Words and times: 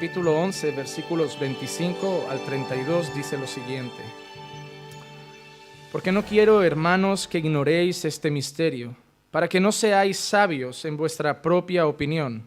Capítulo 0.00 0.34
11, 0.40 0.70
versículos 0.70 1.38
25 1.38 2.28
al 2.30 2.40
32 2.46 3.14
dice 3.14 3.36
lo 3.36 3.46
siguiente. 3.46 4.02
Porque 5.92 6.10
no 6.10 6.24
quiero, 6.24 6.62
hermanos, 6.62 7.28
que 7.28 7.36
ignoréis 7.36 8.06
este 8.06 8.30
misterio, 8.30 8.96
para 9.30 9.46
que 9.46 9.60
no 9.60 9.72
seáis 9.72 10.16
sabios 10.16 10.86
en 10.86 10.96
vuestra 10.96 11.42
propia 11.42 11.86
opinión, 11.86 12.44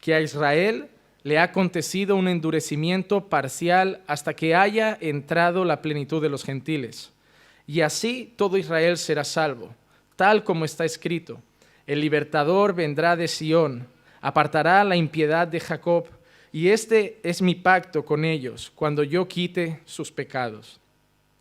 que 0.00 0.12
a 0.12 0.20
Israel 0.20 0.88
le 1.22 1.38
ha 1.38 1.44
acontecido 1.44 2.16
un 2.16 2.26
endurecimiento 2.26 3.28
parcial 3.28 4.00
hasta 4.08 4.34
que 4.34 4.56
haya 4.56 4.98
entrado 5.00 5.64
la 5.64 5.82
plenitud 5.82 6.20
de 6.20 6.30
los 6.30 6.42
gentiles. 6.42 7.12
Y 7.64 7.82
así 7.82 8.34
todo 8.34 8.56
Israel 8.56 8.96
será 8.98 9.22
salvo, 9.22 9.72
tal 10.16 10.42
como 10.42 10.64
está 10.64 10.84
escrito. 10.84 11.38
El 11.86 12.00
libertador 12.00 12.74
vendrá 12.74 13.14
de 13.14 13.28
Sión, 13.28 13.86
apartará 14.20 14.82
la 14.82 14.96
impiedad 14.96 15.46
de 15.46 15.60
Jacob, 15.60 16.08
y 16.52 16.68
este 16.68 17.18
es 17.22 17.42
mi 17.42 17.54
pacto 17.54 18.04
con 18.04 18.24
ellos, 18.24 18.70
cuando 18.74 19.02
yo 19.02 19.26
quite 19.26 19.80
sus 19.84 20.12
pecados. 20.12 20.78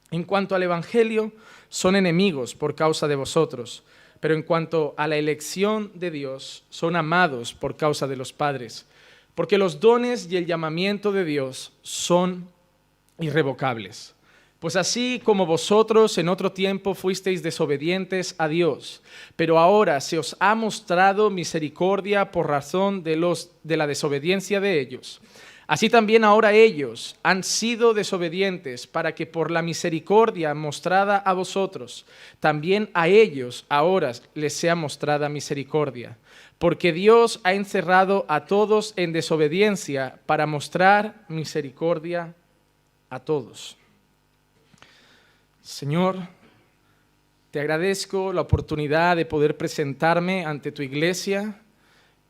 En 0.10 0.24
cuanto 0.24 0.56
al 0.56 0.64
Evangelio, 0.64 1.32
son 1.70 1.96
enemigos 1.96 2.56
por 2.56 2.76
causa 2.76 3.08
de 3.08 3.16
vosotros, 3.16 3.84
pero 4.20 4.34
en 4.34 4.44
cuanto 4.44 4.94
a 4.98 5.08
la 5.08 5.18
elección 5.18 5.92
de 5.96 6.12
Dios, 6.12 6.64
son 6.70 6.96
amados 6.96 7.54
por 7.54 7.76
causa 7.76 8.08
de 8.08 8.16
los 8.16 8.34
padres 8.34 8.86
porque 9.36 9.58
los 9.58 9.80
dones 9.80 10.28
y 10.30 10.38
el 10.38 10.46
llamamiento 10.46 11.12
de 11.12 11.26
Dios 11.26 11.72
son 11.82 12.48
irrevocables. 13.20 14.14
Pues 14.62 14.76
así 14.76 15.20
como 15.24 15.48
vosotros 15.48 16.20
en 16.20 16.30
otro 16.30 16.52
tiempo 16.52 16.94
fuisteis 16.94 17.42
desobedientes 17.42 18.36
a 18.38 18.48
Dios, 18.48 19.02
pero 19.36 19.58
ahora 19.58 20.00
se 20.02 20.20
os 20.20 20.38
ha 20.40 20.54
mostrado 20.54 21.32
misericordia 21.32 22.30
por 22.30 22.48
razón 22.48 23.02
de, 23.02 23.16
los, 23.16 23.50
de 23.64 23.76
la 23.76 23.88
desobediencia 23.88 24.60
de 24.60 24.80
ellos. 24.80 25.20
Así 25.66 25.90
también 25.90 26.24
ahora 26.24 26.54
ellos 26.54 27.16
han 27.24 27.44
sido 27.44 27.96
desobedientes 27.96 28.86
para 28.86 29.16
que 29.16 29.26
por 29.26 29.50
la 29.50 29.64
misericordia 29.64 30.54
mostrada 30.54 31.18
a 31.18 31.34
vosotros, 31.34 32.06
también 32.40 32.92
a 32.94 33.08
ellos 33.08 33.66
ahora 33.68 34.12
les 34.36 34.54
sea 34.54 34.76
mostrada 34.76 35.28
misericordia 35.28 36.20
porque 36.60 36.94
Dios 36.94 37.40
ha 37.44 37.54
encerrado 37.54 38.28
a 38.28 38.46
todos 38.46 38.94
en 38.96 39.12
desobediencia 39.12 40.20
para 40.28 40.46
mostrar 40.46 41.26
misericordia 41.30 42.36
a 43.10 43.20
todos. 43.22 43.81
Señor, 45.62 46.18
te 47.52 47.60
agradezco 47.60 48.34
la 48.34 48.42
oportunidad 48.42 49.16
de 49.16 49.26
poder 49.26 49.58
presentarme 49.58 50.46
ante 50.46 50.72
tu 50.72 50.82
iglesia 50.82 51.60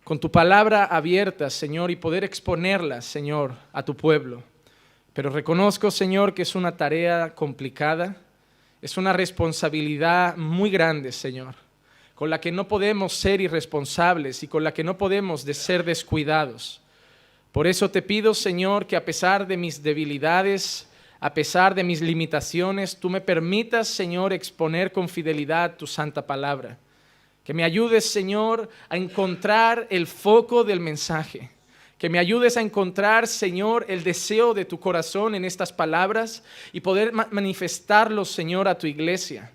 con 0.03 0.19
tu 0.19 0.31
palabra 0.31 0.85
abierta, 0.85 1.49
Señor, 1.49 1.91
y 1.91 1.95
poder 1.95 2.23
exponerla, 2.23 3.01
Señor, 3.01 3.53
a 3.71 3.83
tu 3.83 3.95
pueblo. 3.95 4.43
Pero 5.13 5.29
reconozco, 5.29 5.91
Señor, 5.91 6.33
que 6.33 6.41
es 6.41 6.55
una 6.55 6.75
tarea 6.75 7.35
complicada, 7.35 8.17
es 8.81 8.97
una 8.97 9.13
responsabilidad 9.13 10.37
muy 10.37 10.69
grande, 10.69 11.11
Señor 11.11 11.55
con 12.21 12.29
la 12.29 12.39
que 12.39 12.51
no 12.51 12.67
podemos 12.67 13.13
ser 13.13 13.41
irresponsables 13.41 14.43
y 14.43 14.47
con 14.47 14.63
la 14.63 14.75
que 14.75 14.83
no 14.83 14.95
podemos 14.95 15.43
de 15.43 15.55
ser 15.55 15.83
descuidados. 15.83 16.79
Por 17.51 17.65
eso 17.65 17.89
te 17.89 18.03
pido, 18.03 18.35
Señor, 18.35 18.85
que 18.85 18.95
a 18.95 19.03
pesar 19.03 19.47
de 19.47 19.57
mis 19.57 19.81
debilidades, 19.81 20.87
a 21.23 21.35
pesar 21.35 21.75
de 21.75 21.83
mis 21.83 22.01
limitaciones, 22.01 22.99
tú 22.99 23.07
me 23.07 23.21
permitas, 23.21 23.87
Señor, 23.87 24.33
exponer 24.33 24.91
con 24.91 25.07
fidelidad 25.07 25.77
tu 25.77 25.85
santa 25.85 26.25
palabra. 26.25 26.79
Que 27.43 27.53
me 27.53 27.63
ayudes, 27.63 28.11
Señor, 28.11 28.69
a 28.89 28.97
encontrar 28.97 29.85
el 29.91 30.07
foco 30.07 30.63
del 30.63 30.79
mensaje. 30.79 31.51
Que 31.99 32.09
me 32.09 32.17
ayudes 32.17 32.57
a 32.57 32.61
encontrar, 32.61 33.27
Señor, 33.27 33.85
el 33.87 34.03
deseo 34.03 34.55
de 34.55 34.65
tu 34.65 34.79
corazón 34.79 35.35
en 35.35 35.45
estas 35.45 35.71
palabras 35.71 36.43
y 36.73 36.81
poder 36.81 37.13
manifestarlo, 37.13 38.25
Señor, 38.25 38.67
a 38.67 38.79
tu 38.79 38.87
iglesia. 38.87 39.51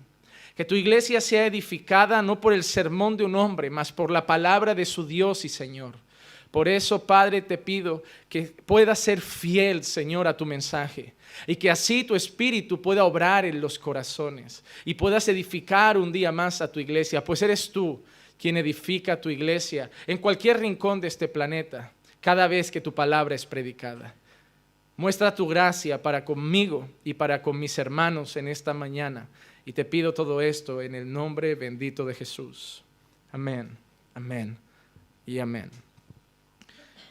Que 0.55 0.63
tu 0.63 0.75
iglesia 0.75 1.19
sea 1.19 1.47
edificada 1.47 2.21
no 2.21 2.39
por 2.39 2.53
el 2.53 2.63
sermón 2.63 3.17
de 3.17 3.25
un 3.25 3.35
hombre, 3.35 3.69
mas 3.69 3.91
por 3.91 4.09
la 4.09 4.25
palabra 4.25 4.73
de 4.73 4.85
su 4.85 5.05
Dios 5.05 5.43
y 5.43 5.49
Señor. 5.49 5.95
Por 6.51 6.67
eso, 6.67 7.05
Padre, 7.05 7.41
te 7.41 7.57
pido 7.57 8.03
que 8.29 8.43
puedas 8.43 8.99
ser 8.99 9.21
fiel, 9.21 9.83
Señor, 9.83 10.27
a 10.27 10.37
tu 10.37 10.45
mensaje 10.45 11.13
y 11.45 11.55
que 11.55 11.69
así 11.69 12.03
tu 12.03 12.15
espíritu 12.15 12.81
pueda 12.81 13.03
obrar 13.03 13.45
en 13.45 13.59
los 13.59 13.77
corazones 13.77 14.63
y 14.85 14.93
puedas 14.93 15.27
edificar 15.27 15.97
un 15.97 16.11
día 16.11 16.31
más 16.31 16.61
a 16.61 16.71
tu 16.71 16.79
iglesia, 16.79 17.23
pues 17.23 17.41
eres 17.41 17.71
tú 17.71 18.01
quien 18.39 18.57
edifica 18.57 19.19
tu 19.19 19.29
iglesia 19.29 19.89
en 20.05 20.17
cualquier 20.17 20.59
rincón 20.59 21.01
de 21.01 21.07
este 21.07 21.27
planeta, 21.27 21.91
cada 22.21 22.47
vez 22.47 22.71
que 22.71 22.81
tu 22.81 22.93
palabra 22.93 23.35
es 23.35 23.45
predicada. 23.45 24.15
Muestra 24.95 25.35
tu 25.35 25.47
gracia 25.47 26.01
para 26.01 26.25
conmigo 26.25 26.87
y 27.03 27.13
para 27.13 27.41
con 27.41 27.59
mis 27.59 27.77
hermanos 27.77 28.35
en 28.35 28.47
esta 28.47 28.73
mañana. 28.73 29.27
Y 29.63 29.73
te 29.73 29.85
pido 29.85 30.13
todo 30.13 30.41
esto 30.41 30.81
en 30.81 30.95
el 30.95 31.11
nombre 31.11 31.53
bendito 31.53 32.03
de 32.05 32.15
Jesús. 32.15 32.83
Amén, 33.31 33.77
amén 34.15 34.57
y 35.25 35.37
amén. 35.37 35.69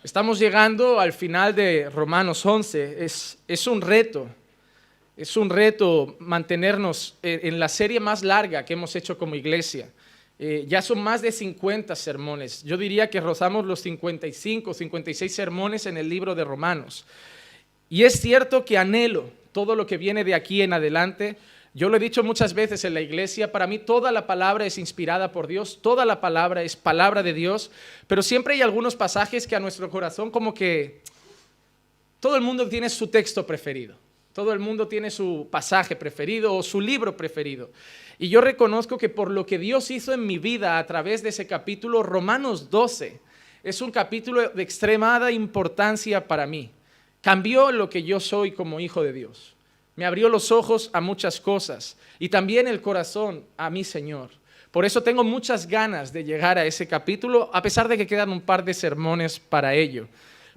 Estamos 0.06 0.38
llegando 0.38 1.00
al 1.00 1.12
final 1.12 1.52
de 1.52 1.90
Romanos 1.90 2.46
11. 2.46 3.04
Es, 3.04 3.38
es 3.48 3.66
un 3.66 3.80
reto, 3.80 4.28
es 5.16 5.36
un 5.36 5.50
reto 5.50 6.14
mantenernos 6.20 7.18
en 7.22 7.58
la 7.58 7.68
serie 7.68 7.98
más 7.98 8.22
larga 8.22 8.64
que 8.64 8.74
hemos 8.74 8.94
hecho 8.94 9.18
como 9.18 9.34
iglesia. 9.34 9.90
Eh, 10.38 10.64
ya 10.68 10.80
son 10.80 11.02
más 11.02 11.22
de 11.22 11.32
50 11.32 11.96
sermones. 11.96 12.62
Yo 12.62 12.76
diría 12.76 13.10
que 13.10 13.20
rozamos 13.20 13.66
los 13.66 13.80
55, 13.80 14.74
56 14.74 15.34
sermones 15.34 15.86
en 15.86 15.96
el 15.96 16.08
libro 16.08 16.36
de 16.36 16.44
Romanos. 16.44 17.04
Y 17.90 18.04
es 18.04 18.20
cierto 18.20 18.64
que 18.64 18.78
anhelo 18.78 19.28
todo 19.50 19.74
lo 19.74 19.88
que 19.88 19.96
viene 19.96 20.22
de 20.22 20.36
aquí 20.36 20.62
en 20.62 20.72
adelante 20.72 21.36
yo 21.76 21.91
lo 21.91 21.98
he 21.98 22.00
dicho 22.00 22.25
muchas 22.25 22.54
veces 22.54 22.87
en 22.87 22.94
la 22.94 23.03
iglesia, 23.03 23.53
para 23.53 23.66
mí 23.66 23.78
toda 23.78 24.10
la 24.10 24.26
palabra 24.26 24.64
es 24.64 24.78
inspirada 24.78 25.31
por 25.31 25.47
Dios, 25.47 25.81
toda 25.82 26.06
la 26.06 26.22
palabra 26.22 26.62
es 26.62 26.75
palabra 26.75 27.22
de 27.22 27.34
Dios, 27.34 27.70
pero 28.06 28.22
siempre 28.22 28.54
hay 28.54 28.62
algunos 28.62 28.97
pasajes 28.97 29.47
que 29.47 29.56
a 29.56 29.60
nuestro 29.60 29.91
corazón 29.91 30.31
como 30.31 30.54
que 30.54 31.03
todo 32.19 32.34
el 32.34 32.41
mundo 32.41 32.66
tiene 32.66 32.88
su 32.88 33.09
texto 33.09 33.47
preferido, 33.47 33.94
todo 34.32 34.54
el 34.54 34.59
mundo 34.59 34.88
tiene 34.88 35.10
su 35.10 35.48
pasaje 35.50 35.97
preferido 35.97 36.54
o 36.54 36.62
su 36.62 36.81
libro 36.81 37.15
preferido. 37.15 37.70
Y 38.19 38.31
yo 38.31 38.41
reconozco 38.41 38.97
que 38.97 39.10
por 39.10 39.31
lo 39.31 39.44
que 39.44 39.59
Dios 39.59 39.91
hizo 39.91 40.15
en 40.15 40.26
mi 40.26 40.38
vida 40.38 40.78
a 40.78 40.86
través 40.86 41.22
de 41.22 41.28
ese 41.28 41.47
capítulo, 41.47 42.03
Romanos 42.03 42.70
12, 42.70 43.20
es 43.62 43.82
un 43.82 43.91
capítulo 43.91 44.48
de 44.48 44.62
extremada 44.62 45.31
importancia 45.31 46.26
para 46.26 46.47
mí. 46.47 46.70
Cambió 47.20 47.70
lo 47.70 47.91
que 47.91 48.03
yo 48.03 48.19
soy 48.19 48.53
como 48.53 48.81
hijo 48.81 49.03
de 49.03 49.12
Dios 49.12 49.55
me 49.96 50.04
abrió 50.04 50.28
los 50.28 50.52
ojos 50.52 50.90
a 50.92 51.00
muchas 51.00 51.40
cosas 51.40 51.96
y 52.18 52.28
también 52.28 52.68
el 52.68 52.82
corazón 52.82 53.44
a 53.56 53.70
mi 53.70 53.82
Señor. 53.82 54.30
Por 54.70 54.84
eso 54.84 55.02
tengo 55.02 55.24
muchas 55.24 55.66
ganas 55.66 56.12
de 56.12 56.22
llegar 56.22 56.58
a 56.58 56.66
ese 56.66 56.86
capítulo, 56.86 57.50
a 57.52 57.62
pesar 57.62 57.88
de 57.88 57.96
que 57.96 58.06
quedan 58.06 58.30
un 58.30 58.42
par 58.42 58.62
de 58.62 58.74
sermones 58.74 59.40
para 59.40 59.74
ello. 59.74 60.06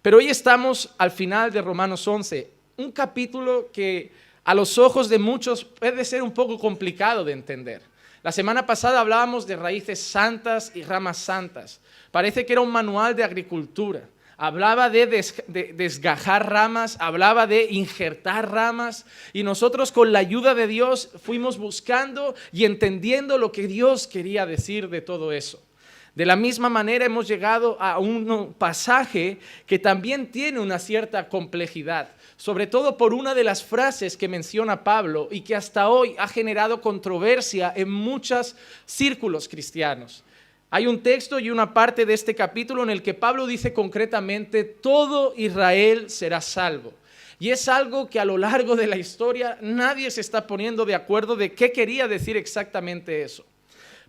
Pero 0.01 0.17
hoy 0.17 0.27
estamos 0.27 0.93
al 0.97 1.11
final 1.11 1.51
de 1.51 1.61
Romanos 1.61 2.05
11, 2.05 2.51
un 2.77 2.91
capítulo 2.91 3.69
que 3.71 4.11
a 4.43 4.53
los 4.53 4.77
ojos 4.77 5.07
de 5.07 5.19
muchos 5.19 5.63
puede 5.63 6.03
ser 6.03 6.21
un 6.21 6.33
poco 6.33 6.59
complicado 6.59 7.23
de 7.23 7.31
entender. 7.31 7.81
La 8.21 8.33
semana 8.33 8.65
pasada 8.65 8.99
hablábamos 8.99 9.47
de 9.47 9.55
raíces 9.55 9.99
santas 9.99 10.73
y 10.75 10.83
ramas 10.83 11.17
santas. 11.17 11.79
Parece 12.11 12.45
que 12.45 12.51
era 12.51 12.61
un 12.61 12.71
manual 12.71 13.15
de 13.15 13.23
agricultura 13.23 14.03
hablaba 14.39 14.89
de, 14.89 15.05
desgajar 15.75 16.49
ramas, 16.49 16.95
hablaba 17.01 17.45
de 17.45 17.65
injertar 17.65 18.49
ramas, 18.49 19.05
y 19.33 19.43
nosotros 19.43 19.91
con 19.91 20.13
la 20.13 20.19
ayuda 20.19 20.55
de 20.55 20.65
Dios 20.65 21.09
fuimos 21.21 21.57
buscando 21.57 22.33
y 22.53 22.63
entendiendo 22.63 23.37
lo 23.37 23.51
que 23.51 23.67
Dios 23.67 24.07
quería 24.07 24.45
decir 24.45 24.89
de 24.89 25.01
todo 25.01 25.33
eso. 25.33 25.61
De 26.15 26.25
la 26.25 26.37
misma 26.37 26.69
manera 26.69 27.05
hemos 27.05 27.27
llegado 27.27 27.77
a 27.81 27.99
un 27.99 28.55
pasaje 28.57 29.39
que 29.65 29.77
también 29.77 30.31
tiene 30.31 30.59
una 30.59 30.79
cierta 30.79 31.27
complejidad, 31.27 32.09
sobre 32.37 32.65
todo 32.65 32.95
por 32.95 33.13
una 33.13 33.35
de 33.35 33.43
las 33.43 33.63
frases 33.63 34.15
que 34.15 34.29
menciona 34.29 34.85
Pablo 34.85 35.27
y 35.29 35.41
que 35.41 35.55
hasta 35.55 35.89
hoy 35.89 36.15
ha 36.17 36.29
generado 36.29 36.81
controversia 36.81 37.73
en 37.75 37.91
muchos 37.91 38.55
círculos 38.85 39.49
cristianos. 39.49 40.23
Hay 40.71 40.85
un 40.85 41.01
texto 41.01 41.39
y 41.39 41.49
una 41.49 41.73
parte 41.73 42.05
de 42.05 42.13
este 42.13 42.35
capítulo 42.35 42.83
en 42.83 42.91
el 42.91 43.01
que 43.01 43.15
Pablo 43.15 43.47
dice 43.47 43.73
concretamente, 43.73 44.63
todo 44.63 45.33
Israel 45.35 46.09
será 46.09 46.41
salvo. 46.41 46.93
Y 47.39 47.49
es 47.49 47.67
algo 47.67 48.09
que 48.09 48.19
a 48.19 48.25
lo 48.25 48.37
largo 48.37 48.75
de 48.75 48.85
la 48.85 48.97
historia 48.97 49.57
nadie 49.61 50.11
se 50.11 50.21
está 50.21 50.45
poniendo 50.45 50.85
de 50.85 50.93
acuerdo 50.93 51.35
de 51.35 51.53
qué 51.53 51.71
quería 51.71 52.07
decir 52.07 52.37
exactamente 52.37 53.23
eso. 53.23 53.45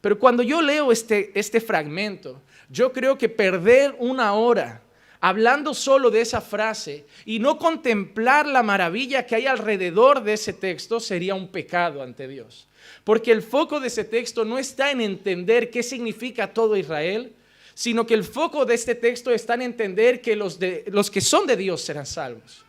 Pero 0.00 0.18
cuando 0.18 0.42
yo 0.42 0.60
leo 0.60 0.92
este, 0.92 1.30
este 1.34 1.60
fragmento, 1.60 2.42
yo 2.68 2.92
creo 2.92 3.16
que 3.16 3.28
perder 3.28 3.94
una 3.98 4.34
hora 4.34 4.82
hablando 5.20 5.74
solo 5.74 6.10
de 6.10 6.22
esa 6.22 6.40
frase 6.40 7.04
y 7.24 7.38
no 7.38 7.58
contemplar 7.58 8.46
la 8.46 8.62
maravilla 8.62 9.26
que 9.26 9.36
hay 9.36 9.46
alrededor 9.46 10.22
de 10.22 10.34
ese 10.34 10.52
texto 10.52 10.98
sería 10.98 11.34
un 11.34 11.48
pecado 11.48 12.02
ante 12.02 12.26
Dios. 12.26 12.66
Porque 13.05 13.32
el 13.32 13.43
foco 13.43 13.81
de 13.81 13.88
ese 13.88 14.05
texto 14.05 14.44
no 14.44 14.59
está 14.59 14.91
en 14.91 15.00
entender 15.00 15.71
qué 15.71 15.82
significa 15.82 16.53
todo 16.53 16.77
Israel, 16.77 17.32
sino 17.75 18.06
que 18.06 18.15
el 18.15 18.25
foco 18.25 18.65
de 18.65 18.75
este 18.75 18.94
texto 18.94 19.31
está 19.31 19.55
en 19.55 19.62
entender 19.62 20.21
que 20.21 20.37
los, 20.37 20.59
de, 20.59 20.85
los 20.88 21.11
que 21.11 21.21
son 21.21 21.47
de 21.47 21.56
Dios 21.56 21.81
serán 21.81 22.06
salvos. 22.06 22.65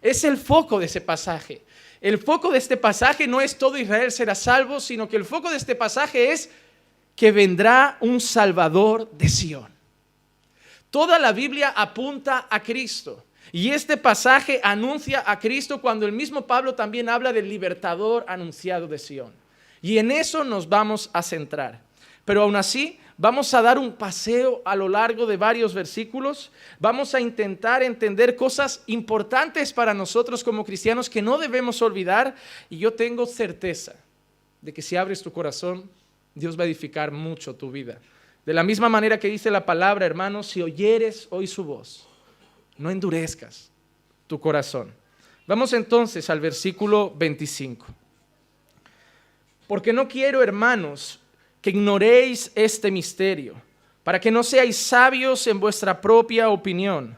Es 0.00 0.24
el 0.24 0.36
foco 0.36 0.78
de 0.78 0.86
ese 0.86 1.00
pasaje. 1.00 1.62
El 2.00 2.18
foco 2.18 2.50
de 2.50 2.58
este 2.58 2.76
pasaje 2.76 3.26
no 3.26 3.40
es 3.40 3.56
todo 3.56 3.78
Israel 3.78 4.12
será 4.12 4.34
salvo, 4.34 4.80
sino 4.80 5.08
que 5.08 5.16
el 5.16 5.24
foco 5.24 5.50
de 5.50 5.56
este 5.56 5.74
pasaje 5.74 6.32
es 6.32 6.50
que 7.16 7.32
vendrá 7.32 7.96
un 8.00 8.20
Salvador 8.20 9.10
de 9.12 9.28
Sión. 9.28 9.72
Toda 10.90 11.18
la 11.18 11.32
Biblia 11.32 11.72
apunta 11.74 12.46
a 12.50 12.62
Cristo. 12.62 13.24
Y 13.52 13.70
este 13.70 13.96
pasaje 13.96 14.60
anuncia 14.62 15.22
a 15.26 15.38
Cristo 15.38 15.80
cuando 15.80 16.06
el 16.06 16.12
mismo 16.12 16.46
Pablo 16.46 16.74
también 16.74 17.08
habla 17.08 17.32
del 17.32 17.48
libertador 17.48 18.24
anunciado 18.28 18.86
de 18.88 18.98
Sión. 18.98 19.43
Y 19.84 19.98
en 19.98 20.10
eso 20.10 20.44
nos 20.44 20.66
vamos 20.66 21.10
a 21.12 21.22
centrar. 21.22 21.82
Pero 22.24 22.40
aún 22.40 22.56
así, 22.56 22.98
vamos 23.18 23.52
a 23.52 23.60
dar 23.60 23.78
un 23.78 23.92
paseo 23.92 24.62
a 24.64 24.74
lo 24.76 24.88
largo 24.88 25.26
de 25.26 25.36
varios 25.36 25.74
versículos. 25.74 26.50
Vamos 26.80 27.14
a 27.14 27.20
intentar 27.20 27.82
entender 27.82 28.34
cosas 28.34 28.82
importantes 28.86 29.74
para 29.74 29.92
nosotros 29.92 30.42
como 30.42 30.64
cristianos 30.64 31.10
que 31.10 31.20
no 31.20 31.36
debemos 31.36 31.82
olvidar. 31.82 32.34
Y 32.70 32.78
yo 32.78 32.94
tengo 32.94 33.26
certeza 33.26 33.94
de 34.62 34.72
que 34.72 34.80
si 34.80 34.96
abres 34.96 35.22
tu 35.22 35.30
corazón, 35.30 35.90
Dios 36.34 36.58
va 36.58 36.62
a 36.62 36.66
edificar 36.66 37.10
mucho 37.10 37.54
tu 37.54 37.70
vida. 37.70 37.98
De 38.46 38.54
la 38.54 38.62
misma 38.62 38.88
manera 38.88 39.20
que 39.20 39.28
dice 39.28 39.50
la 39.50 39.66
palabra, 39.66 40.06
hermanos, 40.06 40.46
si 40.46 40.62
oyeres 40.62 41.28
hoy 41.28 41.46
su 41.46 41.62
voz, 41.62 42.08
no 42.78 42.90
endurezcas 42.90 43.70
tu 44.28 44.40
corazón. 44.40 44.94
Vamos 45.46 45.74
entonces 45.74 46.30
al 46.30 46.40
versículo 46.40 47.12
25. 47.14 47.84
Porque 49.66 49.92
no 49.92 50.08
quiero, 50.08 50.42
hermanos, 50.42 51.20
que 51.60 51.70
ignoréis 51.70 52.52
este 52.54 52.90
misterio, 52.90 53.54
para 54.02 54.20
que 54.20 54.30
no 54.30 54.42
seáis 54.42 54.76
sabios 54.76 55.46
en 55.46 55.58
vuestra 55.58 56.00
propia 56.00 56.50
opinión, 56.50 57.16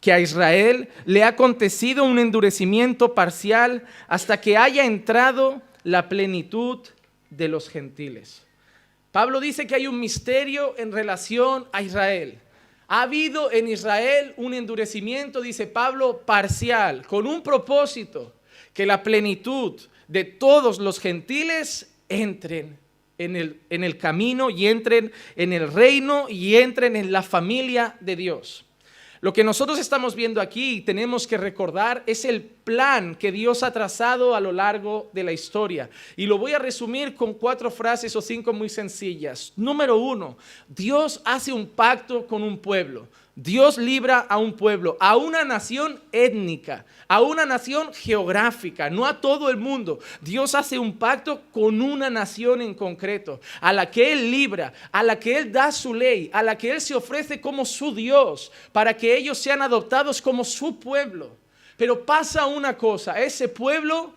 que 0.00 0.12
a 0.12 0.20
Israel 0.20 0.88
le 1.06 1.24
ha 1.24 1.28
acontecido 1.28 2.04
un 2.04 2.18
endurecimiento 2.18 3.14
parcial 3.14 3.84
hasta 4.06 4.40
que 4.40 4.56
haya 4.56 4.84
entrado 4.84 5.62
la 5.82 6.08
plenitud 6.08 6.80
de 7.30 7.48
los 7.48 7.68
gentiles. 7.68 8.44
Pablo 9.12 9.40
dice 9.40 9.66
que 9.66 9.74
hay 9.74 9.86
un 9.86 9.98
misterio 9.98 10.74
en 10.76 10.92
relación 10.92 11.66
a 11.72 11.80
Israel. 11.80 12.38
Ha 12.88 13.02
habido 13.02 13.50
en 13.50 13.66
Israel 13.66 14.34
un 14.36 14.52
endurecimiento, 14.52 15.40
dice 15.40 15.66
Pablo, 15.66 16.18
parcial, 16.26 17.06
con 17.06 17.26
un 17.26 17.42
propósito, 17.42 18.34
que 18.74 18.84
la 18.84 19.02
plenitud 19.02 19.80
de 20.08 20.24
todos 20.24 20.78
los 20.78 21.00
gentiles 21.00 21.92
entren 22.08 22.78
en 23.18 23.36
el, 23.36 23.60
en 23.70 23.84
el 23.84 23.98
camino 23.98 24.50
y 24.50 24.66
entren 24.66 25.12
en 25.36 25.52
el 25.52 25.72
reino 25.72 26.26
y 26.28 26.56
entren 26.56 26.96
en 26.96 27.12
la 27.12 27.22
familia 27.22 27.96
de 28.00 28.16
Dios. 28.16 28.66
Lo 29.20 29.32
que 29.32 29.42
nosotros 29.42 29.78
estamos 29.78 30.14
viendo 30.14 30.40
aquí 30.40 30.74
y 30.76 30.80
tenemos 30.82 31.26
que 31.26 31.38
recordar 31.38 32.02
es 32.06 32.24
el 32.24 32.42
plan 32.42 33.14
que 33.14 33.32
Dios 33.32 33.62
ha 33.62 33.72
trazado 33.72 34.34
a 34.34 34.40
lo 34.40 34.52
largo 34.52 35.10
de 35.12 35.24
la 35.24 35.32
historia. 35.32 35.88
Y 36.16 36.26
lo 36.26 36.38
voy 36.38 36.52
a 36.52 36.58
resumir 36.58 37.14
con 37.14 37.34
cuatro 37.34 37.70
frases 37.70 38.14
o 38.14 38.20
cinco 38.20 38.52
muy 38.52 38.68
sencillas. 38.68 39.52
Número 39.56 39.96
uno, 39.96 40.36
Dios 40.68 41.22
hace 41.24 41.52
un 41.52 41.66
pacto 41.66 42.26
con 42.26 42.42
un 42.42 42.58
pueblo. 42.58 43.08
Dios 43.38 43.76
libra 43.76 44.20
a 44.20 44.38
un 44.38 44.54
pueblo, 44.54 44.96
a 44.98 45.18
una 45.18 45.44
nación 45.44 46.00
étnica, 46.10 46.86
a 47.06 47.20
una 47.20 47.44
nación 47.44 47.92
geográfica, 47.92 48.88
no 48.88 49.04
a 49.04 49.20
todo 49.20 49.50
el 49.50 49.58
mundo. 49.58 49.98
Dios 50.22 50.54
hace 50.54 50.78
un 50.78 50.96
pacto 50.96 51.42
con 51.52 51.82
una 51.82 52.08
nación 52.08 52.62
en 52.62 52.72
concreto, 52.72 53.38
a 53.60 53.74
la 53.74 53.90
que 53.90 54.14
Él 54.14 54.30
libra, 54.30 54.72
a 54.90 55.02
la 55.02 55.20
que 55.20 55.36
Él 55.36 55.52
da 55.52 55.70
su 55.70 55.92
ley, 55.92 56.30
a 56.32 56.42
la 56.42 56.56
que 56.56 56.70
Él 56.72 56.80
se 56.80 56.94
ofrece 56.94 57.38
como 57.38 57.66
su 57.66 57.94
Dios, 57.94 58.50
para 58.72 58.96
que 58.96 59.14
ellos 59.14 59.36
sean 59.36 59.60
adoptados 59.60 60.22
como 60.22 60.42
su 60.42 60.80
pueblo. 60.80 61.36
Pero 61.76 62.06
pasa 62.06 62.46
una 62.46 62.78
cosa, 62.78 63.20
ese 63.20 63.50
pueblo 63.50 64.14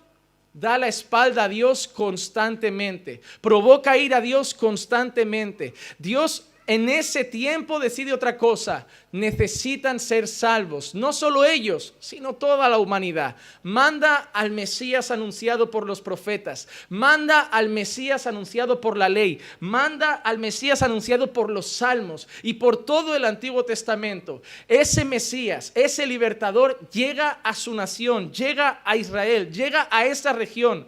da 0.54 0.78
la 0.78 0.88
espalda 0.88 1.44
a 1.44 1.50
Dios 1.50 1.90
constantemente, 1.90 3.20
provoca 3.42 3.98
ir 3.98 4.16
a 4.16 4.22
Dios 4.22 4.54
constantemente. 4.54 5.74
Dios 5.98 6.49
en 6.70 6.88
ese 6.88 7.24
tiempo 7.24 7.80
decide 7.80 8.14
otra 8.14 8.38
cosa. 8.38 8.86
Necesitan 9.12 10.00
ser 10.00 10.28
salvos. 10.28 10.94
No 10.94 11.14
solo 11.14 11.44
ellos, 11.44 11.96
sino 11.98 12.36
toda 12.36 12.70
la 12.70 12.78
humanidad. 12.78 13.36
Manda 13.64 14.30
al 14.34 14.52
Mesías 14.52 15.10
anunciado 15.10 15.72
por 15.72 15.88
los 15.88 16.00
profetas. 16.00 16.68
Manda 16.88 17.40
al 17.40 17.70
Mesías 17.70 18.28
anunciado 18.28 18.80
por 18.80 18.98
la 18.98 19.10
ley. 19.10 19.40
Manda 19.60 20.14
al 20.14 20.38
Mesías 20.38 20.84
anunciado 20.84 21.34
por 21.34 21.50
los 21.50 21.66
salmos 21.66 22.28
y 22.44 22.54
por 22.54 22.86
todo 22.86 23.16
el 23.16 23.26
Antiguo 23.26 23.66
Testamento. 23.66 24.44
Ese 24.68 25.04
Mesías, 25.06 25.72
ese 25.74 26.06
libertador, 26.06 26.88
llega 26.92 27.40
a 27.42 27.56
su 27.56 27.74
nación, 27.74 28.32
llega 28.32 28.84
a 28.86 28.96
Israel, 28.96 29.52
llega 29.52 29.88
a 29.90 30.06
esta 30.06 30.34
región. 30.34 30.88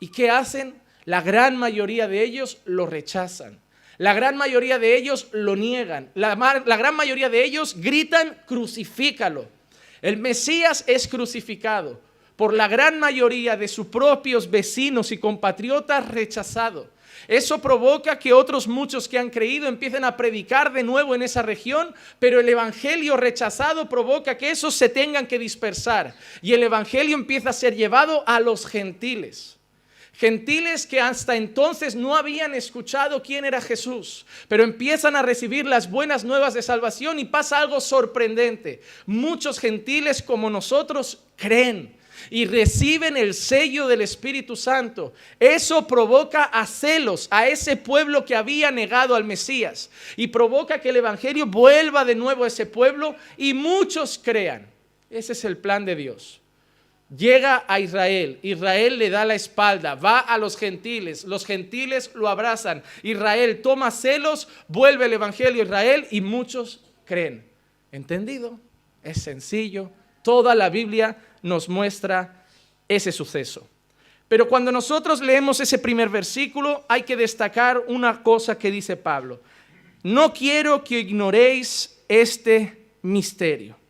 ¿Y 0.00 0.08
qué 0.08 0.30
hacen? 0.30 0.82
La 1.04 1.20
gran 1.20 1.56
mayoría 1.56 2.08
de 2.08 2.24
ellos 2.24 2.58
lo 2.64 2.86
rechazan. 2.86 3.61
La 3.98 4.14
gran 4.14 4.36
mayoría 4.36 4.78
de 4.78 4.96
ellos 4.96 5.28
lo 5.32 5.56
niegan. 5.56 6.10
La, 6.14 6.34
gran 6.34 6.94
mayoría 6.94 7.28
de 7.28 7.44
ellos 7.44 7.76
gritan, 7.78 8.38
crucifícalo. 8.46 9.46
El 10.00 10.16
Mesías 10.16 10.84
es 10.86 11.06
crucificado 11.06 12.00
por 12.36 12.54
la 12.54 12.66
gran 12.66 12.98
mayoría 12.98 13.56
de 13.56 13.68
sus 13.68 13.86
propios 13.86 14.50
vecinos 14.50 15.12
y 15.12 15.18
compatriotas 15.18 16.08
rechazado. 16.08 16.90
Eso 17.28 17.60
provoca 17.60 18.18
que 18.18 18.32
otros 18.32 18.66
muchos 18.66 19.06
que 19.06 19.18
han 19.18 19.30
creído 19.30 19.68
empiecen 19.68 20.04
a 20.04 20.16
predicar 20.16 20.72
de 20.72 20.82
nuevo 20.82 21.14
en 21.14 21.22
esa 21.22 21.42
región, 21.42 21.94
pero 22.18 22.40
el 22.40 22.48
Evangelio 22.48 23.16
rechazado 23.16 23.88
provoca 23.88 24.36
que 24.38 24.50
esos 24.50 24.74
se 24.74 24.88
tengan 24.88 25.26
que 25.26 25.38
dispersar 25.38 26.14
y 26.40 26.54
el 26.54 26.62
Evangelio 26.62 27.14
empieza 27.14 27.50
a 27.50 27.52
ser 27.52 27.76
llevado 27.76 28.24
a 28.26 28.40
los 28.40 28.66
gentiles. 28.66 29.58
Gentiles 30.22 30.86
que 30.86 31.00
hasta 31.00 31.34
entonces 31.34 31.96
no 31.96 32.14
habían 32.14 32.54
escuchado 32.54 33.24
quién 33.24 33.44
era 33.44 33.60
Jesús, 33.60 34.24
pero 34.46 34.62
empiezan 34.62 35.16
a 35.16 35.22
recibir 35.22 35.66
las 35.66 35.90
buenas 35.90 36.22
nuevas 36.22 36.54
de 36.54 36.62
salvación 36.62 37.18
y 37.18 37.24
pasa 37.24 37.58
algo 37.58 37.80
sorprendente. 37.80 38.82
Muchos 39.04 39.58
gentiles 39.58 40.22
como 40.22 40.48
nosotros 40.48 41.18
creen 41.34 41.96
y 42.30 42.44
reciben 42.44 43.16
el 43.16 43.34
sello 43.34 43.88
del 43.88 44.00
Espíritu 44.00 44.54
Santo. 44.54 45.12
Eso 45.40 45.88
provoca 45.88 46.44
a 46.44 46.68
celos 46.68 47.26
a 47.32 47.48
ese 47.48 47.76
pueblo 47.76 48.24
que 48.24 48.36
había 48.36 48.70
negado 48.70 49.16
al 49.16 49.24
Mesías 49.24 49.90
y 50.14 50.28
provoca 50.28 50.80
que 50.80 50.90
el 50.90 50.98
Evangelio 50.98 51.46
vuelva 51.46 52.04
de 52.04 52.14
nuevo 52.14 52.44
a 52.44 52.46
ese 52.46 52.66
pueblo 52.66 53.16
y 53.36 53.54
muchos 53.54 54.20
crean. 54.22 54.68
Ese 55.10 55.32
es 55.32 55.44
el 55.44 55.56
plan 55.56 55.84
de 55.84 55.96
Dios. 55.96 56.41
Llega 57.16 57.64
a 57.68 57.78
Israel, 57.78 58.38
Israel 58.42 58.96
le 58.96 59.10
da 59.10 59.26
la 59.26 59.34
espalda, 59.34 59.94
va 59.96 60.20
a 60.20 60.38
los 60.38 60.56
gentiles, 60.56 61.24
los 61.24 61.44
gentiles 61.44 62.10
lo 62.14 62.26
abrazan, 62.26 62.82
Israel 63.02 63.60
toma 63.60 63.90
celos, 63.90 64.48
vuelve 64.66 65.04
el 65.04 65.12
Evangelio 65.12 65.60
a 65.60 65.64
Israel 65.66 66.06
y 66.10 66.22
muchos 66.22 66.80
creen. 67.04 67.44
¿Entendido? 67.90 68.58
Es 69.02 69.22
sencillo, 69.22 69.90
toda 70.22 70.54
la 70.54 70.70
Biblia 70.70 71.18
nos 71.42 71.68
muestra 71.68 72.46
ese 72.88 73.12
suceso. 73.12 73.68
Pero 74.26 74.48
cuando 74.48 74.72
nosotros 74.72 75.20
leemos 75.20 75.60
ese 75.60 75.78
primer 75.78 76.08
versículo 76.08 76.86
hay 76.88 77.02
que 77.02 77.16
destacar 77.16 77.82
una 77.88 78.22
cosa 78.22 78.56
que 78.56 78.70
dice 78.70 78.96
Pablo. 78.96 79.42
No 80.02 80.32
quiero 80.32 80.82
que 80.82 81.00
ignoréis 81.00 82.02
este 82.08 82.86
misterio 83.02 83.81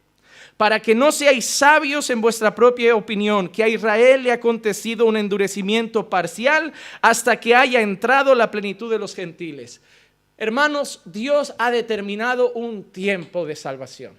para 0.62 0.78
que 0.78 0.95
no 0.95 1.11
seáis 1.11 1.45
sabios 1.45 2.09
en 2.09 2.21
vuestra 2.21 2.54
propia 2.54 2.95
opinión, 2.95 3.49
que 3.49 3.64
a 3.64 3.69
Israel 3.69 4.23
le 4.23 4.31
ha 4.31 4.35
acontecido 4.35 5.07
un 5.07 5.16
endurecimiento 5.16 6.09
parcial 6.09 6.73
hasta 7.00 7.40
que 7.40 7.52
haya 7.52 7.81
entrado 7.81 8.33
la 8.37 8.49
plenitud 8.49 8.88
de 8.88 9.00
los 9.00 9.12
gentiles. 9.12 9.81
Hermanos, 10.37 11.00
Dios 11.04 11.52
ha 11.59 11.73
determinado 11.73 12.52
un 12.52 12.85
tiempo 12.85 13.45
de 13.45 13.57
salvación. 13.57 14.14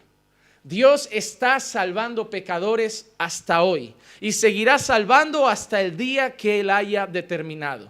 Dios 0.66 1.08
está 1.14 1.62
salvando 1.62 2.30
pecadores 2.30 3.10
hasta 3.18 3.64
hoy 3.64 3.96
y 4.20 4.34
seguirá 4.34 4.80
salvando 4.80 5.48
hasta 5.48 5.80
el 5.80 5.96
día 5.96 6.36
que 6.36 6.60
Él 6.60 6.72
haya 6.72 7.08
determinado. 7.08 7.90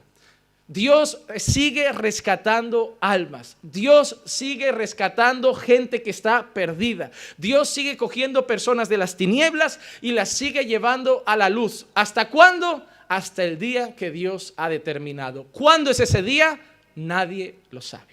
Dios 0.73 1.19
sigue 1.37 1.91
rescatando 1.91 2.97
almas. 2.99 3.57
Dios 3.61 4.19
sigue 4.25 4.71
rescatando 4.71 5.53
gente 5.53 6.01
que 6.01 6.09
está 6.09 6.47
perdida. 6.51 7.11
Dios 7.37 7.69
sigue 7.69 7.95
cogiendo 7.95 8.47
personas 8.47 8.89
de 8.89 8.97
las 8.97 9.15
tinieblas 9.15 9.79
y 10.01 10.13
las 10.13 10.29
sigue 10.29 10.65
llevando 10.65 11.21
a 11.27 11.37
la 11.37 11.49
luz. 11.49 11.85
¿Hasta 11.93 12.29
cuándo? 12.29 12.87
Hasta 13.07 13.43
el 13.43 13.59
día 13.59 13.95
que 13.95 14.09
Dios 14.09 14.55
ha 14.57 14.67
determinado. 14.67 15.43
¿Cuándo 15.51 15.91
es 15.91 15.99
ese 15.99 16.23
día? 16.23 16.59
Nadie 16.95 17.55
lo 17.69 17.81
sabe. 17.81 18.12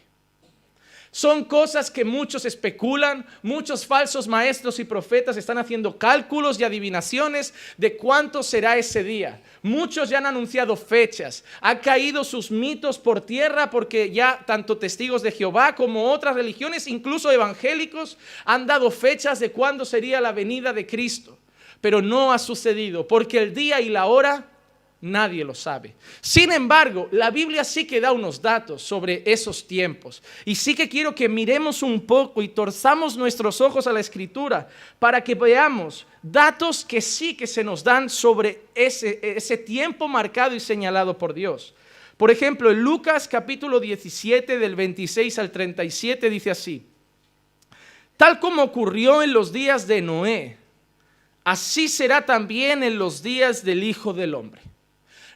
Son 1.12 1.44
cosas 1.44 1.90
que 1.90 2.04
muchos 2.04 2.44
especulan, 2.44 3.26
muchos 3.42 3.84
falsos 3.84 4.28
maestros 4.28 4.78
y 4.78 4.84
profetas 4.84 5.36
están 5.36 5.58
haciendo 5.58 5.98
cálculos 5.98 6.60
y 6.60 6.64
adivinaciones 6.64 7.52
de 7.76 7.96
cuánto 7.96 8.44
será 8.44 8.76
ese 8.76 9.02
día. 9.02 9.40
Muchos 9.60 10.08
ya 10.08 10.18
han 10.18 10.26
anunciado 10.26 10.76
fechas, 10.76 11.42
han 11.60 11.78
caído 11.78 12.22
sus 12.22 12.52
mitos 12.52 12.96
por 12.96 13.20
tierra 13.22 13.70
porque 13.70 14.12
ya 14.12 14.44
tanto 14.46 14.78
testigos 14.78 15.22
de 15.22 15.32
Jehová 15.32 15.74
como 15.74 16.12
otras 16.12 16.36
religiones, 16.36 16.86
incluso 16.86 17.32
evangélicos, 17.32 18.16
han 18.44 18.68
dado 18.68 18.88
fechas 18.92 19.40
de 19.40 19.50
cuándo 19.50 19.84
sería 19.84 20.20
la 20.20 20.30
venida 20.30 20.72
de 20.72 20.86
Cristo. 20.86 21.36
Pero 21.80 22.02
no 22.02 22.32
ha 22.32 22.38
sucedido 22.38 23.08
porque 23.08 23.38
el 23.38 23.52
día 23.52 23.80
y 23.80 23.88
la 23.88 24.06
hora 24.06 24.49
Nadie 25.02 25.44
lo 25.44 25.54
sabe. 25.54 25.94
Sin 26.20 26.52
embargo, 26.52 27.08
la 27.10 27.30
Biblia 27.30 27.64
sí 27.64 27.86
que 27.86 28.02
da 28.02 28.12
unos 28.12 28.42
datos 28.42 28.82
sobre 28.82 29.22
esos 29.24 29.66
tiempos. 29.66 30.22
Y 30.44 30.54
sí 30.54 30.74
que 30.74 30.90
quiero 30.90 31.14
que 31.14 31.26
miremos 31.26 31.82
un 31.82 32.02
poco 32.02 32.42
y 32.42 32.48
torzamos 32.48 33.16
nuestros 33.16 33.62
ojos 33.62 33.86
a 33.86 33.94
la 33.94 34.00
escritura 34.00 34.68
para 34.98 35.24
que 35.24 35.34
veamos 35.34 36.06
datos 36.22 36.84
que 36.84 37.00
sí 37.00 37.34
que 37.34 37.46
se 37.46 37.64
nos 37.64 37.82
dan 37.82 38.10
sobre 38.10 38.64
ese, 38.74 39.20
ese 39.22 39.56
tiempo 39.56 40.06
marcado 40.06 40.54
y 40.54 40.60
señalado 40.60 41.16
por 41.16 41.32
Dios. 41.32 41.74
Por 42.18 42.30
ejemplo, 42.30 42.70
en 42.70 42.82
Lucas 42.82 43.26
capítulo 43.26 43.80
17 43.80 44.58
del 44.58 44.76
26 44.76 45.38
al 45.38 45.50
37 45.50 46.28
dice 46.28 46.50
así, 46.50 46.84
tal 48.18 48.38
como 48.38 48.62
ocurrió 48.62 49.22
en 49.22 49.32
los 49.32 49.50
días 49.50 49.86
de 49.86 50.02
Noé, 50.02 50.58
así 51.42 51.88
será 51.88 52.26
también 52.26 52.82
en 52.82 52.98
los 52.98 53.22
días 53.22 53.64
del 53.64 53.82
Hijo 53.82 54.12
del 54.12 54.34
Hombre 54.34 54.69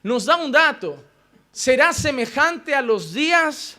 nos 0.04 0.26
da 0.26 0.36
un 0.36 0.52
dato. 0.52 1.02
Será 1.50 1.92
semejante 1.92 2.74
a 2.74 2.82
los 2.82 3.12
días 3.12 3.78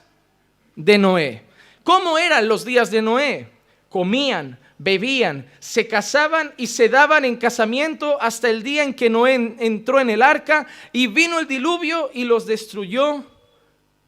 de 0.76 0.98
Noé. 0.98 1.46
¿Cómo 1.84 2.18
eran 2.18 2.48
los 2.48 2.66
días 2.66 2.90
de 2.90 3.02
Noé? 3.02 3.50
Comían, 3.90 4.60
bebían, 4.78 5.50
se 5.60 5.88
casaban 5.88 6.54
y 6.58 6.68
se 6.68 6.90
daban 6.90 7.26
en 7.26 7.38
casamiento 7.38 8.20
hasta 8.20 8.50
el 8.50 8.64
día 8.64 8.84
en 8.84 8.94
que 8.94 9.10
Noé 9.10 9.56
entró 9.60 10.00
en 10.00 10.10
el 10.10 10.22
arca 10.22 10.66
y 10.92 11.08
vino 11.08 11.40
el 11.40 11.48
diluvio 11.48 12.10
y 12.14 12.24
los 12.24 12.46
destruyó 12.46 13.24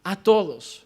a 0.03 0.15
todos. 0.15 0.85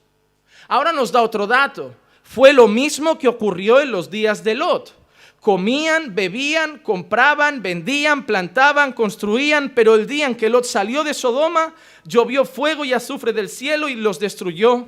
Ahora 0.67 0.91
nos 0.91 1.11
da 1.11 1.21
otro 1.21 1.47
dato. 1.47 1.95
Fue 2.23 2.51
lo 2.51 2.67
mismo 2.67 3.17
que 3.17 3.27
ocurrió 3.27 3.79
en 3.79 3.91
los 3.91 4.11
días 4.11 4.43
de 4.43 4.55
Lot 4.55 5.00
comían, 5.41 6.13
bebían, 6.13 6.77
compraban, 6.77 7.61
vendían, 7.63 8.25
plantaban, 8.25 8.93
construían, 8.93 9.73
pero 9.75 9.95
el 9.95 10.05
día 10.05 10.27
en 10.27 10.35
que 10.35 10.49
Lot 10.49 10.65
salió 10.65 11.03
de 11.03 11.15
Sodoma, 11.15 11.73
llovió 12.05 12.45
fuego 12.45 12.85
y 12.85 12.93
azufre 12.93 13.33
del 13.33 13.49
cielo 13.49 13.89
y 13.89 13.95
los 13.95 14.19
destruyó 14.19 14.87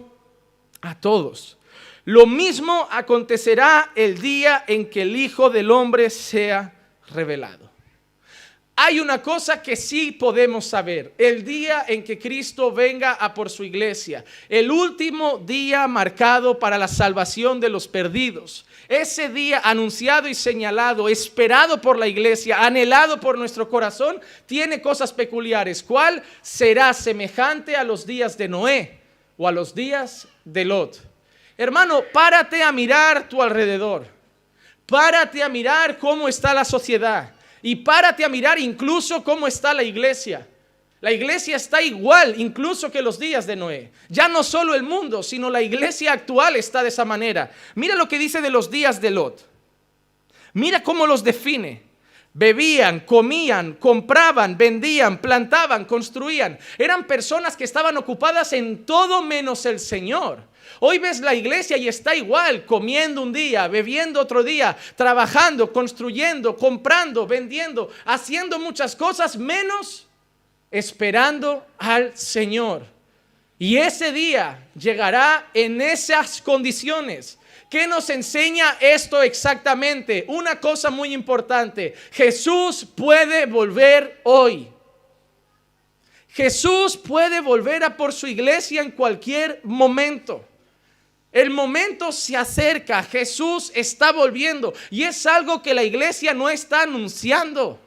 a 0.82 1.00
todos. 1.02 1.58
Lo 2.06 2.28
mismo 2.28 2.88
acontecerá 2.92 3.92
el 3.96 4.22
día 4.22 4.64
en 4.68 4.90
que 4.90 5.02
el 5.02 5.16
Hijo 5.16 5.50
del 5.50 5.72
Hombre 5.72 6.10
sea 6.12 6.76
revelado. 7.10 7.72
Hay 8.76 9.00
una 9.00 9.22
cosa 9.22 9.62
que 9.62 9.76
sí 9.76 10.12
podemos 10.12 10.66
saber, 10.66 11.14
el 11.18 11.44
día 11.44 11.86
en 11.88 12.04
que 12.04 12.18
Cristo 12.18 12.72
venga 12.72 13.14
a 13.14 13.34
por 13.34 13.50
su 13.50 13.64
iglesia, 13.64 14.26
el 14.50 14.72
último 14.72 15.38
día 15.38 15.88
marcado 15.88 16.58
para 16.58 16.78
la 16.78 16.88
salvación 16.88 17.60
de 17.60 17.70
los 17.70 17.88
perdidos, 17.88 18.66
ese 18.88 19.30
día 19.30 19.62
anunciado 19.64 20.28
y 20.28 20.36
señalado, 20.36 21.10
esperado 21.10 21.82
por 21.82 21.98
la 21.98 22.08
iglesia, 22.08 22.64
anhelado 22.64 23.20
por 23.20 23.38
nuestro 23.38 23.70
corazón, 23.70 24.20
tiene 24.46 24.82
cosas 24.82 25.14
peculiares. 25.14 25.82
¿Cuál 25.82 26.24
será 26.42 26.94
semejante 26.94 27.76
a 27.76 27.84
los 27.84 28.06
días 28.06 28.38
de 28.38 28.48
Noé 28.48 29.00
o 29.38 29.48
a 29.48 29.52
los 29.52 29.74
días 29.74 30.28
de 30.46 30.66
Lot? 30.66 31.02
Hermano, 31.58 32.04
párate 32.12 32.64
a 32.64 32.72
mirar 32.72 33.30
tu 33.30 33.42
alrededor, 33.42 34.08
párate 34.86 35.44
a 35.44 35.50
mirar 35.50 35.98
cómo 35.98 36.28
está 36.28 36.54
la 36.54 36.66
sociedad 36.66 37.34
y 37.62 37.78
párate 37.78 38.26
a 38.26 38.30
mirar 38.30 38.60
incluso 38.60 39.24
cómo 39.24 39.48
está 39.48 39.74
la 39.74 39.84
iglesia. 39.84 40.48
La 41.04 41.12
iglesia 41.12 41.58
está 41.58 41.82
igual 41.82 42.36
incluso 42.40 42.90
que 42.90 43.02
los 43.02 43.20
días 43.20 43.46
de 43.46 43.58
Noé. 43.58 43.92
Ya 44.08 44.30
no 44.30 44.42
solo 44.42 44.74
el 44.74 44.84
mundo, 44.84 45.22
sino 45.22 45.50
la 45.50 45.62
iglesia 45.62 46.14
actual 46.14 46.56
está 46.56 46.82
de 46.82 46.88
esa 46.88 47.04
manera. 47.04 47.52
Mira 47.76 47.96
lo 47.96 48.08
que 48.08 48.18
dice 48.18 48.42
de 48.42 48.50
los 48.50 48.72
días 48.72 49.02
de 49.02 49.12
Lot. 49.12 49.46
Mira 50.54 50.82
cómo 50.82 51.06
los 51.06 51.22
define. 51.22 51.84
Bebían, 52.34 53.02
comían, 53.02 53.74
compraban, 53.74 54.58
vendían, 54.58 55.18
plantaban, 55.18 55.84
construían. 55.84 56.58
Eran 56.78 57.06
personas 57.06 57.58
que 57.58 57.66
estaban 57.66 57.98
ocupadas 57.98 58.54
en 58.54 58.86
todo 58.86 59.22
menos 59.22 59.66
el 59.66 59.82
Señor. 59.82 60.40
Hoy 60.80 61.00
ves 61.00 61.20
la 61.20 61.36
iglesia 61.36 61.76
y 61.76 61.90
está 61.90 62.16
igual, 62.16 62.66
comiendo 62.66 63.22
un 63.22 63.34
día, 63.34 63.68
bebiendo 63.68 64.22
otro 64.22 64.42
día, 64.42 64.78
trabajando, 64.96 65.74
construyendo, 65.74 66.56
comprando, 66.56 67.28
vendiendo, 67.28 67.90
haciendo 68.06 68.58
muchas 68.58 68.96
cosas 68.96 69.36
menos 69.36 70.08
esperando 70.74 71.66
al 71.78 72.18
Señor. 72.18 72.84
Y 73.60 73.78
ese 73.78 74.12
día 74.12 74.68
llegará 74.76 75.50
en 75.54 75.80
esas 75.80 76.42
condiciones. 76.42 77.38
¿Qué 77.70 77.86
nos 77.88 78.10
enseña 78.10 78.78
esto 78.82 79.22
exactamente? 79.22 80.26
Una 80.28 80.60
cosa 80.60 80.90
muy 80.90 81.14
importante. 81.14 81.94
Jesús 82.12 82.86
puede 82.96 83.46
volver 83.46 84.20
hoy. 84.24 84.68
Jesús 86.30 86.98
puede 86.98 87.40
volver 87.40 87.84
a 87.84 87.96
por 87.96 88.12
su 88.12 88.26
iglesia 88.26 88.82
en 88.82 88.90
cualquier 88.90 89.62
momento. 89.64 90.44
El 91.32 91.52
momento 91.52 92.12
se 92.12 92.36
acerca, 92.36 93.04
Jesús 93.04 93.72
está 93.76 94.12
volviendo 94.12 94.74
y 94.90 95.04
es 95.04 95.26
algo 95.26 95.62
que 95.62 95.74
la 95.76 95.84
iglesia 95.84 96.34
no 96.34 96.50
está 96.50 96.84
anunciando. 96.84 97.80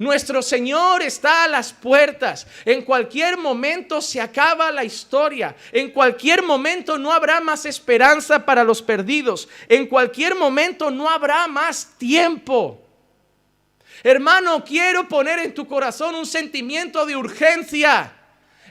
Nuestro 0.00 0.40
Señor 0.40 1.02
está 1.02 1.44
a 1.44 1.48
las 1.48 1.74
puertas. 1.74 2.46
En 2.64 2.80
cualquier 2.86 3.36
momento 3.36 4.00
se 4.00 4.18
acaba 4.18 4.72
la 4.72 4.82
historia. 4.82 5.54
En 5.72 5.90
cualquier 5.90 6.42
momento 6.42 6.96
no 6.96 7.12
habrá 7.12 7.38
más 7.42 7.66
esperanza 7.66 8.46
para 8.46 8.64
los 8.64 8.80
perdidos. 8.80 9.46
En 9.68 9.86
cualquier 9.86 10.34
momento 10.34 10.90
no 10.90 11.10
habrá 11.10 11.46
más 11.48 11.98
tiempo. 11.98 12.80
Hermano, 14.02 14.64
quiero 14.64 15.06
poner 15.06 15.38
en 15.40 15.52
tu 15.52 15.66
corazón 15.66 16.14
un 16.14 16.24
sentimiento 16.24 17.04
de 17.04 17.16
urgencia. 17.16 18.10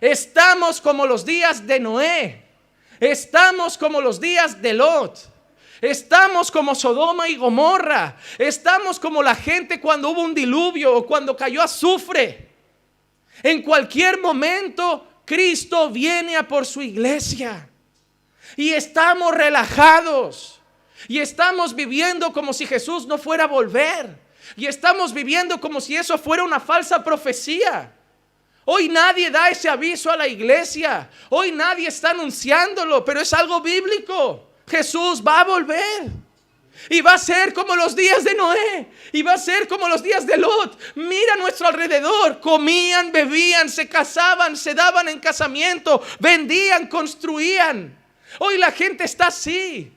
Estamos 0.01 0.81
como 0.81 1.05
los 1.05 1.24
días 1.25 1.67
de 1.67 1.79
Noé. 1.79 2.43
Estamos 3.00 3.77
como 3.77 4.01
los 4.01 4.19
días 4.19 4.59
de 4.63 4.74
Lot. 4.74 5.28
Estamos 5.81 6.51
como 6.51 6.75
Sodoma 6.75 7.29
y 7.29 7.38
Gomorra. 7.38 8.17
Estamos 8.38 9.00
como 9.00 9.24
la 9.24 9.36
gente 9.36 9.79
cuando 9.79 10.09
hubo 10.09 10.21
un 10.21 10.33
diluvio 10.33 10.95
o 10.95 11.05
cuando 11.05 11.36
cayó 11.38 11.62
azufre. 11.62 12.50
En 13.43 13.62
cualquier 13.62 14.19
momento 14.19 15.07
Cristo 15.25 15.89
viene 15.89 16.36
a 16.36 16.48
por 16.48 16.65
su 16.65 16.81
iglesia. 16.81 17.69
Y 18.57 18.71
estamos 18.71 19.33
relajados. 19.33 20.59
Y 21.07 21.19
estamos 21.19 21.74
viviendo 21.74 22.33
como 22.33 22.51
si 22.51 22.65
Jesús 22.65 23.05
no 23.05 23.17
fuera 23.17 23.45
a 23.45 23.48
volver. 23.48 24.19
Y 24.57 24.65
estamos 24.65 25.13
viviendo 25.13 25.62
como 25.62 25.79
si 25.79 25.95
eso 25.95 26.17
fuera 26.17 26.43
una 26.43 26.59
falsa 26.59 27.01
profecía. 27.03 27.93
Hoy 28.65 28.89
nadie 28.89 29.31
da 29.31 29.50
ese 29.50 29.69
aviso 29.69 30.12
a 30.12 30.17
la 30.17 30.27
iglesia. 30.27 31.09
Hoy 31.29 31.51
nadie 31.51 31.88
está 31.88 32.09
anunciándolo, 32.09 33.05
pero 33.05 33.21
es 33.21 33.31
algo 33.31 33.62
bíblico. 33.62 34.48
Jesús 34.69 35.23
va 35.25 35.41
a 35.41 35.43
volver. 35.45 36.11
Y 36.89 37.01
va 37.01 37.13
a 37.13 37.17
ser 37.17 37.53
como 37.53 37.75
los 37.75 37.95
días 37.95 38.23
de 38.23 38.35
Noé. 38.35 38.88
Y 39.11 39.21
va 39.21 39.33
a 39.33 39.38
ser 39.38 39.67
como 39.67 39.89
los 39.89 40.01
días 40.01 40.25
de 40.25 40.38
Lot. 40.38 40.79
Mira 40.95 41.33
a 41.33 41.38
nuestro 41.38 41.67
alrededor. 41.67 42.39
Comían, 42.39 43.11
bebían, 43.11 43.69
se 43.69 43.89
casaban, 43.89 44.55
se 44.55 44.73
daban 44.73 45.09
en 45.09 45.19
casamiento, 45.19 46.01
vendían, 46.19 46.88
construían. 46.88 47.97
Hoy 48.39 48.57
la 48.57 48.71
gente 48.71 49.03
está 49.03 49.27
así 49.27 49.91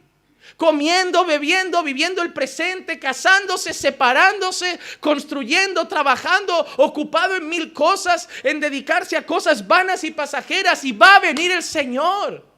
comiendo, 0.56 1.24
bebiendo, 1.24 1.82
viviendo 1.82 2.22
el 2.22 2.32
presente, 2.32 2.98
casándose, 2.98 3.74
separándose, 3.74 4.78
construyendo, 5.00 5.88
trabajando, 5.88 6.56
ocupado 6.76 7.34
en 7.34 7.48
mil 7.48 7.72
cosas, 7.72 8.28
en 8.44 8.60
dedicarse 8.60 9.16
a 9.16 9.26
cosas 9.26 9.66
vanas 9.66 10.04
y 10.04 10.12
pasajeras 10.12 10.84
y 10.84 10.92
va 10.92 11.16
a 11.16 11.20
venir 11.20 11.50
el 11.50 11.64
Señor. 11.64 12.51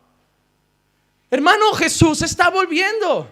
Hermano, 1.35 1.73
Jesús 1.73 2.23
está 2.23 2.49
volviendo. 2.49 3.29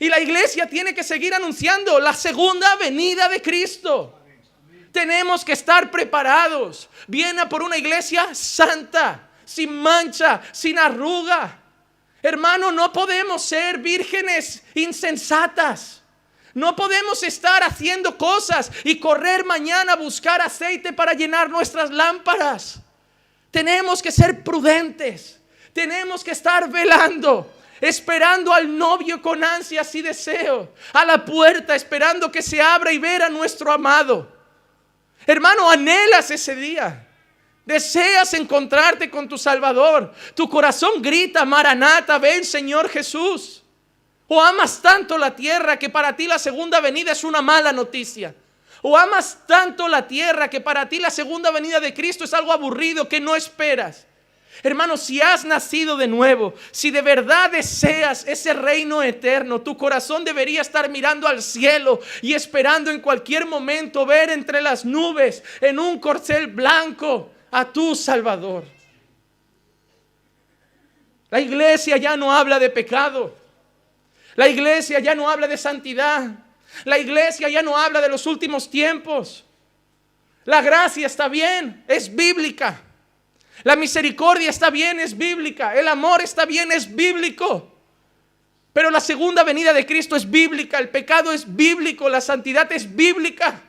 Y 0.00 0.08
la 0.08 0.18
iglesia 0.18 0.68
tiene 0.68 0.92
que 0.92 1.04
seguir 1.04 1.32
anunciando 1.34 2.00
la 2.00 2.12
segunda 2.12 2.74
venida 2.74 3.28
de 3.28 3.40
Cristo. 3.40 4.18
Tenemos 4.90 5.44
que 5.44 5.52
estar 5.52 5.88
preparados. 5.88 6.88
Viene 7.06 7.46
por 7.46 7.62
una 7.62 7.76
iglesia 7.76 8.34
santa, 8.34 9.30
sin 9.44 9.72
mancha, 9.72 10.42
sin 10.50 10.80
arruga 10.80 11.62
Hermano, 12.26 12.72
no 12.72 12.92
podemos 12.92 13.40
ser 13.40 13.78
vírgenes 13.78 14.64
insensatas. 14.74 16.02
No 16.54 16.74
podemos 16.74 17.22
estar 17.22 17.62
haciendo 17.62 18.18
cosas 18.18 18.72
y 18.82 18.98
correr 18.98 19.44
mañana 19.44 19.92
a 19.92 19.96
buscar 19.96 20.40
aceite 20.40 20.92
para 20.92 21.12
llenar 21.12 21.48
nuestras 21.48 21.88
lámparas. 21.92 22.80
Tenemos 23.52 24.02
que 24.02 24.10
ser 24.10 24.42
prudentes. 24.42 25.38
Tenemos 25.76 26.24
que 26.24 26.30
estar 26.30 26.70
velando. 26.70 27.52
esperando 27.78 28.54
al 28.54 28.78
novio 28.78 29.20
con 29.20 29.44
ansias 29.44 29.94
y 29.94 30.00
deseo, 30.00 30.72
a 30.94 31.04
la 31.04 31.22
puerta 31.22 31.74
esperando 31.74 32.32
que 32.32 32.40
se 32.40 32.58
abra 32.58 32.90
y 32.90 32.96
ver 32.96 33.20
a 33.20 33.28
nuestro 33.28 33.70
amado. 33.70 34.32
Hermano, 35.26 35.68
anhelas 35.68 36.30
ese 36.30 36.56
día. 36.56 37.06
Deseas 37.66 38.32
encontrarte 38.32 39.10
con 39.10 39.28
tu 39.28 39.36
Salvador. 39.36 40.14
Tu 40.34 40.48
corazón 40.48 41.02
grita, 41.02 41.44
Maranata, 41.44 42.18
ven 42.18 42.46
Señor 42.46 42.88
Jesús. 42.88 43.62
O 44.28 44.42
amas 44.42 44.80
tanto 44.80 45.18
la 45.18 45.36
tierra 45.36 45.78
que 45.78 45.90
para 45.90 46.16
ti 46.16 46.26
la 46.26 46.38
segunda 46.38 46.80
venida 46.80 47.12
es 47.12 47.22
una 47.22 47.42
mala 47.42 47.74
noticia. 47.74 48.34
O 48.80 48.96
amas 48.96 49.40
tanto 49.46 49.86
la 49.86 50.08
tierra 50.08 50.48
que 50.48 50.62
para 50.62 50.88
ti 50.88 50.98
la 50.98 51.10
segunda 51.10 51.50
venida 51.50 51.78
de 51.78 51.92
Cristo 51.92 52.24
es 52.24 52.32
algo 52.32 52.54
aburrido 52.54 53.06
que 53.06 53.20
no 53.20 53.36
esperas. 53.36 54.06
Hermano, 54.62 54.96
si 54.96 55.20
has 55.20 55.44
nacido 55.44 55.96
de 55.96 56.08
nuevo, 56.08 56.54
si 56.70 56.90
de 56.90 57.02
verdad 57.02 57.50
deseas 57.50 58.26
ese 58.26 58.54
reino 58.54 59.02
eterno, 59.02 59.60
tu 59.60 59.76
corazón 59.76 60.24
debería 60.24 60.62
estar 60.62 60.88
mirando 60.88 61.28
al 61.28 61.42
cielo 61.42 62.00
y 62.22 62.34
esperando 62.34 62.90
en 62.90 63.00
cualquier 63.00 63.46
momento 63.46 64.06
ver 64.06 64.30
entre 64.30 64.62
las 64.62 64.84
nubes, 64.84 65.42
en 65.60 65.78
un 65.78 65.98
corcel 65.98 66.46
blanco, 66.48 67.30
a 67.50 67.64
tu 67.64 67.94
Salvador. 67.94 68.64
La 71.30 71.40
iglesia 71.40 71.96
ya 71.96 72.16
no 72.16 72.32
habla 72.32 72.58
de 72.58 72.70
pecado. 72.70 73.36
La 74.36 74.48
iglesia 74.48 75.00
ya 75.00 75.14
no 75.14 75.28
habla 75.28 75.48
de 75.48 75.56
santidad. 75.56 76.30
La 76.84 76.98
iglesia 76.98 77.48
ya 77.48 77.62
no 77.62 77.76
habla 77.76 78.00
de 78.00 78.08
los 78.08 78.26
últimos 78.26 78.70
tiempos. 78.70 79.44
La 80.44 80.62
gracia 80.62 81.06
está 81.06 81.28
bien, 81.28 81.84
es 81.88 82.14
bíblica. 82.14 82.80
La 83.66 83.74
misericordia 83.74 84.48
está 84.48 84.70
bien, 84.70 85.00
es 85.00 85.18
bíblica. 85.18 85.74
El 85.74 85.88
amor 85.88 86.22
está 86.22 86.44
bien, 86.46 86.70
es 86.70 86.94
bíblico. 86.94 87.68
Pero 88.72 88.92
la 88.92 89.00
segunda 89.00 89.42
venida 89.42 89.72
de 89.72 89.84
Cristo 89.84 90.14
es 90.14 90.30
bíblica, 90.30 90.78
el 90.78 90.88
pecado 90.88 91.32
es 91.32 91.56
bíblico, 91.56 92.08
la 92.08 92.20
santidad 92.20 92.70
es 92.70 92.94
bíblica. 92.94 93.60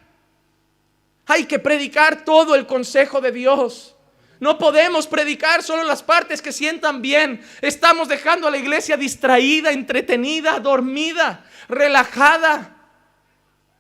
Hay 1.26 1.46
que 1.46 1.58
predicar 1.58 2.24
todo 2.24 2.54
el 2.54 2.68
consejo 2.68 3.22
de 3.22 3.32
Dios. 3.32 3.96
No 4.40 4.60
podemos 4.60 5.08
predicar 5.08 5.64
solo 5.64 5.84
las 5.84 6.04
partes 6.04 6.44
que 6.44 6.52
sientan 6.52 7.02
bien. 7.02 7.44
Estamos 7.62 8.08
dejando 8.08 8.48
a 8.48 8.52
la 8.52 8.60
iglesia 8.60 8.98
distraída, 8.98 9.72
entretenida, 9.72 10.60
dormida, 10.60 11.44
relajada, 11.68 12.78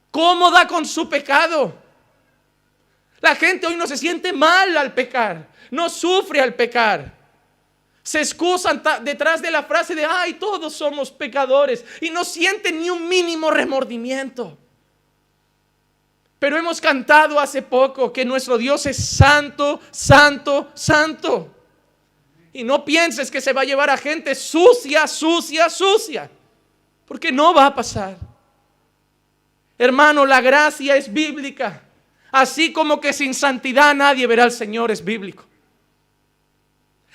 cómoda 0.09 0.67
con 0.67 0.83
su 0.83 1.07
pecado. 1.12 1.87
La 3.19 3.36
gente 3.36 3.67
hoy 3.67 3.75
no 3.75 3.88
se 3.88 3.97
siente 3.97 4.31
mal 4.31 4.77
al 4.77 4.93
pecar, 4.93 5.47
no 5.71 5.89
sufre 5.89 6.41
al 6.41 6.53
pecar. 6.53 7.15
Se 8.03 8.19
excusan 8.19 8.81
detrás 9.01 9.41
de 9.41 9.51
la 9.51 9.63
frase 9.63 9.93
de, 9.93 10.05
ay, 10.05 10.36
todos 10.36 10.74
somos 10.74 11.12
pecadores 11.12 11.83
y 12.00 12.09
no 12.09 12.24
sienten 12.24 12.79
ni 12.79 12.89
un 12.89 13.07
mínimo 13.09 13.51
remordimiento. 13.51 14.57
Pero 16.39 16.57
hemos 16.57 16.79
cantado 16.79 17.39
hace 17.39 17.62
poco 17.62 18.13
que 18.13 18.24
nuestro 18.24 18.57
Dios 18.57 18.86
es 18.86 18.97
santo, 18.97 19.81
santo, 19.91 20.71
santo. 20.75 21.53
Y 22.53 22.63
no 22.63 22.86
pienses 22.86 23.29
que 23.31 23.41
se 23.41 23.53
va 23.53 23.62
a 23.62 23.65
llevar 23.65 23.89
a 23.89 23.97
gente 23.97 24.36
sucia, 24.36 25.07
sucia, 25.07 25.69
sucia. 25.69 26.29
Porque 27.05 27.31
no 27.31 27.53
va 27.53 27.65
a 27.65 27.75
pasar. 27.75 28.17
Hermano, 29.77 30.25
la 30.25 30.41
gracia 30.41 30.95
es 30.95 31.12
bíblica. 31.12 31.87
Así 32.38 32.72
como 32.72 33.02
que 33.02 33.13
sin 33.13 33.34
santidad 33.34 33.95
nadie 33.95 34.28
verá 34.28 34.43
al 34.43 34.52
Señor 34.52 34.91
es 34.91 35.04
bíblico. 35.04 35.43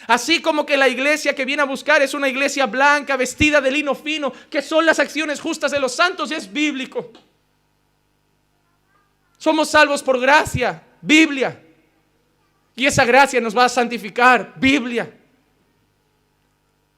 Así 0.08 0.42
como 0.42 0.66
que 0.66 0.76
la 0.76 0.88
iglesia 0.88 1.32
que 1.32 1.44
viene 1.44 1.62
a 1.62 1.64
buscar 1.64 2.02
es 2.02 2.12
una 2.12 2.28
iglesia 2.28 2.66
blanca, 2.66 3.16
vestida 3.16 3.60
de 3.60 3.70
lino 3.70 3.94
fino, 3.94 4.32
que 4.50 4.60
son 4.60 4.84
las 4.84 4.98
acciones 4.98 5.40
justas 5.40 5.70
de 5.70 5.78
los 5.78 5.94
santos, 5.94 6.32
es 6.32 6.52
bíblico. 6.52 7.12
Somos 9.38 9.70
salvos 9.70 10.02
por 10.02 10.18
gracia, 10.18 10.82
Biblia. 11.00 11.56
Y 12.74 12.86
esa 12.86 13.04
gracia 13.04 13.40
nos 13.40 13.56
va 13.56 13.66
a 13.66 13.68
santificar, 13.68 14.54
Biblia. 14.56 15.08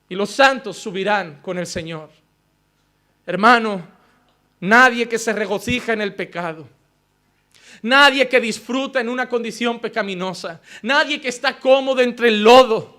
Y 0.08 0.14
los 0.14 0.30
santos 0.30 0.78
subirán 0.78 1.42
con 1.42 1.58
el 1.58 1.66
Señor. 1.66 2.08
Hermano, 3.26 3.87
nadie 4.60 5.06
que 5.06 5.18
se 5.18 5.34
regocija 5.34 5.92
en 5.92 6.00
el 6.00 6.14
pecado. 6.14 6.66
Nadie 7.84 8.28
que 8.28 8.40
disfruta 8.40 9.00
en 9.00 9.08
una 9.08 9.28
condición 9.28 9.78
pecaminosa. 9.78 10.60
Nadie 10.82 11.20
que 11.20 11.28
está 11.28 11.60
cómodo 11.60 12.00
entre 12.00 12.28
el 12.28 12.42
lodo 12.42 12.94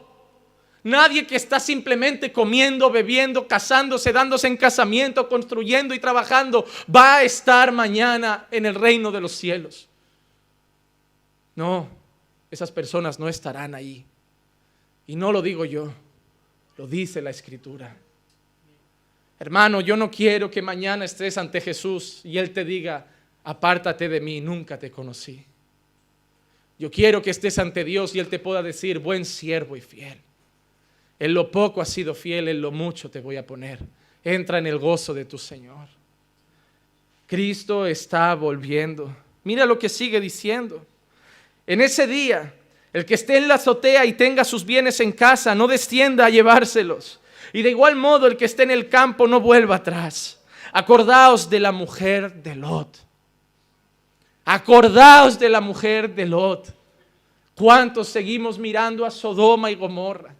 Nadie 0.85 1.25
que 1.25 1.35
está 1.35 1.59
simplemente 1.59 2.31
comiendo, 2.31 2.91
bebiendo, 2.91 3.47
casándose, 3.47 4.13
dándose 4.13 4.45
en 4.45 4.55
casamiento, 4.55 5.27
construyendo 5.27 5.95
y 5.95 5.99
trabajando, 5.99 6.63
va 6.95 7.15
a 7.15 7.23
estar 7.23 7.71
mañana 7.71 8.45
en 8.51 8.67
el 8.67 8.75
reino 8.75 9.11
de 9.11 9.19
los 9.19 9.31
cielos. 9.31 9.87
No, 11.55 11.89
esas 12.51 12.71
personas 12.71 13.17
no 13.17 13.27
estarán 13.27 13.73
ahí. 13.73 14.05
Y 15.07 15.15
no 15.15 15.31
lo 15.31 15.41
digo 15.41 15.65
yo, 15.65 15.91
lo 16.77 16.85
dice 16.85 17.19
la 17.19 17.31
escritura. 17.31 17.97
Hermano, 19.39 19.81
yo 19.81 19.97
no 19.97 20.11
quiero 20.11 20.51
que 20.51 20.61
mañana 20.61 21.03
estés 21.03 21.39
ante 21.39 21.61
Jesús 21.61 22.21
y 22.23 22.37
Él 22.37 22.51
te 22.53 22.63
diga, 22.63 23.07
apártate 23.45 24.09
de 24.09 24.19
mí, 24.19 24.41
nunca 24.41 24.77
te 24.77 24.91
conocí. 24.91 25.45
Yo 26.77 26.91
quiero 26.91 27.21
que 27.21 27.29
estés 27.29 27.57
ante 27.57 27.85
Dios 27.85 28.13
y 28.13 28.19
Él 28.19 28.27
te 28.27 28.39
pueda 28.39 28.61
decir, 28.61 28.99
buen 28.99 29.23
siervo 29.23 29.77
y 29.77 29.81
fiel. 29.81 30.17
En 31.19 31.33
lo 31.33 31.49
poco 31.49 31.81
has 31.81 31.89
sido 31.89 32.13
fiel, 32.13 32.49
en 32.49 32.59
lo 32.59 32.71
mucho 32.71 33.09
te 33.09 33.21
voy 33.21 33.37
a 33.37 33.45
poner. 33.45 33.79
Entra 34.23 34.57
en 34.57 34.67
el 34.67 34.77
gozo 34.77 35.13
de 35.13 35.23
tu 35.23 35.37
Señor. 35.37 35.87
Cristo 37.27 37.85
está 37.85 38.35
volviendo. 38.35 39.15
Mira 39.43 39.65
lo 39.65 39.79
que 39.79 39.87
sigue 39.87 40.19
diciendo. 40.19 40.85
En 41.65 41.81
ese 41.81 42.07
día, 42.07 42.53
el 42.91 43.05
que 43.05 43.13
esté 43.13 43.37
en 43.37 43.47
la 43.47 43.55
azotea 43.55 44.05
y 44.05 44.13
tenga 44.13 44.43
sus 44.43 44.65
bienes 44.65 44.99
en 44.99 45.11
casa, 45.11 45.55
no 45.55 45.67
descienda 45.67 46.25
a 46.25 46.29
llevárselos. 46.29 47.19
Y 47.53 47.61
de 47.61 47.69
igual 47.69 47.95
modo, 47.95 48.27
el 48.27 48.37
que 48.37 48.45
esté 48.45 48.63
en 48.63 48.71
el 48.71 48.89
campo, 48.89 49.27
no 49.27 49.39
vuelva 49.39 49.75
atrás. 49.75 50.43
Acordaos 50.73 51.49
de 51.49 51.59
la 51.59 51.71
mujer 51.71 52.33
de 52.33 52.55
Lot. 52.55 53.04
Acordaos 54.45 55.39
de 55.39 55.49
la 55.49 55.59
mujer 55.59 56.13
de 56.13 56.25
Lot. 56.25 56.73
¿Cuántos 57.55 58.09
seguimos 58.09 58.59
mirando 58.59 59.05
a 59.05 59.11
Sodoma 59.11 59.71
y 59.71 59.75
Gomorra? 59.75 60.35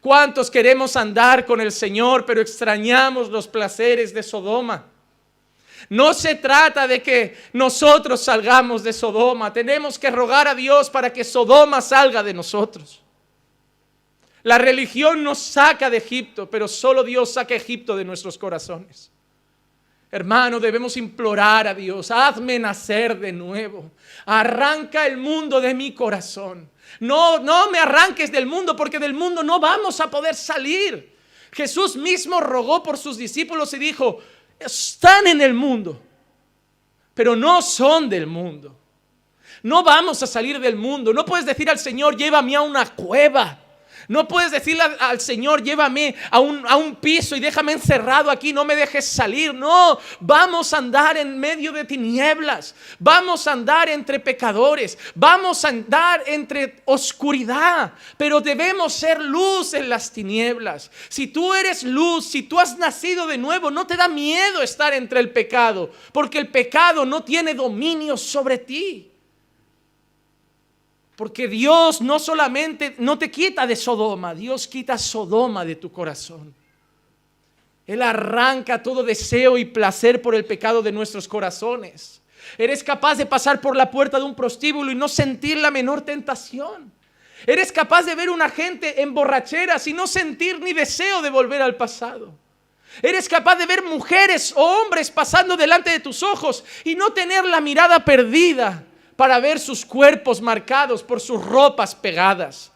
¿Cuántos 0.00 0.50
queremos 0.50 0.96
andar 0.96 1.44
con 1.44 1.60
el 1.60 1.72
Señor, 1.72 2.24
pero 2.24 2.40
extrañamos 2.40 3.28
los 3.28 3.46
placeres 3.46 4.14
de 4.14 4.22
Sodoma? 4.22 4.86
No 5.88 6.14
se 6.14 6.36
trata 6.36 6.86
de 6.86 7.02
que 7.02 7.36
nosotros 7.52 8.22
salgamos 8.22 8.82
de 8.82 8.92
Sodoma. 8.92 9.52
Tenemos 9.52 9.98
que 9.98 10.10
rogar 10.10 10.48
a 10.48 10.54
Dios 10.54 10.88
para 10.88 11.12
que 11.12 11.24
Sodoma 11.24 11.80
salga 11.80 12.22
de 12.22 12.32
nosotros. 12.32 13.02
La 14.44 14.58
religión 14.58 15.22
nos 15.22 15.38
saca 15.38 15.90
de 15.90 15.98
Egipto, 15.98 16.48
pero 16.48 16.66
solo 16.66 17.02
Dios 17.02 17.32
saca 17.32 17.54
Egipto 17.54 17.96
de 17.96 18.04
nuestros 18.04 18.38
corazones. 18.38 19.10
Hermano, 20.14 20.60
debemos 20.60 20.98
implorar 20.98 21.66
a 21.66 21.74
Dios, 21.74 22.10
hazme 22.10 22.58
nacer 22.58 23.18
de 23.18 23.32
nuevo. 23.32 23.90
Arranca 24.26 25.06
el 25.06 25.16
mundo 25.16 25.58
de 25.58 25.72
mi 25.72 25.94
corazón. 25.94 26.68
No, 27.00 27.38
no 27.38 27.70
me 27.70 27.78
arranques 27.78 28.30
del 28.30 28.44
mundo 28.44 28.76
porque 28.76 28.98
del 28.98 29.14
mundo 29.14 29.42
no 29.42 29.58
vamos 29.58 30.00
a 30.00 30.10
poder 30.10 30.34
salir. 30.34 31.16
Jesús 31.50 31.96
mismo 31.96 32.40
rogó 32.40 32.82
por 32.82 32.98
sus 32.98 33.16
discípulos 33.16 33.72
y 33.72 33.78
dijo, 33.78 34.18
están 34.58 35.26
en 35.26 35.40
el 35.40 35.54
mundo, 35.54 35.98
pero 37.14 37.34
no 37.34 37.62
son 37.62 38.10
del 38.10 38.26
mundo. 38.26 38.78
No 39.62 39.82
vamos 39.82 40.22
a 40.22 40.26
salir 40.26 40.60
del 40.60 40.76
mundo. 40.76 41.14
No 41.14 41.24
puedes 41.24 41.46
decir 41.46 41.70
al 41.70 41.78
Señor, 41.78 42.18
llévame 42.18 42.54
a 42.54 42.60
una 42.60 42.84
cueva. 42.94 43.58
No 44.12 44.28
puedes 44.28 44.50
decirle 44.50 44.82
al 45.00 45.22
Señor, 45.22 45.62
llévame 45.62 46.14
a 46.30 46.38
un, 46.38 46.66
a 46.68 46.76
un 46.76 46.96
piso 46.96 47.34
y 47.34 47.40
déjame 47.40 47.72
encerrado 47.72 48.30
aquí, 48.30 48.52
no 48.52 48.62
me 48.62 48.76
dejes 48.76 49.06
salir. 49.06 49.54
No, 49.54 49.98
vamos 50.20 50.74
a 50.74 50.78
andar 50.78 51.16
en 51.16 51.40
medio 51.40 51.72
de 51.72 51.86
tinieblas, 51.86 52.74
vamos 52.98 53.46
a 53.46 53.52
andar 53.52 53.88
entre 53.88 54.20
pecadores, 54.20 54.98
vamos 55.14 55.64
a 55.64 55.68
andar 55.68 56.24
entre 56.26 56.82
oscuridad, 56.84 57.94
pero 58.18 58.42
debemos 58.42 58.92
ser 58.92 59.18
luz 59.18 59.72
en 59.72 59.88
las 59.88 60.12
tinieblas. 60.12 60.90
Si 61.08 61.28
tú 61.28 61.54
eres 61.54 61.82
luz, 61.82 62.26
si 62.26 62.42
tú 62.42 62.60
has 62.60 62.76
nacido 62.76 63.26
de 63.26 63.38
nuevo, 63.38 63.70
no 63.70 63.86
te 63.86 63.96
da 63.96 64.08
miedo 64.08 64.60
estar 64.60 64.92
entre 64.92 65.20
el 65.20 65.30
pecado, 65.30 65.90
porque 66.12 66.36
el 66.36 66.48
pecado 66.48 67.06
no 67.06 67.24
tiene 67.24 67.54
dominio 67.54 68.18
sobre 68.18 68.58
ti. 68.58 69.11
Porque 71.22 71.46
Dios 71.46 72.00
no 72.00 72.18
solamente 72.18 72.96
no 72.98 73.16
te 73.16 73.30
quita 73.30 73.64
de 73.64 73.76
Sodoma, 73.76 74.34
Dios 74.34 74.66
quita 74.66 74.98
Sodoma 74.98 75.64
de 75.64 75.76
tu 75.76 75.92
corazón. 75.92 76.52
Él 77.86 78.02
arranca 78.02 78.82
todo 78.82 79.04
deseo 79.04 79.56
y 79.56 79.64
placer 79.64 80.20
por 80.20 80.34
el 80.34 80.44
pecado 80.44 80.82
de 80.82 80.90
nuestros 80.90 81.28
corazones. 81.28 82.20
Eres 82.58 82.82
capaz 82.82 83.14
de 83.14 83.26
pasar 83.26 83.60
por 83.60 83.76
la 83.76 83.88
puerta 83.88 84.18
de 84.18 84.24
un 84.24 84.34
prostíbulo 84.34 84.90
y 84.90 84.96
no 84.96 85.06
sentir 85.06 85.58
la 85.58 85.70
menor 85.70 86.00
tentación. 86.00 86.92
Eres 87.46 87.70
capaz 87.70 88.02
de 88.02 88.16
ver 88.16 88.28
una 88.28 88.48
gente 88.48 89.00
en 89.00 89.14
borracheras 89.14 89.86
y 89.86 89.92
no 89.92 90.08
sentir 90.08 90.58
ni 90.58 90.72
deseo 90.72 91.22
de 91.22 91.30
volver 91.30 91.62
al 91.62 91.76
pasado. 91.76 92.34
Eres 93.00 93.28
capaz 93.28 93.54
de 93.54 93.66
ver 93.66 93.84
mujeres 93.84 94.52
o 94.56 94.60
hombres 94.60 95.08
pasando 95.08 95.56
delante 95.56 95.90
de 95.90 96.00
tus 96.00 96.24
ojos 96.24 96.64
y 96.82 96.96
no 96.96 97.12
tener 97.12 97.44
la 97.44 97.60
mirada 97.60 98.04
perdida 98.04 98.86
para 99.22 99.38
ver 99.38 99.60
sus 99.60 99.86
cuerpos 99.86 100.40
marcados 100.40 101.00
por 101.00 101.20
sus 101.20 101.40
ropas 101.40 101.94
pegadas. 101.94 102.72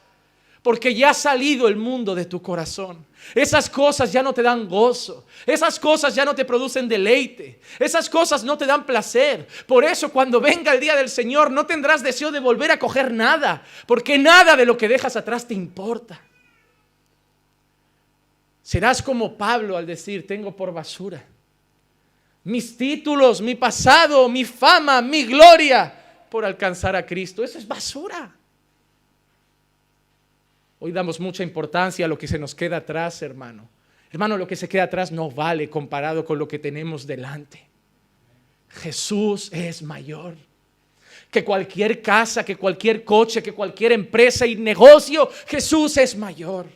Porque 0.62 0.94
ya 0.94 1.10
ha 1.10 1.14
salido 1.14 1.66
el 1.66 1.74
mundo 1.74 2.14
de 2.14 2.24
tu 2.24 2.40
corazón. 2.40 3.04
Esas 3.34 3.68
cosas 3.68 4.12
ya 4.12 4.22
no 4.22 4.32
te 4.32 4.42
dan 4.42 4.68
gozo. 4.68 5.26
Esas 5.44 5.80
cosas 5.80 6.14
ya 6.14 6.24
no 6.24 6.36
te 6.36 6.44
producen 6.44 6.86
deleite. 6.86 7.58
Esas 7.80 8.08
cosas 8.08 8.44
no 8.44 8.56
te 8.56 8.64
dan 8.64 8.86
placer. 8.86 9.48
Por 9.66 9.84
eso 9.84 10.12
cuando 10.12 10.40
venga 10.40 10.72
el 10.72 10.78
día 10.78 10.94
del 10.94 11.08
Señor 11.08 11.50
no 11.50 11.66
tendrás 11.66 12.00
deseo 12.00 12.30
de 12.30 12.38
volver 12.38 12.70
a 12.70 12.78
coger 12.78 13.12
nada. 13.12 13.64
Porque 13.84 14.16
nada 14.16 14.54
de 14.54 14.66
lo 14.66 14.76
que 14.76 14.86
dejas 14.86 15.16
atrás 15.16 15.48
te 15.48 15.54
importa. 15.54 16.20
Serás 18.62 19.02
como 19.02 19.36
Pablo 19.36 19.76
al 19.76 19.84
decir, 19.84 20.28
tengo 20.28 20.54
por 20.54 20.72
basura 20.72 21.26
mis 22.44 22.76
títulos, 22.76 23.40
mi 23.40 23.56
pasado, 23.56 24.28
mi 24.28 24.44
fama, 24.44 25.02
mi 25.02 25.24
gloria 25.24 25.95
por 26.28 26.44
alcanzar 26.44 26.96
a 26.96 27.04
Cristo. 27.06 27.42
Eso 27.42 27.58
es 27.58 27.66
basura. 27.66 28.34
Hoy 30.78 30.92
damos 30.92 31.18
mucha 31.20 31.42
importancia 31.42 32.04
a 32.04 32.08
lo 32.08 32.18
que 32.18 32.28
se 32.28 32.38
nos 32.38 32.54
queda 32.54 32.78
atrás, 32.78 33.22
hermano. 33.22 33.68
Hermano, 34.10 34.36
lo 34.36 34.46
que 34.46 34.56
se 34.56 34.68
queda 34.68 34.84
atrás 34.84 35.10
no 35.10 35.30
vale 35.30 35.68
comparado 35.68 36.24
con 36.24 36.38
lo 36.38 36.46
que 36.46 36.58
tenemos 36.58 37.06
delante. 37.06 37.66
Jesús 38.68 39.50
es 39.52 39.82
mayor. 39.82 40.36
Que 41.30 41.44
cualquier 41.44 42.02
casa, 42.02 42.44
que 42.44 42.56
cualquier 42.56 43.04
coche, 43.04 43.42
que 43.42 43.52
cualquier 43.52 43.92
empresa 43.92 44.46
y 44.46 44.54
negocio, 44.56 45.28
Jesús 45.46 45.96
es 45.96 46.16
mayor. 46.16 46.66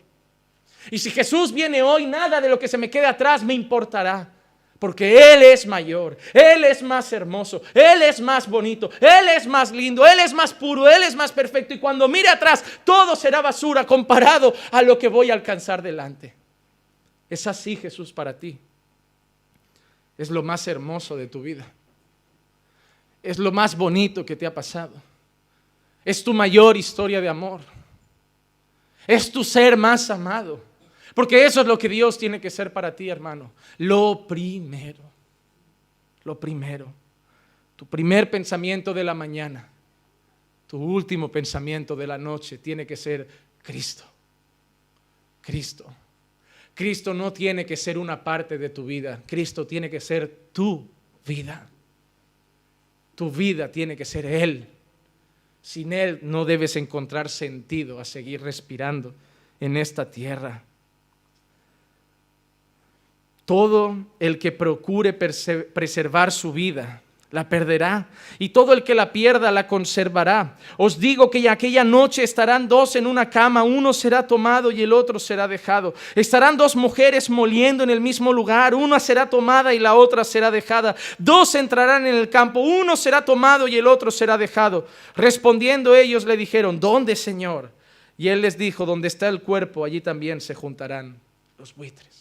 Y 0.91 0.99
si 0.99 1.11
Jesús 1.11 1.53
viene 1.53 1.83
hoy, 1.83 2.07
nada 2.07 2.41
de 2.41 2.49
lo 2.49 2.59
que 2.59 2.69
se 2.69 2.79
me 2.79 2.91
quede 2.91 3.07
atrás 3.07 3.43
me 3.43 3.55
importará. 3.55 4.33
Porque 4.81 5.35
Él 5.35 5.43
es 5.43 5.67
mayor, 5.67 6.17
Él 6.33 6.65
es 6.65 6.83
más 6.83 7.13
hermoso, 7.13 7.61
Él 7.75 8.01
es 8.01 8.19
más 8.19 8.49
bonito, 8.49 8.91
Él 8.99 9.29
es 9.37 9.47
más 9.47 9.71
lindo, 9.71 10.07
Él 10.07 10.21
es 10.21 10.33
más 10.33 10.55
puro, 10.55 10.89
Él 10.89 11.03
es 11.03 11.15
más 11.15 11.31
perfecto. 11.31 11.75
Y 11.75 11.79
cuando 11.79 12.09
mire 12.09 12.31
atrás, 12.31 12.65
todo 12.83 13.15
será 13.15 13.43
basura 13.43 13.87
comparado 13.87 14.55
a 14.73 14.81
lo 14.81 14.99
que 14.99 15.09
voy 15.09 15.31
a 15.31 15.35
alcanzar 15.35 15.83
delante. 15.83 16.35
Es 17.29 17.47
así 17.47 17.77
Jesús 17.77 18.11
para 18.11 18.39
ti. 18.39 18.59
Es 20.17 20.31
lo 20.31 20.43
más 20.43 20.67
hermoso 20.67 21.15
de 21.15 21.27
tu 21.27 21.43
vida. 21.43 21.71
Es 23.23 23.39
lo 23.39 23.53
más 23.53 23.77
bonito 23.77 24.25
que 24.25 24.35
te 24.35 24.47
ha 24.47 24.55
pasado. 24.55 24.95
Es 26.07 26.25
tu 26.25 26.33
mayor 26.33 26.79
historia 26.79 27.21
de 27.21 27.29
amor. 27.29 27.61
Es 29.07 29.31
tu 29.31 29.45
ser 29.45 29.77
más 29.77 30.09
amado. 30.09 30.70
Porque 31.15 31.45
eso 31.45 31.61
es 31.61 31.67
lo 31.67 31.79
que 31.79 31.89
Dios 31.89 32.19
tiene 32.19 32.41
que 32.41 32.51
ser 32.51 32.73
para 32.73 32.95
ti, 32.95 33.09
hermano. 33.09 33.53
Lo 33.79 34.27
primero. 34.27 35.01
Lo 36.25 36.39
primero. 36.39 36.93
Tu 37.77 37.87
primer 37.87 38.31
pensamiento 38.31 38.93
de 38.95 39.05
la 39.05 39.15
mañana. 39.15 39.69
Tu 40.67 40.77
último 40.77 41.31
pensamiento 41.33 41.97
de 41.97 42.07
la 42.07 42.19
noche 42.19 42.59
tiene 42.59 42.87
que 42.87 42.97
ser 42.97 43.27
Cristo. 43.63 44.05
Cristo. 45.41 45.87
Cristo 46.75 47.13
no 47.13 47.33
tiene 47.33 47.67
que 47.67 47.77
ser 47.77 47.99
una 47.99 48.23
parte 48.23 48.57
de 48.57 48.69
tu 48.69 48.87
vida. 48.87 49.23
Cristo 49.27 49.67
tiene 49.67 49.91
que 49.91 50.01
ser 50.01 50.51
tu 50.53 50.87
vida. 51.27 51.69
Tu 53.15 53.31
vida 53.31 53.71
tiene 53.71 53.97
que 53.97 54.05
ser 54.05 54.27
Él. 54.27 54.67
Sin 55.63 55.93
Él 55.93 56.21
no 56.23 56.45
debes 56.45 56.77
encontrar 56.77 57.29
sentido 57.29 58.01
a 58.01 58.05
seguir 58.05 58.41
respirando 58.41 59.15
en 59.59 59.77
esta 59.77 60.11
tierra. 60.11 60.63
Todo 63.51 63.97
el 64.21 64.39
que 64.39 64.53
procure 64.53 65.13
preservar 65.13 66.31
su 66.31 66.53
vida, 66.53 67.03
la 67.33 67.49
perderá, 67.49 68.07
y 68.39 68.51
todo 68.51 68.73
el 68.73 68.85
que 68.85 68.95
la 68.95 69.11
pierda 69.11 69.51
la 69.51 69.67
conservará. 69.67 70.57
Os 70.77 71.01
digo 71.01 71.29
que 71.33 71.49
aquella 71.49 71.83
noche 71.83 72.23
estarán 72.23 72.69
dos 72.69 72.95
en 72.95 73.09
una 73.09 73.29
cama, 73.29 73.65
uno 73.65 73.93
será 73.93 74.25
tomado 74.25 74.71
y 74.71 74.81
el 74.83 74.93
otro 74.93 75.19
será 75.19 75.49
dejado. 75.49 75.95
Estarán 76.15 76.57
dos 76.57 76.77
mujeres 76.77 77.29
moliendo 77.29 77.83
en 77.83 77.91
el 77.91 78.01
mismo 78.01 78.33
lugar, 78.33 78.73
una 78.73 79.01
será 79.01 79.29
tomada 79.29 79.75
y 79.75 79.81
la 79.81 79.97
otra 79.97 80.23
será 80.23 80.53
dejada. 80.53 80.95
Dos 81.19 81.57
entrarán 81.57 82.07
en 82.07 82.15
el 82.15 82.31
campo, 82.31 82.61
uno 82.61 82.95
será 82.95 83.25
tomado 83.25 83.67
y 83.67 83.77
el 83.77 83.89
otro 83.89 84.13
será 84.13 84.39
dejado. 84.39 84.87
Respondiendo 85.17 85.97
ellos 85.97 86.25
le 86.25 86.37
dijeron, 86.37 86.79
¿dónde, 86.79 87.17
Señor? 87.17 87.73
Y 88.17 88.29
él 88.29 88.43
les 88.43 88.57
dijo, 88.57 88.87
donde 88.87 89.09
está 89.09 89.27
el 89.27 89.43
cuerpo, 89.43 89.85
allí 89.85 90.01
también 90.01 90.41
se 90.41 90.55
juntarán 90.55 91.17
los 91.59 91.75
buitres. 91.75 92.20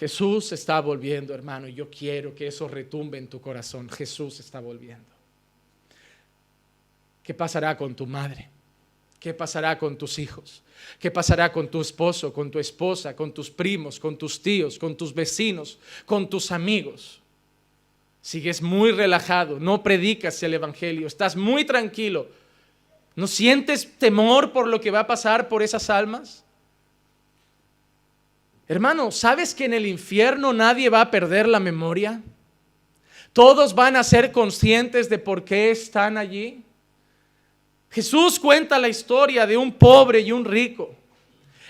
Jesús 0.00 0.50
está 0.52 0.80
volviendo, 0.80 1.34
hermano, 1.34 1.68
y 1.68 1.74
yo 1.74 1.90
quiero 1.90 2.34
que 2.34 2.46
eso 2.46 2.66
retumbe 2.66 3.18
en 3.18 3.28
tu 3.28 3.38
corazón. 3.38 3.86
Jesús 3.90 4.40
está 4.40 4.58
volviendo. 4.58 5.04
¿Qué 7.22 7.34
pasará 7.34 7.76
con 7.76 7.94
tu 7.94 8.06
madre? 8.06 8.48
¿Qué 9.18 9.34
pasará 9.34 9.78
con 9.78 9.98
tus 9.98 10.18
hijos? 10.18 10.62
¿Qué 10.98 11.10
pasará 11.10 11.52
con 11.52 11.70
tu 11.70 11.82
esposo, 11.82 12.32
con 12.32 12.50
tu 12.50 12.58
esposa, 12.58 13.14
con 13.14 13.34
tus 13.34 13.50
primos, 13.50 14.00
con 14.00 14.16
tus 14.16 14.40
tíos, 14.40 14.78
con 14.78 14.96
tus 14.96 15.12
vecinos, 15.12 15.78
con 16.06 16.30
tus 16.30 16.50
amigos? 16.50 17.20
Sigues 18.22 18.62
muy 18.62 18.92
relajado, 18.92 19.60
no 19.60 19.82
predicas 19.82 20.42
el 20.42 20.54
Evangelio, 20.54 21.06
estás 21.08 21.36
muy 21.36 21.66
tranquilo. 21.66 22.26
¿No 23.16 23.26
sientes 23.26 23.98
temor 23.98 24.52
por 24.52 24.66
lo 24.66 24.80
que 24.80 24.90
va 24.90 25.00
a 25.00 25.06
pasar 25.06 25.50
por 25.50 25.62
esas 25.62 25.90
almas? 25.90 26.42
Hermano, 28.70 29.10
¿sabes 29.10 29.52
que 29.52 29.64
en 29.64 29.74
el 29.74 29.84
infierno 29.84 30.52
nadie 30.52 30.88
va 30.88 31.00
a 31.00 31.10
perder 31.10 31.48
la 31.48 31.58
memoria? 31.58 32.22
Todos 33.32 33.74
van 33.74 33.96
a 33.96 34.04
ser 34.04 34.30
conscientes 34.30 35.08
de 35.08 35.18
por 35.18 35.44
qué 35.44 35.72
están 35.72 36.16
allí. 36.16 36.62
Jesús 37.90 38.38
cuenta 38.38 38.78
la 38.78 38.86
historia 38.86 39.44
de 39.44 39.56
un 39.56 39.72
pobre 39.72 40.20
y 40.20 40.30
un 40.30 40.44
rico. 40.44 40.94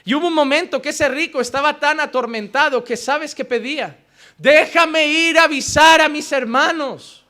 Y 0.05 0.13
hubo 0.13 0.29
un 0.29 0.35
momento 0.35 0.83
que 0.83 0.91
ese 0.91 1.09
rico 1.09 1.41
estaba 1.41 1.81
tan 1.81 2.01
atormentado 2.01 2.85
que 2.85 2.99
sabes 2.99 3.35
que 3.35 3.47
pedía, 3.47 3.97
déjame 4.37 5.07
ir 5.07 5.39
a 5.39 5.45
avisar 5.45 6.03
a 6.03 6.09
mis 6.11 6.31
hermanos. 6.33 7.25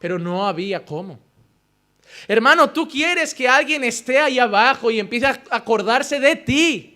Pero 0.00 0.18
no 0.18 0.44
había 0.44 0.84
cómo. 0.84 1.16
Hermano, 2.26 2.70
tú 2.70 2.88
quieres 2.88 3.34
que 3.34 3.48
alguien 3.48 3.84
esté 3.84 4.18
ahí 4.18 4.40
abajo 4.40 4.90
y 4.90 4.98
empiece 4.98 5.26
a 5.26 5.40
acordarse 5.52 6.18
de 6.18 6.34
ti. 6.34 6.91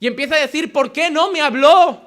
Y 0.00 0.06
empieza 0.06 0.36
a 0.36 0.40
decir, 0.40 0.72
¿por 0.72 0.92
qué 0.92 1.10
no 1.10 1.30
me 1.30 1.40
habló? 1.40 2.00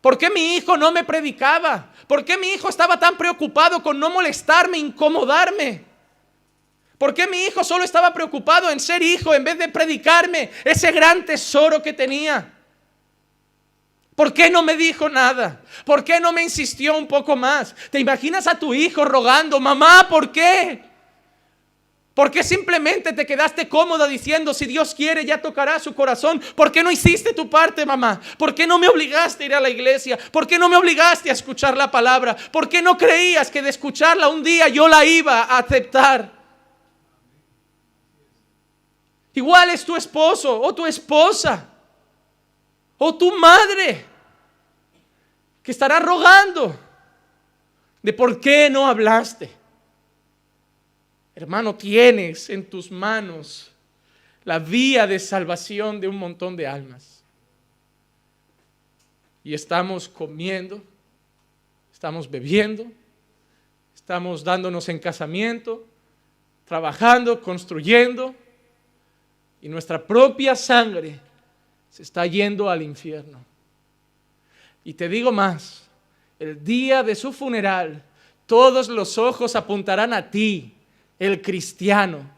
¿Por 0.00 0.18
qué 0.18 0.30
mi 0.30 0.56
hijo 0.56 0.76
no 0.76 0.92
me 0.92 1.02
predicaba? 1.02 1.90
¿Por 2.06 2.24
qué 2.24 2.36
mi 2.36 2.48
hijo 2.48 2.68
estaba 2.68 2.98
tan 2.98 3.16
preocupado 3.16 3.82
con 3.82 3.98
no 3.98 4.10
molestarme, 4.10 4.78
incomodarme? 4.78 5.84
¿Por 6.98 7.12
qué 7.12 7.26
mi 7.26 7.44
hijo 7.44 7.64
solo 7.64 7.84
estaba 7.84 8.12
preocupado 8.12 8.70
en 8.70 8.78
ser 8.78 9.02
hijo 9.02 9.34
en 9.34 9.44
vez 9.44 9.58
de 9.58 9.68
predicarme 9.68 10.50
ese 10.64 10.92
gran 10.92 11.24
tesoro 11.24 11.82
que 11.82 11.92
tenía? 11.92 12.52
¿Por 14.14 14.32
qué 14.32 14.48
no 14.48 14.62
me 14.62 14.76
dijo 14.76 15.08
nada? 15.08 15.60
¿Por 15.84 16.04
qué 16.04 16.20
no 16.20 16.32
me 16.32 16.42
insistió 16.42 16.96
un 16.96 17.08
poco 17.08 17.34
más? 17.34 17.74
¿Te 17.90 17.98
imaginas 17.98 18.46
a 18.46 18.58
tu 18.58 18.72
hijo 18.72 19.04
rogando, 19.04 19.58
mamá, 19.58 20.06
¿por 20.08 20.30
qué? 20.30 20.93
¿Por 22.14 22.30
qué 22.30 22.44
simplemente 22.44 23.12
te 23.12 23.26
quedaste 23.26 23.68
cómoda 23.68 24.06
diciendo, 24.06 24.54
si 24.54 24.66
Dios 24.66 24.94
quiere, 24.94 25.24
ya 25.24 25.42
tocará 25.42 25.80
su 25.80 25.96
corazón? 25.96 26.40
¿Por 26.54 26.70
qué 26.70 26.84
no 26.84 26.92
hiciste 26.92 27.32
tu 27.32 27.50
parte, 27.50 27.84
mamá? 27.84 28.20
¿Por 28.38 28.54
qué 28.54 28.68
no 28.68 28.78
me 28.78 28.86
obligaste 28.86 29.42
a 29.42 29.46
ir 29.46 29.54
a 29.54 29.60
la 29.60 29.68
iglesia? 29.68 30.16
¿Por 30.30 30.46
qué 30.46 30.56
no 30.56 30.68
me 30.68 30.76
obligaste 30.76 31.28
a 31.28 31.32
escuchar 31.32 31.76
la 31.76 31.90
palabra? 31.90 32.36
¿Por 32.52 32.68
qué 32.68 32.80
no 32.80 32.96
creías 32.96 33.50
que 33.50 33.62
de 33.62 33.70
escucharla 33.70 34.28
un 34.28 34.44
día 34.44 34.68
yo 34.68 34.86
la 34.86 35.04
iba 35.04 35.42
a 35.42 35.58
aceptar? 35.58 36.30
Igual 39.32 39.70
es 39.70 39.84
tu 39.84 39.96
esposo 39.96 40.60
o 40.60 40.72
tu 40.72 40.86
esposa 40.86 41.68
o 42.96 43.12
tu 43.16 43.36
madre 43.36 44.06
que 45.64 45.72
estará 45.72 45.98
rogando 45.98 46.78
de 48.00 48.12
por 48.12 48.40
qué 48.40 48.70
no 48.70 48.86
hablaste. 48.86 49.63
Hermano, 51.34 51.74
tienes 51.74 52.48
en 52.48 52.64
tus 52.64 52.90
manos 52.90 53.70
la 54.44 54.58
vía 54.58 55.06
de 55.06 55.18
salvación 55.18 56.00
de 56.00 56.08
un 56.08 56.16
montón 56.16 56.56
de 56.56 56.66
almas. 56.66 57.22
Y 59.42 59.52
estamos 59.52 60.08
comiendo, 60.08 60.82
estamos 61.92 62.30
bebiendo, 62.30 62.86
estamos 63.94 64.44
dándonos 64.44 64.88
en 64.88 64.98
casamiento, 64.98 65.84
trabajando, 66.66 67.40
construyendo, 67.40 68.34
y 69.60 69.68
nuestra 69.68 70.06
propia 70.06 70.54
sangre 70.54 71.18
se 71.90 72.02
está 72.02 72.26
yendo 72.26 72.68
al 72.68 72.82
infierno. 72.82 73.42
Y 74.84 74.94
te 74.94 75.08
digo 75.08 75.32
más, 75.32 75.88
el 76.38 76.62
día 76.62 77.02
de 77.02 77.14
su 77.14 77.32
funeral, 77.32 78.02
todos 78.46 78.88
los 78.88 79.16
ojos 79.16 79.56
apuntarán 79.56 80.12
a 80.12 80.30
ti 80.30 80.74
el 81.24 81.42
cristiano, 81.42 82.30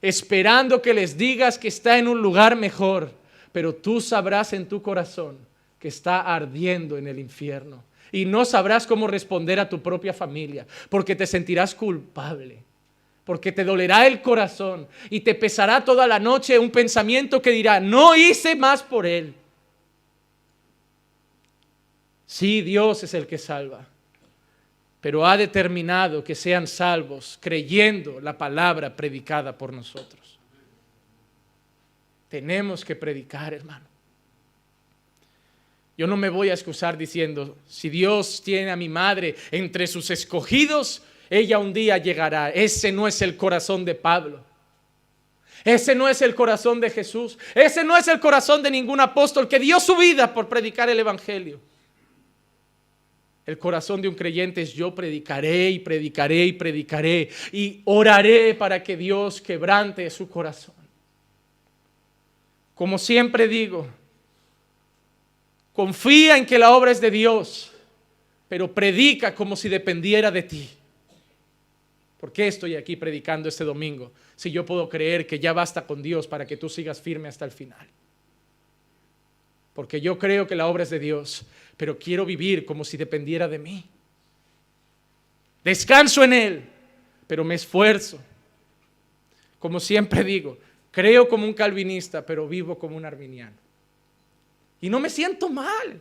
esperando 0.00 0.80
que 0.80 0.94
les 0.94 1.16
digas 1.16 1.58
que 1.58 1.68
está 1.68 1.98
en 1.98 2.08
un 2.08 2.20
lugar 2.20 2.56
mejor, 2.56 3.12
pero 3.52 3.74
tú 3.74 4.00
sabrás 4.00 4.52
en 4.52 4.66
tu 4.66 4.82
corazón 4.82 5.38
que 5.78 5.88
está 5.88 6.20
ardiendo 6.20 6.96
en 6.96 7.06
el 7.06 7.18
infierno 7.18 7.82
y 8.12 8.24
no 8.24 8.44
sabrás 8.44 8.86
cómo 8.86 9.06
responder 9.06 9.60
a 9.60 9.68
tu 9.68 9.80
propia 9.82 10.12
familia, 10.12 10.66
porque 10.88 11.14
te 11.14 11.26
sentirás 11.26 11.74
culpable, 11.74 12.62
porque 13.24 13.52
te 13.52 13.64
dolerá 13.64 14.06
el 14.06 14.22
corazón 14.22 14.86
y 15.10 15.20
te 15.20 15.34
pesará 15.34 15.84
toda 15.84 16.06
la 16.06 16.18
noche 16.18 16.58
un 16.58 16.70
pensamiento 16.70 17.42
que 17.42 17.50
dirá, 17.50 17.80
no 17.80 18.16
hice 18.16 18.56
más 18.56 18.82
por 18.82 19.06
él. 19.06 19.34
Sí, 22.26 22.62
Dios 22.62 23.02
es 23.04 23.14
el 23.14 23.26
que 23.26 23.38
salva, 23.38 23.86
pero 25.00 25.26
ha 25.26 25.36
determinado 25.36 26.24
que 26.24 26.34
sean 26.34 26.66
salvos 26.66 27.38
creyendo 27.40 28.20
la 28.20 28.36
palabra 28.36 28.94
predicada 28.94 29.56
por 29.56 29.72
nosotros. 29.72 30.38
Tenemos 32.28 32.84
que 32.84 32.96
predicar, 32.96 33.54
hermano. 33.54 33.86
Yo 35.96 36.06
no 36.06 36.16
me 36.16 36.28
voy 36.28 36.50
a 36.50 36.54
excusar 36.54 36.96
diciendo, 36.96 37.56
si 37.66 37.88
Dios 37.88 38.42
tiene 38.44 38.70
a 38.70 38.76
mi 38.76 38.88
madre 38.88 39.34
entre 39.50 39.86
sus 39.86 40.10
escogidos, 40.10 41.02
ella 41.30 41.58
un 41.58 41.72
día 41.72 41.98
llegará. 41.98 42.50
Ese 42.50 42.92
no 42.92 43.08
es 43.08 43.20
el 43.22 43.36
corazón 43.36 43.84
de 43.84 43.94
Pablo. 43.94 44.44
Ese 45.64 45.94
no 45.94 46.08
es 46.08 46.22
el 46.22 46.34
corazón 46.34 46.80
de 46.80 46.90
Jesús. 46.90 47.36
Ese 47.54 47.82
no 47.82 47.96
es 47.96 48.06
el 48.08 48.20
corazón 48.20 48.62
de 48.62 48.70
ningún 48.70 49.00
apóstol 49.00 49.48
que 49.48 49.58
dio 49.58 49.80
su 49.80 49.96
vida 49.96 50.32
por 50.32 50.48
predicar 50.48 50.88
el 50.88 51.00
Evangelio. 51.00 51.60
El 53.48 53.56
corazón 53.56 54.02
de 54.02 54.08
un 54.08 54.14
creyente 54.14 54.60
es 54.60 54.74
yo 54.74 54.94
predicaré 54.94 55.70
y 55.70 55.78
predicaré 55.78 56.44
y 56.44 56.52
predicaré 56.52 57.30
y 57.50 57.80
oraré 57.86 58.54
para 58.54 58.82
que 58.82 58.94
Dios 58.94 59.40
quebrante 59.40 60.10
su 60.10 60.28
corazón. 60.28 60.74
Como 62.74 62.98
siempre 62.98 63.48
digo, 63.48 63.88
Confía 65.78 66.36
en 66.36 66.44
que 66.44 66.58
la 66.58 66.72
obra 66.72 66.90
es 66.90 67.00
de 67.00 67.08
Dios, 67.08 67.70
pero 68.48 68.74
predica 68.74 69.32
como 69.32 69.54
si 69.54 69.68
dependiera 69.68 70.28
de 70.28 70.42
ti. 70.42 70.68
¿Por 72.18 72.32
qué 72.32 72.48
estoy 72.48 72.74
aquí 72.74 72.96
predicando 72.96 73.48
este 73.48 73.62
domingo 73.62 74.10
si 74.34 74.50
yo 74.50 74.66
puedo 74.66 74.88
creer 74.88 75.24
que 75.24 75.38
ya 75.38 75.52
basta 75.52 75.86
con 75.86 76.02
Dios 76.02 76.26
para 76.26 76.48
que 76.48 76.56
tú 76.56 76.68
sigas 76.68 77.00
firme 77.00 77.28
hasta 77.28 77.44
el 77.44 77.52
final? 77.52 77.86
Porque 79.72 80.00
yo 80.00 80.18
creo 80.18 80.48
que 80.48 80.56
la 80.56 80.66
obra 80.66 80.82
es 80.82 80.90
de 80.90 80.98
Dios, 80.98 81.46
pero 81.78 81.96
quiero 81.96 82.26
vivir 82.26 82.66
como 82.66 82.84
si 82.84 82.96
dependiera 82.96 83.46
de 83.46 83.58
mí. 83.58 83.84
Descanso 85.62 86.24
en 86.24 86.32
Él, 86.32 86.64
pero 87.26 87.44
me 87.44 87.54
esfuerzo. 87.54 88.20
Como 89.60 89.78
siempre 89.78 90.24
digo, 90.24 90.58
creo 90.90 91.28
como 91.28 91.46
un 91.46 91.54
calvinista, 91.54 92.26
pero 92.26 92.48
vivo 92.48 92.76
como 92.76 92.96
un 92.96 93.04
arminiano. 93.04 93.56
Y 94.80 94.90
no 94.90 94.98
me 94.98 95.08
siento 95.08 95.48
mal. 95.48 96.00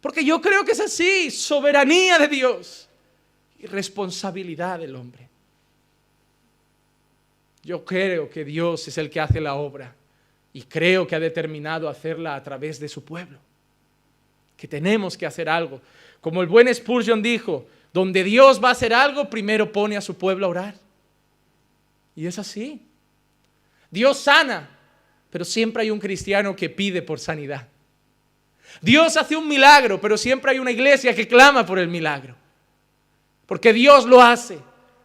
Porque 0.00 0.24
yo 0.24 0.40
creo 0.40 0.64
que 0.64 0.72
es 0.72 0.80
así, 0.80 1.30
soberanía 1.30 2.18
de 2.18 2.28
Dios 2.28 2.88
y 3.58 3.66
responsabilidad 3.66 4.78
del 4.78 4.96
hombre. 4.96 5.28
Yo 7.62 7.84
creo 7.84 8.30
que 8.30 8.42
Dios 8.42 8.88
es 8.88 8.96
el 8.96 9.10
que 9.10 9.20
hace 9.20 9.38
la 9.38 9.54
obra 9.56 9.94
y 10.54 10.62
creo 10.62 11.06
que 11.06 11.14
ha 11.14 11.20
determinado 11.20 11.90
hacerla 11.90 12.36
a 12.36 12.42
través 12.42 12.80
de 12.80 12.88
su 12.88 13.04
pueblo. 13.04 13.38
Que 14.60 14.68
tenemos 14.68 15.16
que 15.16 15.24
hacer 15.24 15.48
algo. 15.48 15.80
Como 16.20 16.42
el 16.42 16.46
buen 16.46 16.72
Spurgeon 16.72 17.22
dijo, 17.22 17.66
donde 17.94 18.22
Dios 18.22 18.62
va 18.62 18.68
a 18.68 18.72
hacer 18.72 18.92
algo, 18.92 19.30
primero 19.30 19.72
pone 19.72 19.96
a 19.96 20.02
su 20.02 20.18
pueblo 20.18 20.44
a 20.44 20.50
orar. 20.50 20.74
Y 22.14 22.26
es 22.26 22.38
así. 22.38 22.82
Dios 23.90 24.18
sana, 24.18 24.68
pero 25.30 25.46
siempre 25.46 25.82
hay 25.82 25.90
un 25.90 25.98
cristiano 25.98 26.54
que 26.54 26.68
pide 26.68 27.00
por 27.00 27.18
sanidad. 27.18 27.68
Dios 28.82 29.16
hace 29.16 29.34
un 29.34 29.48
milagro, 29.48 29.98
pero 29.98 30.18
siempre 30.18 30.50
hay 30.50 30.58
una 30.58 30.72
iglesia 30.72 31.14
que 31.14 31.26
clama 31.26 31.64
por 31.64 31.78
el 31.78 31.88
milagro. 31.88 32.36
Porque 33.46 33.72
Dios 33.72 34.04
lo 34.04 34.20
hace, 34.20 34.58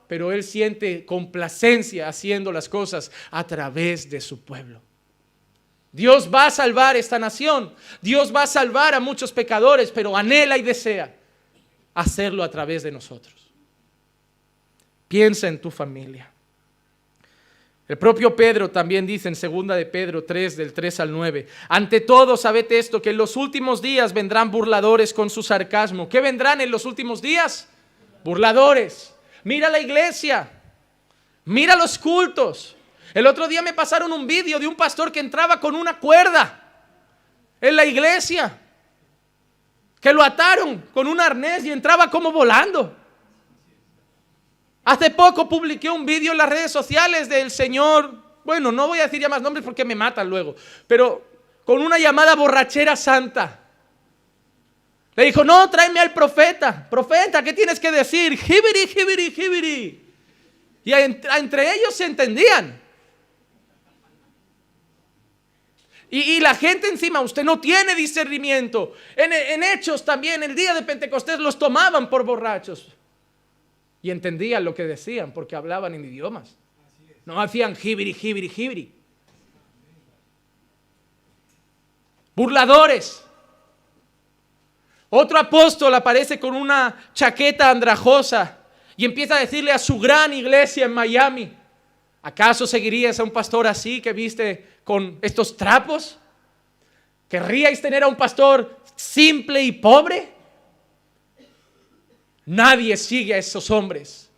pero 0.10 0.34
Él 0.34 0.44
siente 0.44 1.06
complacencia 1.06 2.10
haciendo 2.10 2.52
las 2.52 2.68
cosas 2.68 3.10
a 3.32 3.48
través 3.48 4.10
de 4.10 4.20
su 4.20 4.44
pueblo. 4.44 4.82
Dios 5.96 6.30
va 6.30 6.48
a 6.48 6.52
salvar 6.52 6.98
esta 6.98 7.18
nación, 7.18 7.74
Dios 8.02 8.36
va 8.36 8.44
a 8.44 8.48
salvar 8.48 8.94
a 8.94 9.00
muchos 9.00 9.32
pecadores, 9.32 9.92
pero 9.92 10.18
anhela 10.18 10.58
y 10.58 10.62
desea 10.62 11.16
hacerlo 11.94 12.44
a 12.44 12.52
través 12.52 12.84
de 12.84 12.92
nosotros. 12.92 13.34
Piensa 15.08 15.48
en 15.48 15.62
tu 15.62 15.72
familia. 15.72 16.30
El 17.88 17.98
propio 17.98 18.36
Pedro 18.36 18.70
también 18.70 19.08
dice 19.08 19.30
en 19.30 19.38
segunda 19.38 19.78
de 19.78 19.86
Pedro 19.86 20.26
3 20.26 20.58
del 20.58 20.74
3 20.74 21.00
al 21.00 21.14
9, 21.14 21.48
ante 21.70 22.02
todo 22.02 22.36
sabed 22.36 22.70
esto 22.74 23.02
que 23.02 23.12
en 23.12 23.18
los 23.18 23.38
últimos 23.38 23.82
días 23.82 24.12
vendrán 24.12 24.52
burladores 24.52 25.14
con 25.14 25.30
su 25.30 25.44
sarcasmo. 25.44 26.10
¿Qué 26.10 26.20
vendrán 26.20 26.60
en 26.60 26.72
los 26.72 26.84
últimos 26.84 27.22
días? 27.22 27.70
Burladores. 28.26 29.16
Mira 29.46 29.70
la 29.70 29.80
iglesia. 29.80 30.52
Mira 31.46 31.78
los 31.78 31.98
cultos. 31.98 32.76
El 33.16 33.26
otro 33.28 33.48
día 33.48 33.62
me 33.62 33.74
pasaron 33.74 34.12
un 34.12 34.28
vídeo 34.28 34.60
de 34.60 34.68
un 34.68 34.76
pastor 34.76 35.10
que 35.10 35.22
entraba 35.22 35.58
con 35.58 35.74
una 35.74 35.98
cuerda 35.98 36.62
en 37.62 37.74
la 37.74 37.86
iglesia. 37.86 38.60
Que 40.02 40.12
lo 40.12 40.22
ataron 40.22 40.82
con 40.94 41.08
un 41.08 41.22
arnés 41.22 41.64
y 41.64 41.72
entraba 41.72 42.12
como 42.12 42.34
volando. 42.34 42.94
Hace 44.84 45.12
poco 45.12 45.48
publiqué 45.48 45.90
un 45.90 46.06
vídeo 46.06 46.34
en 46.34 46.38
las 46.38 46.50
redes 46.50 46.74
sociales 46.74 47.30
del 47.30 47.52
señor, 47.52 48.22
bueno, 48.44 48.70
no 48.74 48.90
voy 48.90 49.00
a 49.00 49.04
decir 49.04 49.22
ya 49.22 49.30
más 49.30 49.42
nombres 49.42 49.64
porque 49.64 49.86
me 49.86 49.96
matan 49.96 50.30
luego, 50.30 50.54
pero 50.86 51.26
con 51.64 51.82
una 51.82 51.98
llamada 51.98 52.36
borrachera 52.36 52.98
santa. 52.98 53.62
Le 55.16 55.24
dijo, 55.24 55.46
no, 55.46 55.70
tráeme 55.70 56.02
al 56.02 56.12
profeta. 56.12 56.86
Profeta, 56.90 57.42
¿qué 57.42 57.54
tienes 57.54 57.80
que 57.80 57.92
decir? 57.92 58.38
Jibiri, 58.38 58.88
jibiri, 58.88 59.32
jibiri. 59.32 60.06
Y 60.84 60.92
entre 60.92 61.76
ellos 61.76 61.96
se 61.96 62.04
entendían. 62.04 62.84
Y, 66.10 66.40
la 66.40 66.56
gente 66.56 66.88
encima, 66.88 67.20
usted 67.22 67.44
no 67.44 67.60
tiene 67.60 67.96
discernimiento. 67.96 68.94
En, 69.16 69.34
en 69.34 69.64
Hechos 69.64 70.06
también, 70.06 70.44
el 70.44 70.56
día 70.56 70.74
de 70.74 70.84
Pentecostés 70.84 71.40
los 71.40 71.58
tomaban 71.58 72.10
por 72.10 72.24
borrachos 72.24 72.88
y 74.02 74.12
entendían 74.12 74.64
lo 74.64 74.76
que 74.76 74.84
decían 74.84 75.32
porque 75.34 75.56
hablaban 75.56 75.96
en 75.96 76.06
idiomas. 76.06 76.56
No 77.26 77.42
hacían 77.42 77.76
jibiri, 77.76 78.14
jibiri, 78.14 78.50
jibiri. 78.50 78.92
Burladores. 82.36 83.24
Otro 85.10 85.40
apóstol 85.40 85.94
aparece 85.96 86.40
con 86.40 86.56
una 86.56 87.10
chaqueta 87.14 87.72
andrajosa 87.72 88.60
y 88.98 89.06
empieza 89.06 89.38
a 89.38 89.40
decirle 89.40 89.72
a 89.72 89.80
su 89.80 90.00
gran 90.00 90.34
iglesia 90.34 90.86
en 90.86 90.94
Miami, 90.94 91.54
¿acaso 92.22 92.68
seguirías 92.68 93.20
a 93.20 93.24
un 93.24 93.32
pastor 93.32 93.66
así 93.66 94.02
que 94.02 94.14
viste 94.14 94.75
con 94.86 95.20
estos 95.22 95.58
trapos? 95.58 96.18
¿Querríais 97.28 97.82
tener 97.82 98.04
a 98.04 98.08
un 98.08 98.16
pastor 98.16 98.80
simple 98.96 99.62
y 99.62 99.74
pobre? 99.74 100.32
Nadie 102.46 102.96
sigue 102.96 103.34
a 103.34 103.38
esos 103.38 103.70
hombres. 103.72 104.30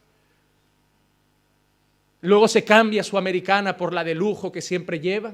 Luego 2.21 2.47
se 2.47 2.63
cambia 2.63 3.03
su 3.03 3.17
americana 3.17 3.77
por 3.77 3.93
la 3.93 4.03
de 4.03 4.15
lujo 4.15 4.51
que 4.51 4.61
siempre 4.61 4.99
lleva. 4.99 5.33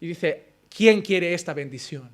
Y 0.00 0.08
dice, 0.08 0.46
¿quién 0.74 1.02
quiere 1.02 1.34
esta 1.34 1.52
bendición? 1.52 2.10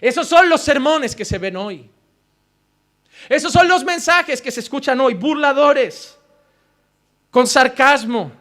Esos 0.00 0.28
son 0.28 0.48
los 0.48 0.60
sermones 0.60 1.16
que 1.16 1.24
se 1.24 1.38
ven 1.38 1.56
hoy. 1.56 1.90
Esos 3.28 3.52
son 3.52 3.66
los 3.66 3.84
mensajes 3.84 4.40
que 4.40 4.50
se 4.50 4.60
escuchan 4.60 5.00
hoy, 5.00 5.14
burladores, 5.14 6.18
con 7.30 7.46
sarcasmo, 7.46 8.32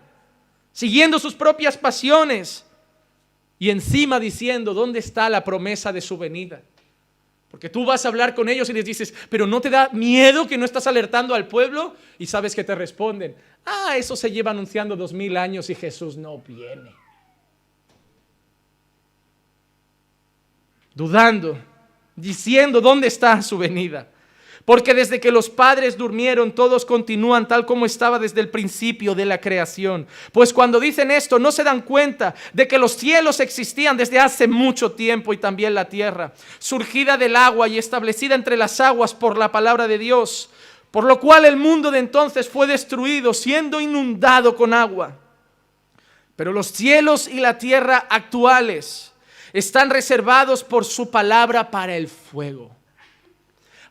siguiendo 0.79 1.19
sus 1.19 1.33
propias 1.33 1.77
pasiones 1.77 2.65
y 3.57 3.69
encima 3.69 4.17
diciendo, 4.17 4.73
¿dónde 4.73 4.99
está 4.99 5.29
la 5.29 5.43
promesa 5.43 5.91
de 5.91 5.99
su 5.99 6.17
venida? 6.17 6.61
Porque 7.51 7.67
tú 7.67 7.83
vas 7.83 8.05
a 8.05 8.07
hablar 8.07 8.33
con 8.33 8.47
ellos 8.47 8.69
y 8.69 8.71
les 8.71 8.85
dices, 8.85 9.13
pero 9.29 9.45
¿no 9.45 9.59
te 9.59 9.69
da 9.69 9.89
miedo 9.91 10.47
que 10.47 10.57
no 10.57 10.63
estás 10.63 10.87
alertando 10.87 11.35
al 11.35 11.49
pueblo? 11.49 11.97
Y 12.17 12.27
sabes 12.27 12.55
que 12.55 12.63
te 12.63 12.73
responden, 12.75 13.35
ah, 13.65 13.97
eso 13.97 14.15
se 14.15 14.31
lleva 14.31 14.51
anunciando 14.51 14.95
dos 14.95 15.11
mil 15.11 15.35
años 15.35 15.69
y 15.69 15.75
Jesús 15.75 16.15
no 16.15 16.37
viene. 16.37 16.95
Dudando, 20.95 21.57
diciendo, 22.15 22.79
¿dónde 22.79 23.07
está 23.07 23.41
su 23.41 23.57
venida? 23.57 24.07
Porque 24.69 24.93
desde 24.93 25.19
que 25.19 25.31
los 25.31 25.49
padres 25.49 25.97
durmieron, 25.97 26.51
todos 26.51 26.85
continúan 26.85 27.47
tal 27.47 27.65
como 27.65 27.87
estaba 27.87 28.19
desde 28.19 28.39
el 28.39 28.49
principio 28.49 29.15
de 29.15 29.25
la 29.25 29.41
creación. 29.41 30.05
Pues 30.31 30.53
cuando 30.53 30.79
dicen 30.79 31.09
esto, 31.09 31.39
no 31.39 31.51
se 31.51 31.63
dan 31.63 31.81
cuenta 31.81 32.35
de 32.53 32.67
que 32.67 32.77
los 32.77 32.91
cielos 32.91 33.39
existían 33.39 33.97
desde 33.97 34.19
hace 34.19 34.47
mucho 34.47 34.91
tiempo 34.91 35.33
y 35.33 35.37
también 35.37 35.73
la 35.73 35.89
tierra, 35.89 36.33
surgida 36.59 37.17
del 37.17 37.35
agua 37.35 37.67
y 37.67 37.79
establecida 37.79 38.35
entre 38.35 38.57
las 38.57 38.79
aguas 38.79 39.15
por 39.15 39.39
la 39.39 39.51
palabra 39.51 39.87
de 39.87 39.97
Dios 39.97 40.51
por 40.91 41.03
lo 41.03 41.19
cual 41.19 41.45
el 41.45 41.57
mundo 41.57 41.89
de 41.89 41.97
entonces 41.97 42.47
fue 42.47 42.67
destruido, 42.67 43.33
siendo 43.33 43.81
inundado 43.81 44.55
con 44.55 44.75
agua. 44.75 45.17
Pero 46.35 46.53
los 46.53 46.67
cielos 46.67 47.27
y 47.27 47.39
la 47.39 47.57
tierra 47.57 48.05
actuales 48.07 49.13
están 49.51 49.89
reservados 49.89 50.63
por 50.63 50.85
su 50.85 51.09
palabra 51.09 51.71
para 51.71 51.95
el 51.95 52.07
fuego, 52.07 52.75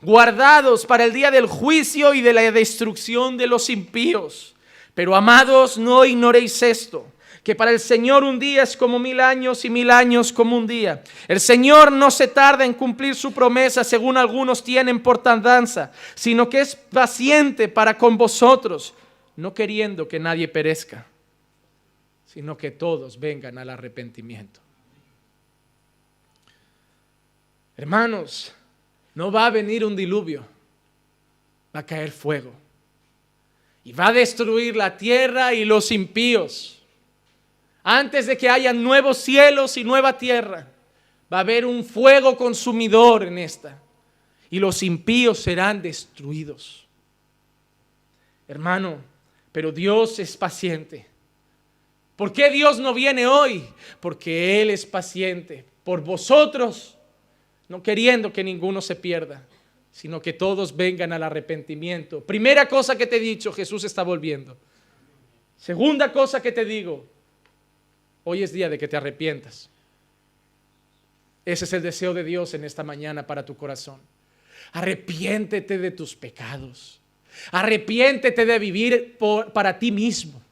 guardados 0.03 0.87
para 0.87 1.05
el 1.05 1.13
día 1.13 1.31
del 1.31 1.47
juicio 1.47 2.15
y 2.15 2.21
de 2.21 2.33
la 2.33 2.51
destrucción 2.53 3.37
de 3.37 3.47
los 3.47 3.71
impíos. 3.71 4.55
Pero 4.95 5.15
amados, 5.15 5.79
no 5.79 6.05
ignoréis 6.05 6.63
esto 6.63 7.07
que 7.49 7.55
para 7.55 7.71
el 7.71 7.81
Señor 7.81 8.25
un 8.25 8.39
día 8.39 8.63
es 8.63 8.77
como 8.77 8.99
mil 8.99 9.21
años 9.21 9.65
y 9.65 9.71
mil 9.71 9.91
años 9.91 10.35
como 10.35 10.55
un 10.55 10.67
día. 10.67 11.03
El 11.27 11.41
Señor 11.41 11.91
no 11.91 12.11
se 12.11 12.29
tarda 12.29 12.63
en 12.63 12.75
cumplir 12.75 13.15
su 13.15 13.33
promesa 13.33 13.85
según 13.85 14.19
algunos 14.19 14.63
tienen 14.63 15.03
por 15.03 15.17
tardanza, 15.17 15.91
sino 16.15 16.51
que 16.51 16.61
es 16.61 16.77
paciente 16.77 17.69
para 17.69 17.97
con 17.97 18.19
vosotros, 18.19 18.93
no 19.35 19.55
queriendo 19.55 20.07
que 20.07 20.19
nadie 20.19 20.47
perezca, 20.47 21.07
sino 22.27 22.55
que 22.55 22.71
todos 22.71 23.19
vengan 23.19 23.57
al 23.57 23.71
arrepentimiento. 23.71 24.61
Hermanos, 27.79 28.53
no 29.19 29.33
va 29.33 29.47
a 29.47 29.51
venir 29.51 29.85
un 29.85 29.97
diluvio, 29.97 30.47
va 31.75 31.81
a 31.81 31.87
caer 31.87 32.13
fuego 32.13 32.53
y 33.83 33.91
va 33.91 34.07
a 34.07 34.13
destruir 34.13 34.77
la 34.77 34.97
tierra 34.97 35.53
y 35.53 35.65
los 35.65 35.91
impíos 35.91 36.81
antes 37.83 38.27
de 38.27 38.37
que 38.37 38.49
haya 38.49 38.73
nuevos 38.73 39.19
cielos 39.19 39.77
y 39.77 39.83
nueva 39.83 40.17
tierra, 40.17 40.69
va 41.33 41.39
a 41.39 41.41
haber 41.41 41.67
un 41.67 41.85
fuego 41.85 42.37
consumidor 42.37 43.25
en 43.25 43.39
esta. 43.39 43.81
Y 44.51 44.61
los 44.61 44.85
impíos 44.85 45.41
serán 45.41 45.83
destruidos. 45.83 46.87
Hermano, 48.47 48.99
pero 49.51 49.73
Dios 49.73 50.21
es 50.21 50.37
paciente. 50.37 51.07
¿Por 52.15 52.33
qué 52.33 52.51
Dios 52.51 52.79
no 52.79 52.95
viene 52.95 53.27
hoy? 53.27 53.65
Porque 53.99 54.61
Él 54.63 54.71
es 54.71 54.87
paciente 54.87 55.65
por 55.83 56.03
vosotros, 56.03 56.98
no 57.69 57.83
queriendo 57.83 58.33
que 58.33 58.45
ninguno 58.45 58.81
se 58.81 58.97
pierda, 58.97 59.47
sino 59.93 60.21
que 60.23 60.33
todos 60.33 60.77
vengan 60.77 61.13
al 61.13 61.23
arrepentimiento. 61.23 62.25
Primera 62.25 62.69
cosa 62.69 62.97
que 62.97 63.07
te 63.07 63.17
he 63.17 63.21
dicho, 63.21 63.53
Jesús 63.53 63.85
está 63.85 64.03
volviendo. 64.03 64.57
Segunda 65.57 66.13
cosa 66.13 66.41
que 66.41 66.53
te 66.53 66.65
digo, 66.65 67.07
Hoy 68.31 68.43
es 68.43 68.53
día 68.53 68.69
de 68.69 68.77
que 68.77 68.87
te 68.87 68.95
arrepientas. 68.95 69.71
Ese 71.47 71.65
es 71.65 71.73
el 71.73 71.81
deseo 71.81 72.13
de 72.13 72.23
Dios 72.23 72.53
en 72.53 72.63
esta 72.63 72.85
mañana 72.85 73.27
para 73.27 73.43
tu 73.43 73.57
corazón. 73.57 74.03
Arrepiéntete 74.73 75.79
de 75.79 75.91
tus 75.93 76.15
pecados. 76.15 77.01
Arrepiéntete 77.53 78.45
de 78.45 78.59
vivir 78.59 79.17
para 79.55 79.79
ti 79.79 79.91
mismo. 79.91 80.43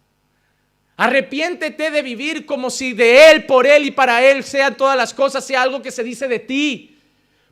Arrepiéntete 0.97 1.91
de 1.91 2.01
vivir 2.01 2.47
como 2.47 2.71
si 2.71 2.95
de 2.95 3.31
Él, 3.31 3.45
por 3.45 3.67
Él 3.67 3.85
y 3.85 3.91
para 3.91 4.25
Él 4.25 4.43
sean 4.43 4.75
todas 4.75 4.97
las 4.97 5.13
cosas, 5.13 5.47
sea 5.47 5.61
algo 5.61 5.83
que 5.83 5.91
se 5.91 6.03
dice 6.03 6.29
de 6.29 6.39
ti. 6.39 6.96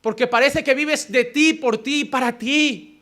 Porque 0.05 0.27
parece 0.27 0.63
que 0.63 0.75
vives 0.75 1.11
de 1.11 1.25
ti, 1.25 1.55
por 1.55 1.79
ti 1.79 2.01
y 2.01 2.05
para 2.05 2.37
ti. 2.37 3.01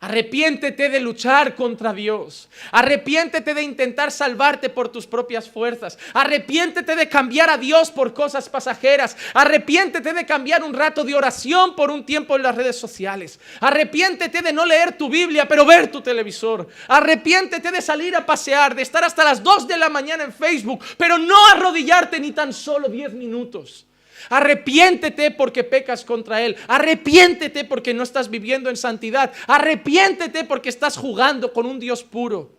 Arrepiéntete 0.00 0.90
de 0.90 1.00
luchar 1.00 1.54
contra 1.54 1.94
Dios. 1.94 2.50
Arrepiéntete 2.72 3.54
de 3.54 3.62
intentar 3.62 4.12
salvarte 4.12 4.68
por 4.68 4.90
tus 4.90 5.06
propias 5.06 5.48
fuerzas. 5.48 5.96
Arrepiéntete 6.12 6.94
de 6.94 7.08
cambiar 7.08 7.48
a 7.48 7.56
Dios 7.56 7.90
por 7.90 8.12
cosas 8.12 8.50
pasajeras. 8.50 9.16
Arrepiéntete 9.32 10.12
de 10.12 10.26
cambiar 10.26 10.62
un 10.62 10.74
rato 10.74 11.04
de 11.04 11.14
oración 11.14 11.74
por 11.74 11.90
un 11.90 12.04
tiempo 12.04 12.36
en 12.36 12.42
las 12.42 12.54
redes 12.54 12.78
sociales. 12.78 13.40
Arrepiéntete 13.60 14.42
de 14.42 14.52
no 14.52 14.66
leer 14.66 14.98
tu 14.98 15.08
Biblia, 15.08 15.48
pero 15.48 15.64
ver 15.64 15.90
tu 15.90 16.02
televisor. 16.02 16.68
Arrepiéntete 16.88 17.70
de 17.70 17.80
salir 17.80 18.14
a 18.14 18.26
pasear, 18.26 18.74
de 18.74 18.82
estar 18.82 19.04
hasta 19.04 19.24
las 19.24 19.42
2 19.42 19.66
de 19.68 19.78
la 19.78 19.88
mañana 19.88 20.22
en 20.22 20.34
Facebook, 20.34 20.84
pero 20.98 21.16
no 21.16 21.46
arrodillarte 21.46 22.20
ni 22.20 22.32
tan 22.32 22.52
solo 22.52 22.90
10 22.90 23.14
minutos. 23.14 23.86
Arrepiéntete 24.28 25.30
porque 25.30 25.64
pecas 25.64 26.04
contra 26.04 26.42
Él. 26.42 26.56
Arrepiéntete 26.68 27.64
porque 27.64 27.94
no 27.94 28.02
estás 28.02 28.30
viviendo 28.30 28.70
en 28.70 28.76
santidad. 28.76 29.32
Arrepiéntete 29.46 30.44
porque 30.44 30.68
estás 30.68 30.96
jugando 30.96 31.52
con 31.52 31.66
un 31.66 31.78
Dios 31.78 32.02
puro. 32.02 32.52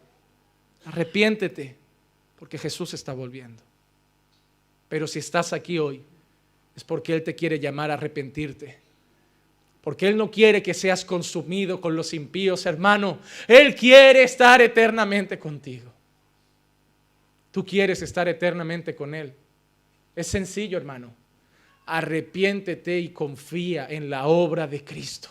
Arrepiéntete 0.86 1.76
porque 2.38 2.58
Jesús 2.58 2.93
está 2.93 3.13
volviendo. 3.13 3.62
Pero 4.89 5.08
si 5.08 5.19
estás 5.19 5.54
aquí 5.54 5.80
hoy, 5.80 6.02
es 6.76 6.84
porque 6.84 7.13
Él 7.13 7.23
te 7.23 7.36
quiere 7.36 7.60
llamar 7.60 7.91
a 7.91 7.95
arrepentirte. 7.95 8.80
Porque 9.82 10.08
Él 10.08 10.17
no 10.17 10.32
quiere 10.32 10.63
que 10.63 10.73
seas 10.73 11.04
consumido 11.04 11.82
con 11.82 11.95
los 11.95 12.13
impíos, 12.13 12.65
hermano. 12.65 13.19
Él 13.47 13.76
quiere 13.76 14.23
estar 14.23 14.62
eternamente 14.62 15.38
contigo. 15.39 15.91
Tú 17.52 17.65
quieres 17.65 18.02
estar 18.02 18.28
eternamente 18.28 18.95
con 18.95 19.13
Él. 19.13 19.34
Es 20.15 20.28
sencillo, 20.28 20.78
hermano 20.78 21.23
arrepiéntete 21.86 23.00
y 23.00 23.10
confía 23.10 23.88
en 23.89 24.10
la 24.10 24.28
obra 24.28 24.67
de 24.67 24.84
Cristo. 24.84 25.30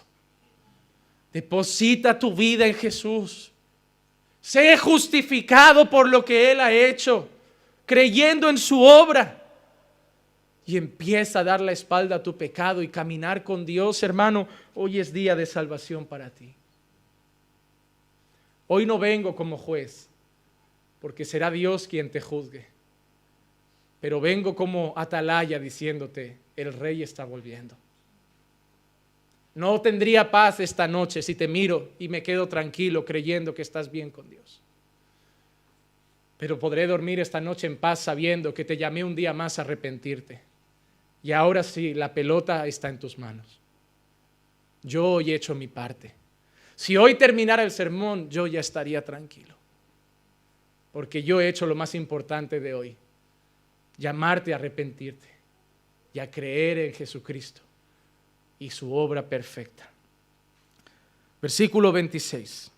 Deposita 1.32 2.18
tu 2.18 2.34
vida 2.34 2.66
en 2.66 2.74
Jesús. 2.74 3.50
Sé 4.40 4.76
justificado 4.76 5.88
por 5.88 6.08
lo 6.08 6.24
que 6.24 6.50
Él 6.50 6.60
ha 6.60 6.72
hecho, 6.72 7.28
creyendo 7.86 8.50
en 8.50 8.58
su 8.58 8.82
obra. 8.82 9.38
Y 10.66 10.76
empieza 10.76 11.40
a 11.40 11.44
dar 11.44 11.60
la 11.60 11.72
espalda 11.72 12.16
a 12.16 12.22
tu 12.22 12.36
pecado 12.36 12.82
y 12.82 12.88
caminar 12.88 13.42
con 13.44 13.64
Dios, 13.64 14.02
hermano. 14.02 14.46
Hoy 14.74 15.00
es 15.00 15.12
día 15.12 15.34
de 15.34 15.46
salvación 15.46 16.06
para 16.06 16.30
ti. 16.30 16.54
Hoy 18.68 18.86
no 18.86 18.98
vengo 18.98 19.34
como 19.34 19.58
juez, 19.58 20.08
porque 21.00 21.24
será 21.24 21.50
Dios 21.50 21.88
quien 21.88 22.10
te 22.10 22.20
juzgue. 22.20 22.66
Pero 24.00 24.20
vengo 24.20 24.54
como 24.54 24.92
atalaya 24.96 25.58
diciéndote, 25.58 26.41
el 26.56 26.72
rey 26.72 27.02
está 27.02 27.24
volviendo. 27.24 27.76
No 29.54 29.80
tendría 29.80 30.30
paz 30.30 30.60
esta 30.60 30.88
noche 30.88 31.20
si 31.22 31.34
te 31.34 31.46
miro 31.46 31.90
y 31.98 32.08
me 32.08 32.22
quedo 32.22 32.48
tranquilo 32.48 33.04
creyendo 33.04 33.54
que 33.54 33.62
estás 33.62 33.90
bien 33.90 34.10
con 34.10 34.28
Dios. 34.28 34.60
Pero 36.38 36.58
podré 36.58 36.86
dormir 36.86 37.20
esta 37.20 37.40
noche 37.40 37.66
en 37.66 37.76
paz 37.76 38.00
sabiendo 38.00 38.54
que 38.54 38.64
te 38.64 38.76
llamé 38.76 39.04
un 39.04 39.14
día 39.14 39.32
más 39.32 39.58
a 39.58 39.62
arrepentirte. 39.62 40.40
Y 41.22 41.32
ahora 41.32 41.62
sí, 41.62 41.94
la 41.94 42.12
pelota 42.12 42.66
está 42.66 42.88
en 42.88 42.98
tus 42.98 43.18
manos. 43.18 43.60
Yo 44.82 45.06
hoy 45.06 45.30
he 45.30 45.34
hecho 45.34 45.54
mi 45.54 45.68
parte. 45.68 46.12
Si 46.74 46.96
hoy 46.96 47.14
terminara 47.14 47.62
el 47.62 47.70
sermón, 47.70 48.28
yo 48.28 48.46
ya 48.46 48.58
estaría 48.58 49.04
tranquilo. 49.04 49.54
Porque 50.92 51.22
yo 51.22 51.40
he 51.40 51.48
hecho 51.48 51.66
lo 51.66 51.74
más 51.74 51.94
importante 51.94 52.58
de 52.58 52.74
hoy, 52.74 52.96
llamarte 53.98 54.52
a 54.52 54.56
arrepentirte 54.56 55.31
y 56.12 56.18
a 56.18 56.30
creer 56.30 56.78
en 56.78 56.94
Jesucristo 56.94 57.60
y 58.58 58.70
su 58.70 58.94
obra 58.94 59.22
perfecta. 59.22 59.88
Versículo 61.40 61.90
26. 61.90 62.70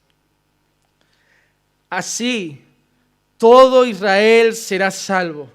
Así 1.90 2.62
todo 3.38 3.84
Israel 3.84 4.54
será 4.54 4.90
salvo, 4.90 5.50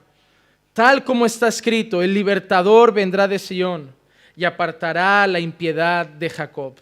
tal 0.74 1.04
como 1.04 1.26
está 1.26 1.48
escrito, 1.48 2.04
el 2.04 2.14
libertador 2.14 2.94
vendrá 2.94 3.28
de 3.28 3.40
Sión 3.40 3.92
y 4.36 4.46
apartará 4.46 5.26
la 5.28 5.40
impiedad 5.40 6.06
de 6.06 6.30
Jacob. 6.30 6.76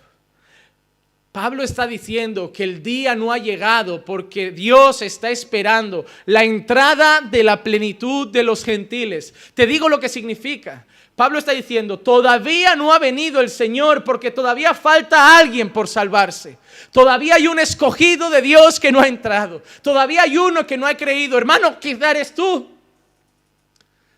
Pablo 1.38 1.62
está 1.62 1.86
diciendo 1.86 2.52
que 2.52 2.64
el 2.64 2.82
día 2.82 3.14
no 3.14 3.32
ha 3.32 3.38
llegado 3.38 4.04
porque 4.04 4.50
Dios 4.50 5.04
está 5.04 5.30
esperando 5.30 6.04
la 6.26 6.44
entrada 6.44 7.22
de 7.22 7.44
la 7.44 7.62
plenitud 7.62 8.30
de 8.30 8.42
los 8.42 8.64
gentiles. 8.64 9.36
Te 9.54 9.68
digo 9.68 9.88
lo 9.88 10.00
que 10.00 10.10
significa. 10.10 10.88
Pablo 11.16 11.38
está 11.38 11.52
diciendo, 11.52 12.00
todavía 12.00 12.76
no 12.76 12.92
ha 12.92 12.98
venido 12.98 13.40
el 13.40 13.52
Señor 13.52 14.04
porque 14.04 14.32
todavía 14.32 14.74
falta 14.74 15.38
alguien 15.38 15.72
por 15.72 15.88
salvarse. 15.88 16.58
Todavía 16.92 17.36
hay 17.36 17.46
un 17.48 17.60
escogido 17.60 18.32
de 18.32 18.42
Dios 18.42 18.80
que 18.80 18.92
no 18.92 19.00
ha 19.00 19.08
entrado. 19.08 19.62
Todavía 19.84 20.24
hay 20.24 20.40
uno 20.40 20.66
que 20.66 20.76
no 20.76 20.88
ha 20.88 20.98
creído. 20.98 21.38
Hermano, 21.38 21.80
quizá 21.80 22.10
eres 22.10 22.34
tú. 22.34 22.68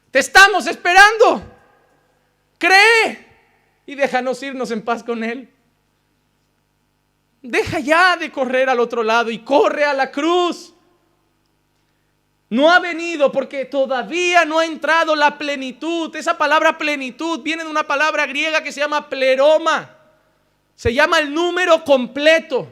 Te 0.10 0.20
estamos 0.20 0.68
esperando. 0.68 1.44
Cree 2.58 3.28
y 3.86 3.96
déjanos 3.96 4.42
irnos 4.42 4.72
en 4.72 4.82
paz 4.82 5.04
con 5.04 5.22
Él. 5.22 5.50
Deja 7.42 7.80
ya 7.80 8.18
de 8.18 8.32
correr 8.32 8.70
al 8.70 8.80
otro 8.80 9.04
lado 9.04 9.32
y 9.32 9.40
corre 9.40 9.86
a 9.86 9.94
la 9.94 10.12
cruz. 10.12 10.74
No 12.50 12.72
ha 12.72 12.80
venido 12.80 13.32
porque 13.32 13.66
todavía 13.66 14.44
no 14.44 14.60
ha 14.60 14.66
entrado 14.66 15.16
la 15.16 15.38
plenitud. 15.38 16.16
Esa 16.16 16.38
palabra 16.38 16.78
plenitud 16.78 17.42
viene 17.42 17.64
de 17.64 17.70
una 17.70 17.84
palabra 17.84 18.26
griega 18.26 18.64
que 18.64 18.72
se 18.72 18.80
llama 18.80 19.08
pleroma. 19.08 19.96
Se 20.76 20.94
llama 20.94 21.20
el 21.20 21.34
número 21.34 21.84
completo. 21.84 22.72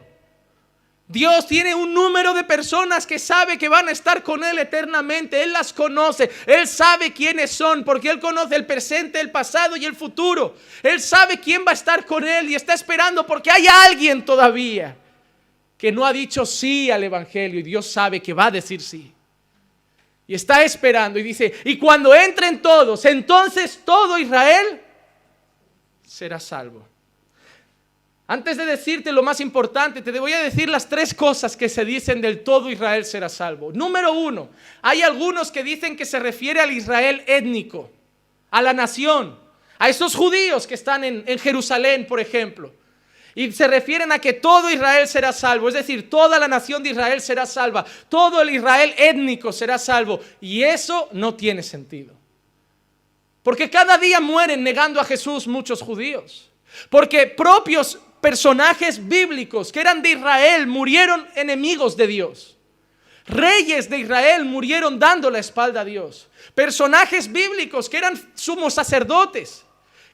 Dios 1.09 1.47
tiene 1.47 1.73
un 1.73 1.93
número 1.93 2.33
de 2.33 2.43
personas 2.43 3.07
que 3.07 3.17
sabe 3.17 3.57
que 3.57 3.69
van 3.69 3.87
a 3.87 3.91
estar 3.91 4.21
con 4.23 4.43
Él 4.43 4.59
eternamente. 4.59 5.41
Él 5.41 5.53
las 5.53 5.71
conoce. 5.71 6.29
Él 6.45 6.67
sabe 6.67 7.13
quiénes 7.13 7.51
son 7.51 7.85
porque 7.85 8.09
Él 8.09 8.19
conoce 8.19 8.55
el 8.55 8.65
presente, 8.65 9.21
el 9.21 9.31
pasado 9.31 9.77
y 9.77 9.85
el 9.85 9.95
futuro. 9.95 10.57
Él 10.83 10.99
sabe 10.99 11.39
quién 11.39 11.63
va 11.65 11.71
a 11.71 11.75
estar 11.75 12.05
con 12.05 12.27
Él 12.27 12.49
y 12.49 12.55
está 12.55 12.73
esperando 12.73 13.25
porque 13.25 13.49
hay 13.49 13.65
alguien 13.67 14.25
todavía 14.25 14.97
que 15.77 15.93
no 15.93 16.05
ha 16.05 16.11
dicho 16.11 16.45
sí 16.45 16.91
al 16.91 17.03
Evangelio 17.05 17.61
y 17.61 17.63
Dios 17.63 17.89
sabe 17.89 18.19
que 18.19 18.33
va 18.33 18.47
a 18.47 18.51
decir 18.51 18.81
sí. 18.81 19.13
Y 20.27 20.35
está 20.35 20.61
esperando 20.63 21.17
y 21.19 21.23
dice, 21.23 21.53
y 21.63 21.77
cuando 21.77 22.13
entren 22.13 22.61
todos, 22.61 23.05
entonces 23.05 23.79
todo 23.85 24.17
Israel 24.17 24.81
será 26.05 26.37
salvo. 26.37 26.85
Antes 28.29 28.57
de 28.57 28.65
decirte 28.65 29.13
lo 29.13 29.23
más 29.23 29.39
importante, 29.39 30.01
te 30.01 30.19
voy 30.19 30.33
a 30.33 30.43
decir 30.43 30.67
las 30.67 30.89
tres 30.89 31.13
cosas 31.13 31.55
que 31.55 31.69
se 31.69 31.85
dicen 31.85 32.19
del 32.19 32.43
todo 32.43 32.69
Israel 32.69 33.05
será 33.05 33.29
salvo. 33.29 33.71
Número 33.71 34.11
uno, 34.11 34.49
hay 34.81 35.01
algunos 35.01 35.49
que 35.49 35.63
dicen 35.63 35.95
que 35.95 36.05
se 36.05 36.19
refiere 36.19 36.59
al 36.59 36.73
Israel 36.73 37.23
étnico, 37.25 37.89
a 38.51 38.61
la 38.61 38.73
nación, 38.73 39.39
a 39.79 39.87
esos 39.87 40.13
judíos 40.13 40.67
que 40.67 40.73
están 40.73 41.05
en, 41.05 41.39
Jerusalén, 41.39 42.05
por 42.05 42.19
ejemplo. 42.19 42.73
Y 43.33 43.53
se 43.53 43.65
refieren 43.65 44.11
a 44.11 44.19
que 44.19 44.33
todo 44.33 44.69
Israel 44.69 45.07
será 45.07 45.31
salvo, 45.31 45.69
es 45.69 45.75
decir, 45.75 46.09
toda 46.09 46.37
la 46.37 46.49
nación 46.49 46.83
de 46.83 46.89
Israel 46.89 47.21
será 47.21 47.45
salva, 47.45 47.85
todo 48.09 48.41
el 48.41 48.49
Israel 48.49 48.93
étnico 48.97 49.53
será 49.53 49.77
salvo. 49.77 50.19
Y 50.41 50.63
eso 50.63 51.07
no 51.13 51.35
tiene 51.35 51.63
sentido. 51.63 52.13
Porque 53.41 53.69
cada 53.69 53.97
día 53.97 54.19
mueren 54.19 54.63
negando 54.63 54.99
a 54.99 55.05
Jesús 55.05 55.47
muchos 55.47 55.81
judíos. 55.81 56.49
Porque 56.89 57.27
propios 57.27 57.99
personajes 58.21 59.07
bíblicos 59.07 59.71
que 59.71 59.79
eran 59.79 60.01
de 60.01 60.11
Israel 60.11 60.67
murieron 60.67 61.27
enemigos 61.35 61.95
de 61.95 62.07
Dios. 62.07 62.57
Reyes 63.27 63.89
de 63.89 63.99
Israel 63.99 64.45
murieron 64.45 64.97
dando 64.97 65.29
la 65.29 65.39
espalda 65.39 65.81
a 65.81 65.85
Dios. 65.85 66.27
Personajes 66.55 67.31
bíblicos 67.31 67.89
que 67.89 67.97
eran 67.97 68.31
sumos 68.35 68.73
sacerdotes, 68.73 69.65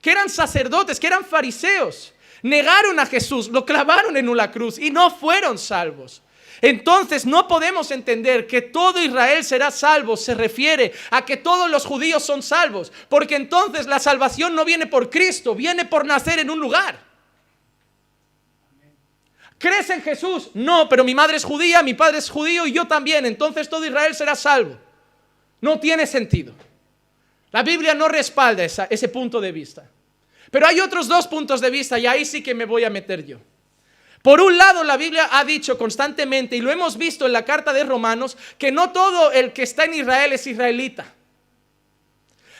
que 0.02 0.12
eran 0.12 0.30
sacerdotes, 0.30 1.00
que 1.00 1.08
eran 1.08 1.24
fariseos, 1.24 2.14
negaron 2.42 3.00
a 3.00 3.06
Jesús, 3.06 3.50
lo 3.50 3.66
clavaron 3.66 4.18
en 4.18 4.28
una 4.30 4.52
cruz 4.52 4.80
y 4.80 4.90
no 4.90 5.12
fueron 5.12 5.58
salvos. 5.58 6.24
Entonces 6.62 7.26
no 7.26 7.48
podemos 7.48 7.92
entender 7.92 8.48
que 8.48 8.62
todo 8.62 9.02
Israel 9.02 9.44
será 9.44 9.70
salvo, 9.70 10.16
se 10.18 10.34
refiere 10.34 10.94
a 11.12 11.26
que 11.26 11.38
todos 11.38 11.70
los 11.70 11.86
judíos 11.86 12.24
son 12.24 12.42
salvos, 12.42 12.92
porque 13.10 13.36
entonces 13.36 13.86
la 13.86 14.00
salvación 14.00 14.56
no 14.56 14.64
viene 14.66 14.88
por 14.88 15.10
Cristo, 15.10 15.56
viene 15.56 15.86
por 15.86 16.06
nacer 16.06 16.40
en 16.40 16.50
un 16.50 16.60
lugar. 16.60 17.13
¿Crees 19.64 19.90
en 19.92 20.02
Jesús? 20.02 20.50
No, 20.56 20.90
pero 20.90 21.06
mi 21.06 21.16
madre 21.16 21.38
es 21.38 21.46
judía, 21.46 21.82
mi 21.82 21.94
padre 21.94 22.18
es 22.18 22.30
judío 22.30 22.68
y 22.68 22.74
yo 22.74 22.84
también. 22.86 23.26
Entonces 23.26 23.70
todo 23.70 23.86
Israel 23.86 24.14
será 24.14 24.36
salvo. 24.36 24.78
No 25.62 25.80
tiene 25.80 26.06
sentido. 26.06 26.54
La 27.50 27.64
Biblia 27.64 27.94
no 27.94 28.10
respalda 28.10 28.66
ese 28.66 29.08
punto 29.08 29.40
de 29.40 29.54
vista. 29.54 29.90
Pero 30.52 30.68
hay 30.68 30.82
otros 30.82 31.08
dos 31.08 31.28
puntos 31.28 31.62
de 31.62 31.70
vista 31.70 31.98
y 31.98 32.06
ahí 32.06 32.26
sí 32.26 32.44
que 32.44 32.54
me 32.54 32.66
voy 32.66 32.84
a 32.84 32.90
meter 32.90 33.26
yo. 33.26 33.38
Por 34.22 34.42
un 34.42 34.58
lado, 34.58 34.84
la 34.84 34.98
Biblia 34.98 35.30
ha 35.32 35.46
dicho 35.46 35.78
constantemente, 35.78 36.58
y 36.58 36.60
lo 36.60 36.70
hemos 36.70 36.98
visto 36.98 37.26
en 37.26 37.32
la 37.32 37.46
carta 37.46 37.72
de 37.72 37.86
Romanos, 37.86 38.36
que 38.58 38.70
no 38.70 38.92
todo 38.92 39.32
el 39.32 39.54
que 39.54 39.64
está 39.64 39.86
en 39.86 39.94
Israel 39.94 40.34
es 40.34 40.46
israelita. 40.46 41.06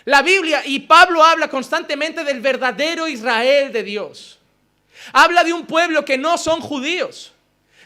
La 0.06 0.22
Biblia 0.22 0.64
y 0.66 0.80
Pablo 0.80 1.22
habla 1.22 1.50
constantemente 1.50 2.24
del 2.24 2.40
verdadero 2.40 3.10
Israel 3.10 3.74
de 3.74 3.84
Dios. 3.84 4.40
Habla 5.12 5.44
de 5.44 5.54
un 5.54 5.66
pueblo 5.66 6.06
que 6.06 6.18
no 6.18 6.38
son 6.38 6.62
judíos, 6.62 7.34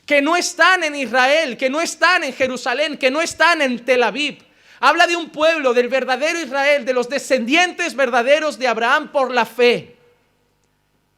que 0.06 0.22
no 0.22 0.36
están 0.36 0.84
en 0.84 0.96
Israel, 0.96 1.58
que 1.58 1.70
no 1.70 1.82
están 1.82 2.24
en 2.24 2.34
Jerusalén, 2.34 2.98
que 2.98 3.12
no 3.12 3.22
están 3.22 3.62
en 3.62 3.84
Tel 3.84 4.04
Aviv. 4.04 4.44
Habla 4.80 5.08
de 5.08 5.16
un 5.16 5.30
pueblo, 5.30 5.74
del 5.74 5.88
verdadero 5.88 6.40
Israel, 6.40 6.86
de 6.86 6.94
los 6.94 7.10
descendientes 7.10 7.96
verdaderos 7.96 8.60
de 8.60 8.68
Abraham 8.68 9.12
por 9.12 9.32
la 9.32 9.46
fe. 9.46 9.96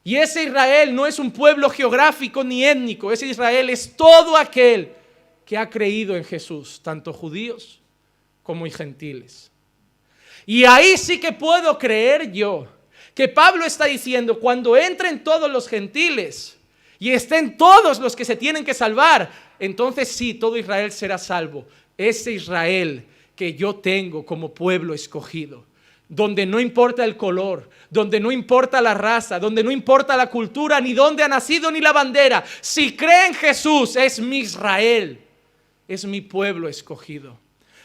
Y 0.04 0.16
ese 0.16 0.44
Israel 0.44 0.96
no 0.96 1.06
es 1.06 1.20
un 1.20 1.32
pueblo 1.32 1.70
geográfico 1.70 2.44
ni 2.44 2.64
étnico, 2.64 3.12
ese 3.12 3.28
Israel 3.28 3.70
es 3.70 3.96
todo 3.96 4.38
aquel 4.38 4.94
que 5.46 5.58
ha 5.58 5.70
creído 5.70 6.16
en 6.16 6.24
Jesús, 6.24 6.80
tanto 6.82 7.12
judíos 7.12 7.80
como 8.44 8.66
gentiles. 8.68 9.52
Y 10.46 10.64
ahí 10.64 10.98
sí 10.98 11.20
que 11.20 11.32
puedo 11.32 11.78
creer 11.78 12.32
yo 12.32 12.68
que 13.20 13.28
Pablo 13.28 13.66
está 13.66 13.84
diciendo, 13.84 14.40
cuando 14.40 14.78
entren 14.78 15.26
todos 15.26 15.52
los 15.52 15.68
gentiles 15.68 16.58
y 17.00 17.10
estén 17.10 17.58
todos 17.58 18.00
los 18.00 18.16
que 18.16 18.24
se 18.24 18.38
tienen 18.38 18.64
que 18.64 18.74
salvar, 18.74 19.30
entonces 19.60 20.08
sí, 20.08 20.36
todo 20.36 20.56
Israel 20.56 20.90
será 20.94 21.18
salvo. 21.18 21.68
Ese 21.98 22.32
Israel 22.32 23.06
que 23.36 23.56
yo 23.56 23.76
tengo 23.76 24.26
como 24.26 24.54
pueblo 24.54 24.94
escogido, 24.94 25.66
donde 26.08 26.46
no 26.46 26.62
importa 26.62 27.04
el 27.04 27.18
color, 27.18 27.70
donde 27.90 28.22
no 28.22 28.32
importa 28.32 28.80
la 28.80 28.94
raza, 28.94 29.38
donde 29.38 29.66
no 29.66 29.72
importa 29.72 30.16
la 30.16 30.30
cultura, 30.30 30.80
ni 30.80 30.94
dónde 30.94 31.22
ha 31.22 31.28
nacido, 31.28 31.70
ni 31.72 31.82
la 31.82 31.92
bandera. 31.92 32.46
Si 32.62 32.96
cree 32.96 33.28
en 33.28 33.34
Jesús, 33.34 33.98
es 33.98 34.22
mi 34.22 34.38
Israel, 34.38 35.20
es 35.90 36.06
mi 36.06 36.22
pueblo 36.22 36.70
escogido. 36.70 37.38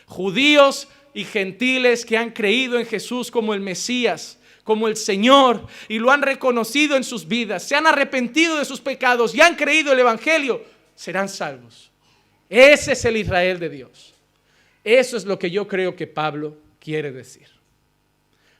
Judíos 0.06 0.86
y 1.12 1.24
gentiles 1.24 2.06
que 2.06 2.16
han 2.16 2.30
creído 2.30 2.78
en 2.78 2.86
Jesús 2.86 3.32
como 3.32 3.52
el 3.52 3.60
Mesías, 3.60 4.38
como 4.64 4.88
el 4.88 4.96
Señor 4.96 5.66
y 5.88 5.98
lo 5.98 6.10
han 6.10 6.22
reconocido 6.22 6.96
en 6.96 7.04
sus 7.04 7.28
vidas, 7.28 7.62
se 7.62 7.76
han 7.76 7.86
arrepentido 7.86 8.58
de 8.58 8.64
sus 8.64 8.80
pecados 8.80 9.34
y 9.34 9.40
han 9.40 9.54
creído 9.54 9.92
el 9.92 10.00
Evangelio, 10.00 10.64
serán 10.94 11.28
salvos. 11.28 11.90
Ese 12.48 12.92
es 12.92 13.04
el 13.04 13.18
Israel 13.18 13.58
de 13.58 13.68
Dios. 13.68 14.14
Eso 14.82 15.16
es 15.16 15.24
lo 15.24 15.38
que 15.38 15.50
yo 15.50 15.68
creo 15.68 15.94
que 15.94 16.06
Pablo 16.06 16.56
quiere 16.80 17.12
decir. 17.12 17.48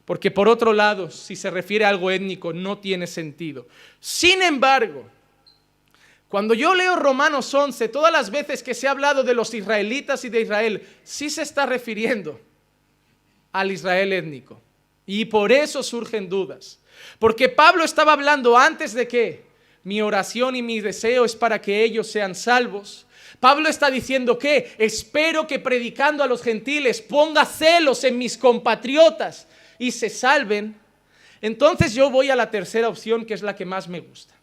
Porque 0.04 0.30
por 0.30 0.48
otro 0.48 0.72
lado, 0.72 1.10
si 1.10 1.34
se 1.34 1.50
refiere 1.50 1.84
a 1.84 1.88
algo 1.88 2.10
étnico, 2.10 2.52
no 2.52 2.78
tiene 2.78 3.06
sentido. 3.06 3.66
Sin 4.00 4.42
embargo, 4.42 5.06
cuando 6.28 6.52
yo 6.52 6.74
leo 6.74 6.96
Romanos 6.96 7.52
11, 7.54 7.88
todas 7.88 8.12
las 8.12 8.30
veces 8.30 8.62
que 8.62 8.74
se 8.74 8.88
ha 8.88 8.90
hablado 8.90 9.22
de 9.22 9.34
los 9.34 9.54
israelitas 9.54 10.24
y 10.24 10.28
de 10.28 10.42
Israel, 10.42 10.86
sí 11.02 11.30
se 11.30 11.42
está 11.42 11.64
refiriendo 11.64 12.40
al 13.52 13.70
Israel 13.70 14.12
étnico. 14.12 14.60
Y 15.06 15.26
por 15.26 15.52
eso 15.52 15.82
surgen 15.82 16.28
dudas. 16.28 16.78
Porque 17.18 17.48
Pablo 17.48 17.84
estaba 17.84 18.12
hablando 18.12 18.56
antes 18.56 18.94
de 18.94 19.06
que 19.06 19.44
mi 19.82 20.00
oración 20.00 20.56
y 20.56 20.62
mi 20.62 20.80
deseo 20.80 21.24
es 21.24 21.36
para 21.36 21.60
que 21.60 21.84
ellos 21.84 22.06
sean 22.06 22.34
salvos. 22.34 23.06
Pablo 23.38 23.68
está 23.68 23.90
diciendo 23.90 24.38
que 24.38 24.74
espero 24.78 25.46
que 25.46 25.58
predicando 25.58 26.24
a 26.24 26.26
los 26.26 26.42
gentiles 26.42 27.02
ponga 27.02 27.44
celos 27.44 28.02
en 28.04 28.16
mis 28.16 28.38
compatriotas 28.38 29.46
y 29.78 29.90
se 29.90 30.08
salven. 30.08 30.76
Entonces 31.42 31.92
yo 31.92 32.08
voy 32.08 32.30
a 32.30 32.36
la 32.36 32.50
tercera 32.50 32.88
opción 32.88 33.26
que 33.26 33.34
es 33.34 33.42
la 33.42 33.54
que 33.54 33.66
más 33.66 33.88
me 33.88 34.00
gusta. 34.00 34.34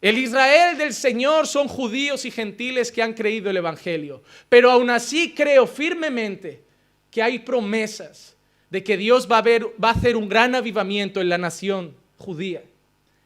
El 0.00 0.18
Israel 0.18 0.78
del 0.78 0.94
Señor 0.94 1.48
son 1.48 1.66
judíos 1.66 2.24
y 2.26 2.30
gentiles 2.30 2.92
que 2.92 3.02
han 3.02 3.14
creído 3.14 3.50
el 3.50 3.56
Evangelio. 3.56 4.22
Pero 4.48 4.70
aún 4.70 4.90
así 4.90 5.34
creo 5.34 5.66
firmemente 5.66 6.62
que 7.10 7.22
hay 7.22 7.40
promesas 7.40 8.35
de 8.70 8.82
que 8.82 8.96
Dios 8.96 9.30
va 9.30 9.38
a, 9.38 9.42
va 9.42 9.88
a 9.88 9.92
hacer 9.92 10.16
un 10.16 10.28
gran 10.28 10.54
avivamiento 10.54 11.20
en 11.20 11.28
la 11.28 11.38
nación 11.38 11.94
judía 12.18 12.62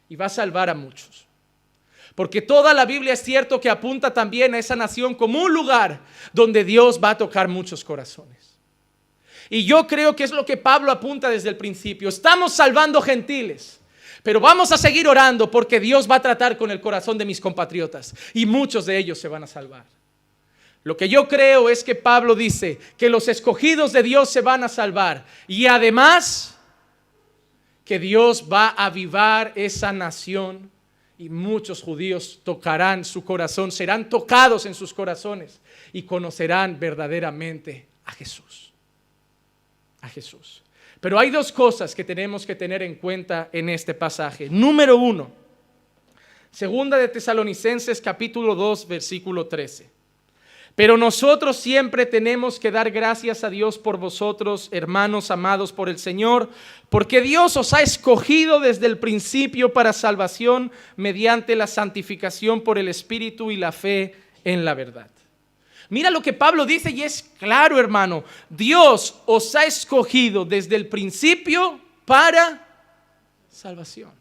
y 0.08 0.16
va 0.16 0.26
a 0.26 0.30
salvar 0.30 0.68
a 0.70 0.74
muchos. 0.74 1.26
Porque 2.14 2.42
toda 2.42 2.74
la 2.74 2.84
Biblia 2.84 3.14
es 3.14 3.22
cierto 3.22 3.60
que 3.60 3.70
apunta 3.70 4.12
también 4.12 4.54
a 4.54 4.58
esa 4.58 4.76
nación 4.76 5.14
como 5.14 5.42
un 5.42 5.52
lugar 5.52 6.00
donde 6.32 6.64
Dios 6.64 7.00
va 7.02 7.10
a 7.10 7.18
tocar 7.18 7.48
muchos 7.48 7.84
corazones. 7.84 8.58
Y 9.48 9.64
yo 9.64 9.86
creo 9.86 10.14
que 10.14 10.24
es 10.24 10.30
lo 10.30 10.44
que 10.44 10.56
Pablo 10.56 10.92
apunta 10.92 11.28
desde 11.28 11.48
el 11.48 11.56
principio. 11.56 12.08
Estamos 12.08 12.52
salvando 12.52 13.00
gentiles, 13.00 13.80
pero 14.22 14.40
vamos 14.40 14.70
a 14.70 14.78
seguir 14.78 15.08
orando 15.08 15.50
porque 15.50 15.80
Dios 15.80 16.08
va 16.10 16.16
a 16.16 16.22
tratar 16.22 16.56
con 16.56 16.70
el 16.70 16.80
corazón 16.80 17.16
de 17.16 17.24
mis 17.24 17.40
compatriotas 17.40 18.14
y 18.34 18.46
muchos 18.46 18.86
de 18.86 18.98
ellos 18.98 19.18
se 19.18 19.28
van 19.28 19.44
a 19.44 19.46
salvar. 19.46 19.84
Lo 20.82 20.96
que 20.96 21.08
yo 21.08 21.28
creo 21.28 21.68
es 21.68 21.84
que 21.84 21.94
Pablo 21.94 22.34
dice 22.34 22.78
que 22.96 23.10
los 23.10 23.28
escogidos 23.28 23.92
de 23.92 24.02
Dios 24.02 24.30
se 24.30 24.40
van 24.40 24.64
a 24.64 24.68
salvar 24.68 25.26
y 25.46 25.66
además 25.66 26.58
que 27.84 27.98
Dios 27.98 28.46
va 28.50 28.68
a 28.68 28.86
avivar 28.86 29.52
esa 29.56 29.92
nación 29.92 30.70
y 31.18 31.28
muchos 31.28 31.82
judíos 31.82 32.40
tocarán 32.42 33.04
su 33.04 33.24
corazón, 33.24 33.70
serán 33.70 34.08
tocados 34.08 34.64
en 34.64 34.74
sus 34.74 34.94
corazones 34.94 35.60
y 35.92 36.04
conocerán 36.04 36.80
verdaderamente 36.80 37.86
a 38.06 38.12
Jesús. 38.12 38.72
A 40.00 40.08
Jesús. 40.08 40.62
Pero 40.98 41.18
hay 41.18 41.28
dos 41.28 41.52
cosas 41.52 41.94
que 41.94 42.04
tenemos 42.04 42.46
que 42.46 42.54
tener 42.54 42.82
en 42.82 42.94
cuenta 42.94 43.50
en 43.52 43.68
este 43.68 43.92
pasaje. 43.92 44.48
Número 44.48 44.96
uno, 44.96 45.30
segunda 46.50 46.96
de 46.96 47.08
Tesalonicenses 47.08 48.00
capítulo 48.00 48.54
2, 48.54 48.88
versículo 48.88 49.46
13. 49.46 49.99
Pero 50.74 50.96
nosotros 50.96 51.56
siempre 51.56 52.06
tenemos 52.06 52.58
que 52.58 52.70
dar 52.70 52.90
gracias 52.90 53.44
a 53.44 53.50
Dios 53.50 53.78
por 53.78 53.98
vosotros, 53.98 54.68
hermanos 54.72 55.30
amados 55.30 55.72
por 55.72 55.88
el 55.88 55.98
Señor, 55.98 56.48
porque 56.88 57.20
Dios 57.20 57.56
os 57.56 57.72
ha 57.74 57.82
escogido 57.82 58.60
desde 58.60 58.86
el 58.86 58.98
principio 58.98 59.72
para 59.72 59.92
salvación 59.92 60.72
mediante 60.96 61.56
la 61.56 61.66
santificación 61.66 62.62
por 62.62 62.78
el 62.78 62.88
Espíritu 62.88 63.50
y 63.50 63.56
la 63.56 63.72
fe 63.72 64.14
en 64.44 64.64
la 64.64 64.74
verdad. 64.74 65.10
Mira 65.90 66.08
lo 66.08 66.22
que 66.22 66.32
Pablo 66.32 66.64
dice 66.64 66.90
y 66.90 67.02
es 67.02 67.30
claro, 67.38 67.78
hermano. 67.78 68.24
Dios 68.48 69.16
os 69.26 69.54
ha 69.56 69.64
escogido 69.64 70.44
desde 70.44 70.76
el 70.76 70.86
principio 70.86 71.80
para 72.04 72.66
salvación. 73.50 74.12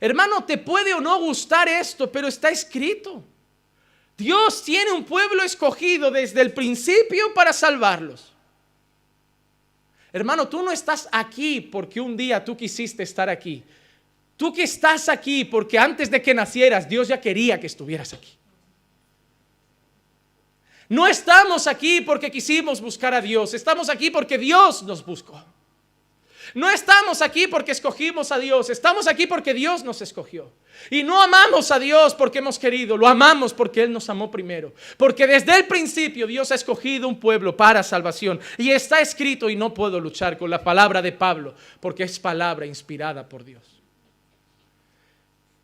Hermano, 0.00 0.44
te 0.44 0.58
puede 0.58 0.92
o 0.94 1.00
no 1.00 1.18
gustar 1.18 1.66
esto, 1.66 2.12
pero 2.12 2.28
está 2.28 2.50
escrito. 2.50 3.24
Dios 4.18 4.64
tiene 4.64 4.90
un 4.90 5.04
pueblo 5.04 5.44
escogido 5.44 6.10
desde 6.10 6.40
el 6.40 6.52
principio 6.52 7.32
para 7.32 7.52
salvarlos. 7.52 8.32
Hermano, 10.12 10.48
tú 10.48 10.60
no 10.60 10.72
estás 10.72 11.08
aquí 11.12 11.60
porque 11.60 12.00
un 12.00 12.16
día 12.16 12.44
tú 12.44 12.56
quisiste 12.56 13.04
estar 13.04 13.28
aquí. 13.28 13.62
Tú 14.36 14.52
que 14.52 14.64
estás 14.64 15.08
aquí 15.08 15.44
porque 15.44 15.78
antes 15.78 16.10
de 16.10 16.20
que 16.20 16.34
nacieras 16.34 16.88
Dios 16.88 17.06
ya 17.06 17.20
quería 17.20 17.60
que 17.60 17.68
estuvieras 17.68 18.12
aquí. 18.12 18.36
No 20.88 21.06
estamos 21.06 21.68
aquí 21.68 22.00
porque 22.00 22.28
quisimos 22.28 22.80
buscar 22.80 23.14
a 23.14 23.20
Dios, 23.20 23.54
estamos 23.54 23.88
aquí 23.88 24.10
porque 24.10 24.36
Dios 24.36 24.82
nos 24.82 25.04
buscó. 25.06 25.44
No 26.54 26.70
estamos 26.70 27.22
aquí 27.22 27.46
porque 27.46 27.72
escogimos 27.72 28.32
a 28.32 28.38
Dios, 28.38 28.70
estamos 28.70 29.06
aquí 29.06 29.26
porque 29.26 29.54
Dios 29.54 29.84
nos 29.84 30.02
escogió. 30.02 30.50
Y 30.90 31.02
no 31.02 31.20
amamos 31.20 31.70
a 31.70 31.78
Dios 31.78 32.14
porque 32.14 32.38
hemos 32.38 32.58
querido, 32.58 32.96
lo 32.96 33.06
amamos 33.08 33.52
porque 33.52 33.82
Él 33.82 33.92
nos 33.92 34.08
amó 34.08 34.30
primero. 34.30 34.72
Porque 34.96 35.26
desde 35.26 35.56
el 35.56 35.66
principio 35.66 36.26
Dios 36.26 36.52
ha 36.52 36.54
escogido 36.54 37.08
un 37.08 37.18
pueblo 37.18 37.56
para 37.56 37.82
salvación. 37.82 38.40
Y 38.56 38.70
está 38.70 39.00
escrito 39.00 39.50
y 39.50 39.56
no 39.56 39.74
puedo 39.74 40.00
luchar 40.00 40.38
con 40.38 40.50
la 40.50 40.62
palabra 40.62 41.02
de 41.02 41.12
Pablo 41.12 41.54
porque 41.80 42.04
es 42.04 42.18
palabra 42.18 42.66
inspirada 42.66 43.28
por 43.28 43.44
Dios. 43.44 43.77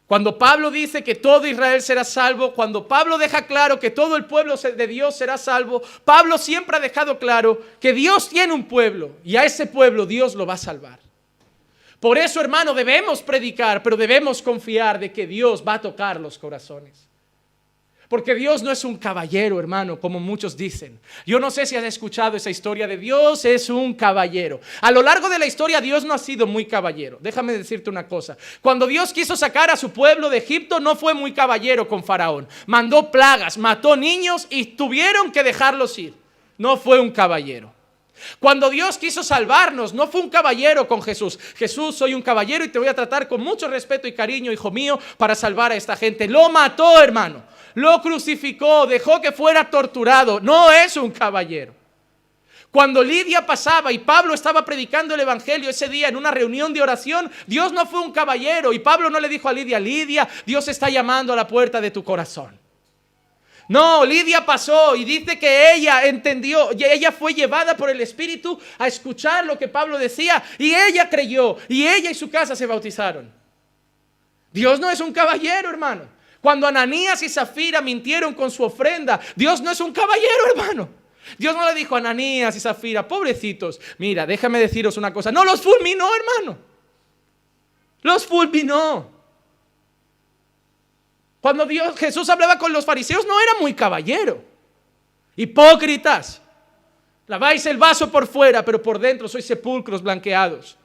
Cuando 0.06 0.36
Pablo 0.36 0.70
dice 0.70 1.02
que 1.02 1.14
todo 1.14 1.46
Israel 1.46 1.80
será 1.80 2.04
salvo, 2.04 2.52
cuando 2.52 2.86
Pablo 2.86 3.16
deja 3.16 3.46
claro 3.46 3.80
que 3.80 3.90
todo 3.90 4.16
el 4.16 4.26
pueblo 4.26 4.54
de 4.56 4.86
Dios 4.86 5.16
será 5.16 5.38
salvo, 5.38 5.82
Pablo 6.04 6.36
siempre 6.36 6.76
ha 6.76 6.80
dejado 6.80 7.18
claro 7.18 7.60
que 7.80 7.94
Dios 7.94 8.28
tiene 8.28 8.52
un 8.52 8.64
pueblo 8.64 9.12
y 9.24 9.36
a 9.36 9.44
ese 9.44 9.66
pueblo 9.66 10.04
Dios 10.04 10.34
lo 10.34 10.44
va 10.44 10.54
a 10.54 10.58
salvar. 10.58 10.98
Por 12.00 12.18
eso, 12.18 12.38
hermano, 12.38 12.74
debemos 12.74 13.22
predicar, 13.22 13.82
pero 13.82 13.96
debemos 13.96 14.42
confiar 14.42 14.98
de 14.98 15.10
que 15.10 15.26
Dios 15.26 15.64
va 15.66 15.74
a 15.74 15.80
tocar 15.80 16.20
los 16.20 16.36
corazones. 16.38 17.08
Porque 18.08 18.34
Dios 18.34 18.62
no 18.62 18.70
es 18.70 18.84
un 18.84 18.96
caballero, 18.96 19.58
hermano, 19.58 19.98
como 19.98 20.20
muchos 20.20 20.56
dicen. 20.56 20.98
Yo 21.26 21.40
no 21.40 21.50
sé 21.50 21.66
si 21.66 21.76
has 21.76 21.84
escuchado 21.84 22.36
esa 22.36 22.50
historia 22.50 22.86
de 22.86 22.96
Dios 22.96 23.44
es 23.44 23.70
un 23.70 23.94
caballero. 23.94 24.60
A 24.80 24.90
lo 24.90 25.02
largo 25.02 25.28
de 25.28 25.38
la 25.38 25.46
historia 25.46 25.80
Dios 25.80 26.04
no 26.04 26.14
ha 26.14 26.18
sido 26.18 26.46
muy 26.46 26.66
caballero. 26.66 27.18
Déjame 27.20 27.54
decirte 27.54 27.90
una 27.90 28.06
cosa. 28.06 28.36
Cuando 28.60 28.86
Dios 28.86 29.12
quiso 29.12 29.36
sacar 29.36 29.70
a 29.70 29.76
su 29.76 29.90
pueblo 29.90 30.28
de 30.28 30.38
Egipto 30.38 30.80
no 30.80 30.96
fue 30.96 31.14
muy 31.14 31.32
caballero 31.32 31.88
con 31.88 32.04
Faraón. 32.04 32.46
Mandó 32.66 33.10
plagas, 33.10 33.56
mató 33.58 33.96
niños 33.96 34.46
y 34.50 34.64
tuvieron 34.64 35.32
que 35.32 35.42
dejarlos 35.42 35.98
ir. 35.98 36.14
No 36.58 36.76
fue 36.76 37.00
un 37.00 37.10
caballero. 37.10 37.72
Cuando 38.38 38.70
Dios 38.70 38.98
quiso 38.98 39.22
salvarnos, 39.22 39.92
no 39.92 40.06
fue 40.06 40.20
un 40.20 40.30
caballero 40.30 40.86
con 40.86 41.02
Jesús. 41.02 41.38
Jesús, 41.56 41.96
soy 41.96 42.14
un 42.14 42.22
caballero 42.22 42.64
y 42.64 42.68
te 42.68 42.78
voy 42.78 42.88
a 42.88 42.94
tratar 42.94 43.28
con 43.28 43.40
mucho 43.40 43.68
respeto 43.68 44.06
y 44.06 44.12
cariño, 44.12 44.52
hijo 44.52 44.70
mío, 44.70 44.98
para 45.16 45.34
salvar 45.34 45.72
a 45.72 45.76
esta 45.76 45.96
gente. 45.96 46.28
Lo 46.28 46.48
mató, 46.48 47.00
hermano. 47.02 47.42
Lo 47.74 48.00
crucificó, 48.00 48.86
dejó 48.86 49.20
que 49.20 49.32
fuera 49.32 49.68
torturado. 49.68 50.40
No 50.40 50.70
es 50.70 50.96
un 50.96 51.10
caballero. 51.10 51.74
Cuando 52.70 53.04
Lidia 53.04 53.46
pasaba 53.46 53.92
y 53.92 53.98
Pablo 53.98 54.34
estaba 54.34 54.64
predicando 54.64 55.14
el 55.14 55.20
Evangelio 55.20 55.70
ese 55.70 55.88
día 55.88 56.08
en 56.08 56.16
una 56.16 56.32
reunión 56.32 56.72
de 56.72 56.82
oración, 56.82 57.30
Dios 57.46 57.72
no 57.72 57.86
fue 57.86 58.00
un 58.00 58.10
caballero 58.10 58.72
y 58.72 58.80
Pablo 58.80 59.08
no 59.10 59.20
le 59.20 59.28
dijo 59.28 59.48
a 59.48 59.52
Lidia, 59.52 59.78
Lidia, 59.78 60.28
Dios 60.44 60.66
está 60.66 60.90
llamando 60.90 61.32
a 61.32 61.36
la 61.36 61.46
puerta 61.46 61.80
de 61.80 61.92
tu 61.92 62.02
corazón. 62.02 62.58
No, 63.68 64.04
Lidia 64.04 64.44
pasó 64.44 64.96
y 64.96 65.04
dice 65.04 65.38
que 65.38 65.72
ella 65.72 66.04
entendió, 66.04 66.70
y 66.76 66.84
ella 66.84 67.12
fue 67.12 67.32
llevada 67.32 67.76
por 67.76 67.90
el 67.90 68.00
Espíritu 68.00 68.60
a 68.78 68.88
escuchar 68.88 69.46
lo 69.46 69.56
que 69.56 69.68
Pablo 69.68 69.96
decía 69.96 70.42
y 70.58 70.74
ella 70.74 71.08
creyó 71.08 71.56
y 71.68 71.86
ella 71.86 72.10
y 72.10 72.14
su 72.14 72.28
casa 72.28 72.56
se 72.56 72.66
bautizaron. 72.66 73.32
Dios 74.52 74.80
no 74.80 74.90
es 74.90 75.00
un 75.00 75.12
caballero, 75.12 75.70
hermano. 75.70 76.08
Cuando 76.44 76.66
Ananías 76.66 77.22
y 77.22 77.30
Zafira 77.30 77.80
mintieron 77.80 78.34
con 78.34 78.50
su 78.50 78.64
ofrenda, 78.64 79.18
Dios 79.34 79.62
no 79.62 79.70
es 79.70 79.80
un 79.80 79.94
caballero, 79.94 80.46
hermano. 80.50 80.90
Dios 81.38 81.56
no 81.56 81.66
le 81.66 81.74
dijo 81.74 81.94
a 81.94 81.98
Ananías 82.00 82.54
y 82.54 82.60
Zafira, 82.60 83.08
pobrecitos, 83.08 83.80
mira, 83.96 84.26
déjame 84.26 84.58
deciros 84.58 84.98
una 84.98 85.10
cosa, 85.10 85.32
no 85.32 85.42
los 85.42 85.62
fulminó, 85.62 86.06
hermano. 86.14 86.58
Los 88.02 88.26
fulminó. 88.26 89.10
Cuando 91.40 91.64
Dios, 91.64 91.96
Jesús 91.96 92.28
hablaba 92.28 92.58
con 92.58 92.74
los 92.74 92.84
fariseos 92.84 93.26
no 93.26 93.40
era 93.40 93.52
muy 93.58 93.72
caballero. 93.72 94.44
Hipócritas. 95.36 96.42
Laváis 97.26 97.64
el 97.64 97.78
vaso 97.78 98.12
por 98.12 98.26
fuera, 98.26 98.62
pero 98.62 98.82
por 98.82 98.98
dentro 98.98 99.28
sois 99.28 99.46
sepulcros 99.46 100.02
blanqueados. 100.02 100.76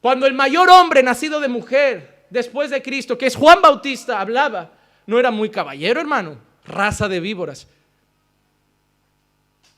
Cuando 0.00 0.24
el 0.24 0.32
mayor 0.32 0.70
hombre 0.70 1.02
nacido 1.02 1.38
de 1.38 1.48
mujer 1.48 2.17
después 2.30 2.70
de 2.70 2.82
Cristo, 2.82 3.16
que 3.16 3.26
es 3.26 3.36
Juan 3.36 3.60
Bautista, 3.62 4.20
hablaba, 4.20 4.72
no 5.06 5.18
era 5.18 5.30
muy 5.30 5.50
caballero, 5.50 6.00
hermano. 6.00 6.38
Raza 6.64 7.08
de 7.08 7.20
víboras. 7.20 7.66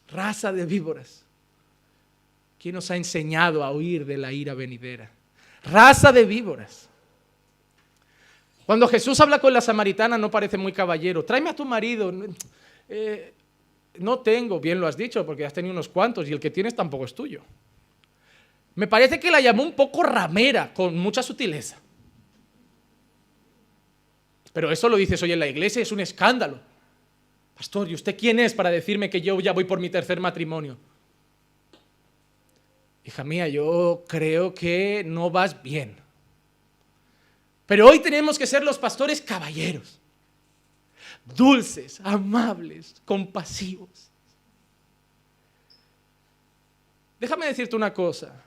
Raza 0.08 0.52
de 0.52 0.66
víboras. 0.66 1.24
¿Quién 2.60 2.74
nos 2.74 2.90
ha 2.90 2.96
enseñado 2.96 3.64
a 3.64 3.70
huir 3.70 4.04
de 4.04 4.18
la 4.18 4.32
ira 4.32 4.54
venidera? 4.54 5.10
Raza 5.64 6.12
de 6.12 6.24
víboras. 6.24 6.88
Cuando 8.66 8.86
Jesús 8.86 9.18
habla 9.20 9.38
con 9.38 9.52
la 9.52 9.60
samaritana 9.60 10.18
no 10.18 10.30
parece 10.30 10.58
muy 10.58 10.72
caballero. 10.72 11.24
Tráeme 11.24 11.50
a 11.50 11.56
tu 11.56 11.64
marido. 11.64 12.12
Eh, 12.88 13.32
no 13.98 14.18
tengo, 14.20 14.60
bien 14.60 14.80
lo 14.80 14.86
has 14.86 14.96
dicho, 14.96 15.24
porque 15.24 15.44
has 15.44 15.52
tenido 15.52 15.72
unos 15.72 15.88
cuantos 15.88 16.28
y 16.28 16.32
el 16.32 16.40
que 16.40 16.50
tienes 16.50 16.74
tampoco 16.74 17.04
es 17.04 17.14
tuyo. 17.14 17.42
Me 18.74 18.86
parece 18.86 19.18
que 19.18 19.30
la 19.30 19.40
llamó 19.40 19.62
un 19.62 19.72
poco 19.72 20.02
ramera, 20.02 20.72
con 20.72 20.96
mucha 20.96 21.22
sutileza. 21.22 21.78
Pero 24.52 24.70
eso 24.70 24.88
lo 24.88 24.96
dices 24.96 25.22
hoy 25.22 25.32
en 25.32 25.38
la 25.38 25.46
iglesia, 25.46 25.82
es 25.82 25.92
un 25.92 26.00
escándalo. 26.00 26.60
Pastor, 27.56 27.88
¿y 27.88 27.94
usted 27.94 28.16
quién 28.18 28.38
es 28.40 28.54
para 28.54 28.70
decirme 28.70 29.10
que 29.10 29.20
yo 29.20 29.38
ya 29.40 29.52
voy 29.52 29.64
por 29.64 29.78
mi 29.78 29.90
tercer 29.90 30.18
matrimonio? 30.18 30.76
Hija 33.04 33.24
mía, 33.24 33.48
yo 33.48 34.04
creo 34.08 34.54
que 34.54 35.02
no 35.06 35.30
vas 35.30 35.62
bien. 35.62 35.96
Pero 37.66 37.88
hoy 37.88 38.00
tenemos 38.00 38.38
que 38.38 38.46
ser 38.46 38.64
los 38.64 38.78
pastores 38.78 39.20
caballeros, 39.20 40.00
dulces, 41.36 42.00
amables, 42.02 43.00
compasivos. 43.04 44.10
Déjame 47.20 47.46
decirte 47.46 47.76
una 47.76 47.92
cosa. 47.92 48.42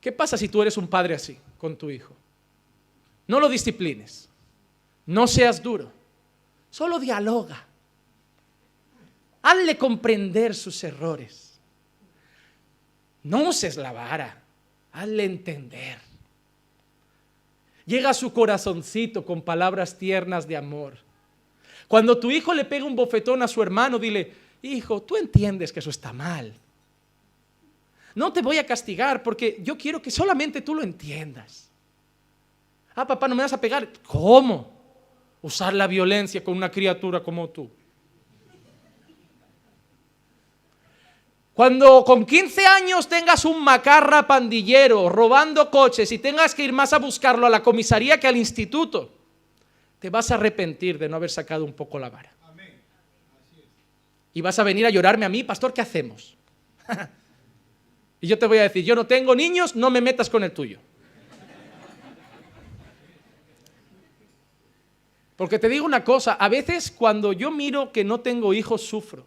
¿Qué 0.00 0.12
pasa 0.12 0.38
si 0.38 0.48
tú 0.48 0.62
eres 0.62 0.76
un 0.76 0.86
padre 0.86 1.14
así 1.14 1.38
con 1.58 1.76
tu 1.76 1.90
hijo? 1.90 2.14
No 3.26 3.40
lo 3.40 3.48
disciplines, 3.48 4.28
no 5.06 5.26
seas 5.26 5.62
duro, 5.62 5.90
solo 6.70 6.98
dialoga. 6.98 7.66
Hazle 9.42 9.76
comprender 9.76 10.54
sus 10.54 10.82
errores. 10.84 11.60
No 13.22 13.48
uses 13.48 13.76
la 13.76 13.92
vara, 13.92 14.42
hazle 14.92 15.24
entender. 15.24 15.98
Llega 17.86 18.10
a 18.10 18.14
su 18.14 18.32
corazoncito 18.32 19.24
con 19.24 19.42
palabras 19.42 19.98
tiernas 19.98 20.48
de 20.48 20.56
amor. 20.56 20.96
Cuando 21.88 22.18
tu 22.18 22.30
hijo 22.30 22.54
le 22.54 22.64
pega 22.64 22.86
un 22.86 22.96
bofetón 22.96 23.42
a 23.42 23.48
su 23.48 23.62
hermano, 23.62 23.98
dile, 23.98 24.32
hijo, 24.62 25.02
tú 25.02 25.16
entiendes 25.16 25.72
que 25.72 25.80
eso 25.80 25.90
está 25.90 26.12
mal. 26.12 26.54
No 28.14 28.32
te 28.32 28.40
voy 28.40 28.58
a 28.58 28.66
castigar 28.66 29.22
porque 29.22 29.58
yo 29.62 29.76
quiero 29.76 30.00
que 30.00 30.10
solamente 30.10 30.62
tú 30.62 30.74
lo 30.74 30.82
entiendas. 30.82 31.68
Ah, 32.94 33.06
papá, 33.06 33.28
no 33.28 33.34
me 33.34 33.42
vas 33.42 33.52
a 33.52 33.60
pegar. 33.60 33.88
¿Cómo? 34.06 34.72
Usar 35.44 35.74
la 35.74 35.86
violencia 35.86 36.42
con 36.42 36.56
una 36.56 36.70
criatura 36.70 37.22
como 37.22 37.50
tú. 37.50 37.70
Cuando 41.52 42.02
con 42.02 42.24
15 42.24 42.64
años 42.64 43.06
tengas 43.06 43.44
un 43.44 43.62
macarra 43.62 44.26
pandillero 44.26 45.10
robando 45.10 45.70
coches 45.70 46.10
y 46.12 46.18
tengas 46.18 46.54
que 46.54 46.64
ir 46.64 46.72
más 46.72 46.94
a 46.94 46.98
buscarlo 46.98 47.46
a 47.46 47.50
la 47.50 47.62
comisaría 47.62 48.18
que 48.18 48.26
al 48.26 48.38
instituto, 48.38 49.12
te 49.98 50.08
vas 50.08 50.30
a 50.30 50.36
arrepentir 50.36 50.98
de 50.98 51.10
no 51.10 51.16
haber 51.16 51.30
sacado 51.30 51.62
un 51.66 51.74
poco 51.74 51.98
la 51.98 52.08
vara. 52.08 52.32
Y 54.32 54.40
vas 54.40 54.58
a 54.58 54.62
venir 54.62 54.86
a 54.86 54.90
llorarme 54.90 55.26
a 55.26 55.28
mí, 55.28 55.44
pastor, 55.44 55.74
¿qué 55.74 55.82
hacemos? 55.82 56.38
y 58.22 58.28
yo 58.28 58.38
te 58.38 58.46
voy 58.46 58.56
a 58.56 58.62
decir, 58.62 58.82
yo 58.82 58.94
no 58.94 59.06
tengo 59.06 59.34
niños, 59.36 59.76
no 59.76 59.90
me 59.90 60.00
metas 60.00 60.30
con 60.30 60.42
el 60.42 60.52
tuyo. 60.52 60.78
Porque 65.36 65.58
te 65.58 65.68
digo 65.68 65.84
una 65.84 66.04
cosa, 66.04 66.34
a 66.34 66.48
veces 66.48 66.90
cuando 66.90 67.32
yo 67.32 67.50
miro 67.50 67.92
que 67.92 68.04
no 68.04 68.20
tengo 68.20 68.54
hijos 68.54 68.82
sufro. 68.82 69.26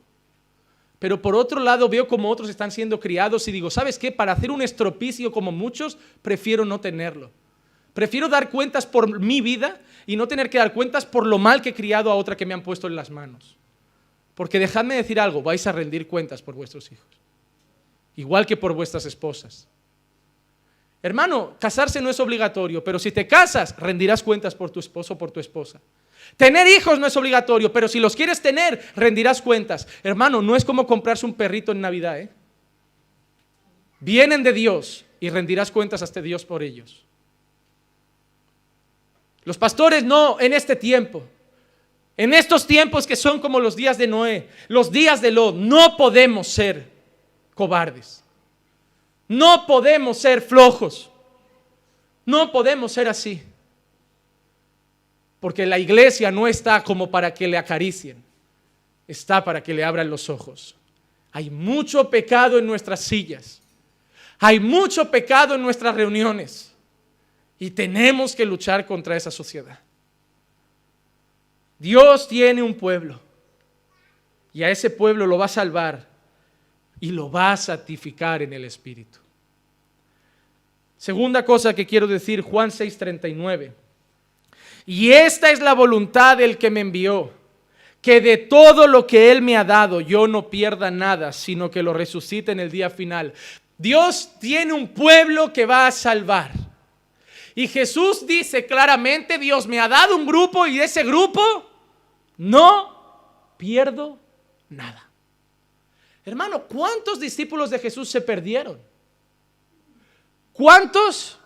Pero 0.99 1.21
por 1.21 1.35
otro 1.35 1.59
lado 1.59 1.89
veo 1.89 2.07
como 2.07 2.29
otros 2.29 2.49
están 2.49 2.71
siendo 2.71 2.99
criados 2.99 3.47
y 3.47 3.51
digo, 3.51 3.69
¿sabes 3.69 3.99
qué? 3.99 4.11
Para 4.11 4.31
hacer 4.31 4.49
un 4.49 4.61
estropicio 4.61 5.31
como 5.31 5.51
muchos, 5.51 5.97
prefiero 6.21 6.65
no 6.65 6.79
tenerlo. 6.79 7.29
Prefiero 7.93 8.29
dar 8.29 8.49
cuentas 8.49 8.85
por 8.85 9.19
mi 9.19 9.41
vida 9.41 9.81
y 10.05 10.15
no 10.15 10.27
tener 10.27 10.49
que 10.49 10.57
dar 10.57 10.73
cuentas 10.73 11.05
por 11.05 11.25
lo 11.25 11.37
mal 11.37 11.61
que 11.61 11.69
he 11.69 11.73
criado 11.73 12.11
a 12.11 12.15
otra 12.15 12.37
que 12.37 12.45
me 12.45 12.53
han 12.53 12.63
puesto 12.63 12.87
en 12.87 12.95
las 12.95 13.09
manos. 13.09 13.57
Porque 14.33 14.59
dejadme 14.59 14.95
decir 14.95 15.19
algo, 15.19 15.41
vais 15.41 15.65
a 15.67 15.71
rendir 15.71 16.07
cuentas 16.07 16.41
por 16.41 16.55
vuestros 16.55 16.91
hijos. 16.91 17.07
Igual 18.15 18.45
que 18.45 18.57
por 18.57 18.73
vuestras 18.73 19.05
esposas. 19.05 19.67
Hermano, 21.01 21.55
casarse 21.59 22.01
no 22.01 22.09
es 22.09 22.19
obligatorio, 22.19 22.83
pero 22.83 22.99
si 22.99 23.11
te 23.11 23.27
casas, 23.27 23.75
rendirás 23.77 24.23
cuentas 24.23 24.55
por 24.55 24.69
tu 24.69 24.79
esposo 24.79 25.13
o 25.13 25.17
por 25.17 25.31
tu 25.31 25.39
esposa. 25.39 25.79
Tener 26.35 26.67
hijos 26.67 26.99
no 26.99 27.07
es 27.07 27.15
obligatorio, 27.15 27.71
pero 27.71 27.87
si 27.87 27.99
los 27.99 28.15
quieres 28.15 28.41
tener, 28.41 28.83
rendirás 28.95 29.41
cuentas. 29.41 29.87
Hermano, 30.03 30.41
no 30.41 30.55
es 30.55 30.65
como 30.65 30.85
comprarse 30.85 31.25
un 31.25 31.33
perrito 31.33 31.71
en 31.71 31.81
Navidad. 31.81 32.19
¿eh? 32.19 32.29
Vienen 33.99 34.43
de 34.43 34.53
Dios 34.53 35.05
y 35.19 35.29
rendirás 35.29 35.71
cuentas 35.71 36.01
hasta 36.01 36.21
Dios 36.21 36.43
por 36.45 36.63
ellos. 36.63 37.03
Los 39.43 39.57
pastores 39.57 40.03
no 40.03 40.39
en 40.39 40.51
este 40.51 40.75
tiempo. 40.75 41.23
En 42.17 42.33
estos 42.33 42.65
tiempos 42.65 43.05
que 43.05 43.15
son 43.15 43.39
como 43.39 43.59
los 43.59 43.75
días 43.75 43.97
de 43.97 44.07
Noé, 44.07 44.49
los 44.67 44.91
días 44.91 45.21
de 45.21 45.31
Lot, 45.31 45.55
no 45.55 45.95
podemos 45.95 46.47
ser 46.47 46.89
cobardes. 47.53 48.23
No 49.27 49.65
podemos 49.65 50.17
ser 50.17 50.41
flojos. 50.41 51.09
No 52.25 52.51
podemos 52.51 52.91
ser 52.91 53.07
así. 53.07 53.41
Porque 55.39 55.65
la 55.65 55.77
iglesia 55.77 56.31
no 56.31 56.47
está 56.47 56.83
como 56.83 57.09
para 57.09 57.33
que 57.33 57.47
le 57.47 57.57
acaricien, 57.57 58.23
está 59.07 59.43
para 59.43 59.61
que 59.61 59.73
le 59.73 59.83
abran 59.83 60.09
los 60.09 60.29
ojos. 60.29 60.75
Hay 61.31 61.49
mucho 61.49 62.09
pecado 62.09 62.57
en 62.57 62.65
nuestras 62.65 63.01
sillas. 63.01 63.61
Hay 64.39 64.59
mucho 64.59 65.09
pecado 65.09 65.55
en 65.55 65.61
nuestras 65.61 65.95
reuniones. 65.95 66.73
Y 67.59 67.71
tenemos 67.71 68.35
que 68.35 68.45
luchar 68.45 68.85
contra 68.85 69.15
esa 69.15 69.31
sociedad. 69.31 69.79
Dios 71.79 72.27
tiene 72.27 72.61
un 72.61 72.73
pueblo. 72.73 73.19
Y 74.53 74.63
a 74.63 74.69
ese 74.69 74.89
pueblo 74.89 75.27
lo 75.27 75.37
va 75.37 75.45
a 75.45 75.49
salvar 75.49 76.07
y 76.99 77.11
lo 77.11 77.29
va 77.31 77.51
a 77.51 77.57
santificar 77.57 78.41
en 78.41 78.53
el 78.53 78.65
Espíritu. 78.65 79.19
Segunda 80.97 81.45
cosa 81.45 81.73
que 81.73 81.85
quiero 81.85 82.07
decir, 82.07 82.41
Juan 82.41 82.71
6:39. 82.71 83.71
Y 84.85 85.11
esta 85.11 85.51
es 85.51 85.59
la 85.59 85.73
voluntad 85.73 86.37
del 86.37 86.57
que 86.57 86.71
me 86.71 86.79
envió, 86.79 87.31
que 88.01 88.21
de 88.21 88.37
todo 88.37 88.87
lo 88.87 89.05
que 89.05 89.31
Él 89.31 89.41
me 89.41 89.57
ha 89.57 89.63
dado 89.63 90.01
yo 90.01 90.27
no 90.27 90.49
pierda 90.49 90.89
nada, 90.89 91.33
sino 91.33 91.69
que 91.69 91.83
lo 91.83 91.93
resucite 91.93 92.51
en 92.51 92.59
el 92.59 92.71
día 92.71 92.89
final. 92.89 93.33
Dios 93.77 94.31
tiene 94.39 94.73
un 94.73 94.87
pueblo 94.87 95.53
que 95.53 95.65
va 95.65 95.87
a 95.87 95.91
salvar. 95.91 96.51
Y 97.53 97.67
Jesús 97.67 98.25
dice 98.25 98.65
claramente, 98.65 99.37
Dios 99.37 99.67
me 99.67 99.79
ha 99.79 99.87
dado 99.87 100.15
un 100.15 100.25
grupo 100.25 100.65
y 100.65 100.77
de 100.77 100.85
ese 100.85 101.03
grupo 101.03 101.41
no 102.37 103.53
pierdo 103.57 104.17
nada. 104.69 105.06
Hermano, 106.27 106.63
¿cuántos 106.63 107.21
discípulos 107.21 107.69
de 107.69 107.79
Jesús 107.79 108.09
se 108.09 108.19
perdieron? 108.19 108.77
¿Cuántos? 110.51 111.39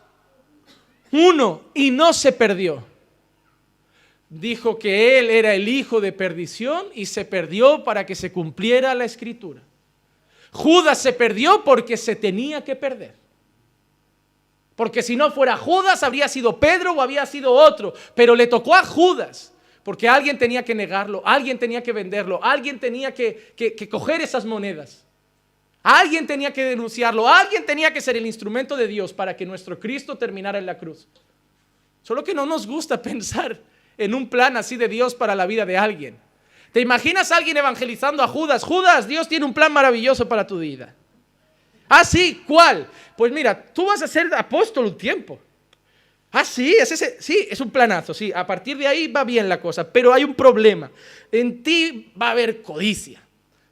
Uno, 1.11 1.61
y 1.75 1.91
no 1.91 2.11
se 2.13 2.31
perdió. 2.31 2.83
Dijo 4.27 4.79
que 4.79 5.19
él 5.19 5.29
era 5.29 5.53
el 5.53 5.67
hijo 5.67 6.01
de 6.01 6.11
perdición 6.11 6.87
y 6.95 7.05
se 7.05 7.25
perdió 7.25 7.83
para 7.83 8.07
que 8.07 8.15
se 8.15 8.31
cumpliera 8.31 8.95
la 8.95 9.05
escritura. 9.05 9.61
Judas 10.51 10.99
se 10.99 11.13
perdió 11.13 11.63
porque 11.63 11.95
se 11.95 12.15
tenía 12.15 12.63
que 12.63 12.75
perder. 12.75 13.13
Porque 14.75 15.03
si 15.03 15.15
no 15.15 15.29
fuera 15.29 15.57
Judas, 15.57 16.01
habría 16.01 16.27
sido 16.27 16.59
Pedro 16.59 16.93
o 16.93 17.01
había 17.01 17.27
sido 17.27 17.53
otro. 17.53 17.93
Pero 18.15 18.35
le 18.35 18.47
tocó 18.47 18.73
a 18.73 18.83
Judas. 18.83 19.53
Porque 19.83 20.07
alguien 20.07 20.37
tenía 20.37 20.63
que 20.63 20.75
negarlo, 20.75 21.21
alguien 21.25 21.57
tenía 21.57 21.81
que 21.81 21.91
venderlo, 21.91 22.43
alguien 22.43 22.79
tenía 22.79 23.13
que, 23.13 23.53
coger 23.89 24.21
esas 24.21 24.45
monedas. 24.45 25.03
Alguien 25.83 26.27
tenía 26.27 26.53
que 26.53 26.63
denunciarlo, 26.63 27.27
alguien 27.27 27.65
tenía 27.65 27.91
que 27.91 28.01
ser 28.01 28.15
el 28.15 28.27
instrumento 28.27 28.77
de 28.77 28.87
Dios 28.87 29.13
para 29.13 29.35
que 29.35 29.45
nuestro 29.45 29.79
Cristo 29.79 30.15
terminara 30.15 30.59
en 30.59 30.67
la 30.67 30.77
cruz. 30.77 31.07
Solo 32.03 32.23
que 32.23 32.35
no 32.35 32.45
nos 32.45 32.67
gusta 32.67 33.01
pensar 33.01 33.59
en 33.97 34.13
un 34.13 34.29
plan 34.29 34.57
así 34.57 34.77
de 34.77 34.87
Dios 34.87 35.15
para 35.15 35.33
la 35.33 35.47
vida 35.47 35.65
de 35.65 35.77
alguien. 35.77 36.17
¿Te 36.71 36.79
imaginas 36.79 37.31
a 37.31 37.37
alguien 37.37 37.57
evangelizando 37.57 38.23
a 38.23 38.27
Judas? 38.27 38.63
Judas, 38.63 39.07
Dios 39.07 39.27
tiene 39.27 39.45
un 39.45 39.53
plan 39.53 39.73
maravilloso 39.73 40.29
para 40.29 40.45
tu 40.45 40.59
vida. 40.59 40.93
Ah, 41.89 42.05
sí, 42.05 42.43
¿cuál? 42.47 42.87
Pues 43.17 43.33
mira, 43.33 43.61
tú 43.73 43.87
vas 43.87 44.01
a 44.01 44.07
ser 44.07 44.33
apóstol 44.33 44.85
un 44.85 44.97
tiempo. 44.97 45.39
Ah, 46.31 46.45
sí, 46.45 46.75
es 46.79 46.91
ese, 46.91 47.17
sí, 47.19 47.47
es 47.49 47.59
un 47.59 47.69
planazo, 47.69 48.13
sí. 48.13 48.31
A 48.33 48.47
partir 48.47 48.77
de 48.77 48.87
ahí 48.87 49.07
va 49.07 49.23
bien 49.23 49.49
la 49.49 49.59
cosa, 49.59 49.91
pero 49.91 50.13
hay 50.13 50.23
un 50.23 50.33
problema. 50.33 50.89
En 51.31 51.61
ti 51.61 52.11
va 52.19 52.29
a 52.29 52.31
haber 52.31 52.61
codicia. 52.61 53.21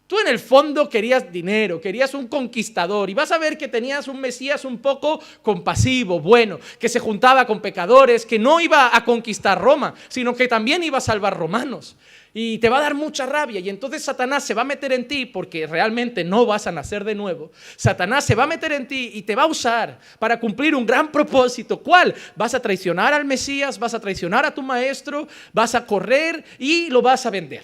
Tú 0.08 0.20
en 0.20 0.28
el 0.28 0.40
fondo 0.40 0.90
querías 0.90 1.32
dinero, 1.32 1.80
querías 1.80 2.16
un 2.16 2.28
conquistador 2.28 3.12
y 3.12 3.14
vas 3.14 3.32
a 3.32 3.38
ver 3.38 3.60
que 3.60 3.68
tenías 3.68 4.08
un 4.08 4.20
Mesías 4.20 4.66
un 4.66 4.80
poco 4.80 5.22
compasivo, 5.44 6.20
bueno, 6.20 6.60
que 6.80 6.90
se 6.90 7.00
juntaba 7.00 7.46
con 7.46 7.62
pecadores, 7.62 8.26
que 8.26 8.40
no 8.40 8.60
iba 8.60 8.96
a 8.96 9.06
conquistar 9.06 9.62
Roma, 9.62 9.94
sino 10.08 10.36
que 10.36 10.48
también 10.48 10.84
iba 10.84 10.98
a 10.98 11.02
salvar 11.02 11.38
romanos 11.38 11.96
y 12.34 12.60
te 12.60 12.70
va 12.70 12.78
a 12.78 12.82
dar 12.82 12.94
mucha 12.94 13.26
rabia 13.26 13.60
y 13.60 13.70
entonces 13.70 14.04
Satanás 14.04 14.44
se 14.44 14.54
va 14.54 14.62
a 14.62 14.66
meter 14.66 14.94
en 14.94 15.08
ti 15.08 15.26
porque 15.26 15.66
realmente 15.66 16.24
no 16.24 16.46
vas 16.46 16.68
a 16.68 16.72
nacer 16.72 17.04
de 17.04 17.16
nuevo. 17.16 17.52
Satanás 17.76 18.26
se 18.26 18.36
va 18.36 18.44
a 18.44 18.48
meter 18.48 18.72
en 18.72 18.88
ti 18.88 19.12
y 19.14 19.24
te 19.24 19.36
va 19.36 19.44
a 19.44 19.48
usar 19.48 20.00
para 20.20 20.40
cumplir 20.40 20.76
un 20.76 20.86
gran 20.86 21.12
propósito. 21.12 21.80
¿Cuál? 21.80 22.14
Vas 22.36 22.54
a 22.54 22.62
traicionar 22.62 23.14
al 23.14 23.26
Mesías, 23.26 23.80
vas 23.80 23.94
a 23.94 24.00
traicionar 24.00 24.46
a 24.46 24.54
tu 24.54 24.62
maestro, 24.62 25.28
vas 25.54 25.74
a 25.76 25.86
correr 25.86 26.44
y 26.60 26.90
lo 26.90 27.02
vas 27.02 27.26
a 27.26 27.30
vender. 27.30 27.64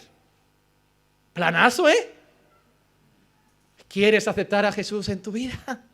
Planazo, 1.33 1.87
¿eh? 1.89 2.11
¿Quieres 3.87 4.27
aceptar 4.27 4.65
a 4.65 4.71
Jesús 4.71 5.09
en 5.09 5.21
tu 5.21 5.31
vida? 5.31 5.57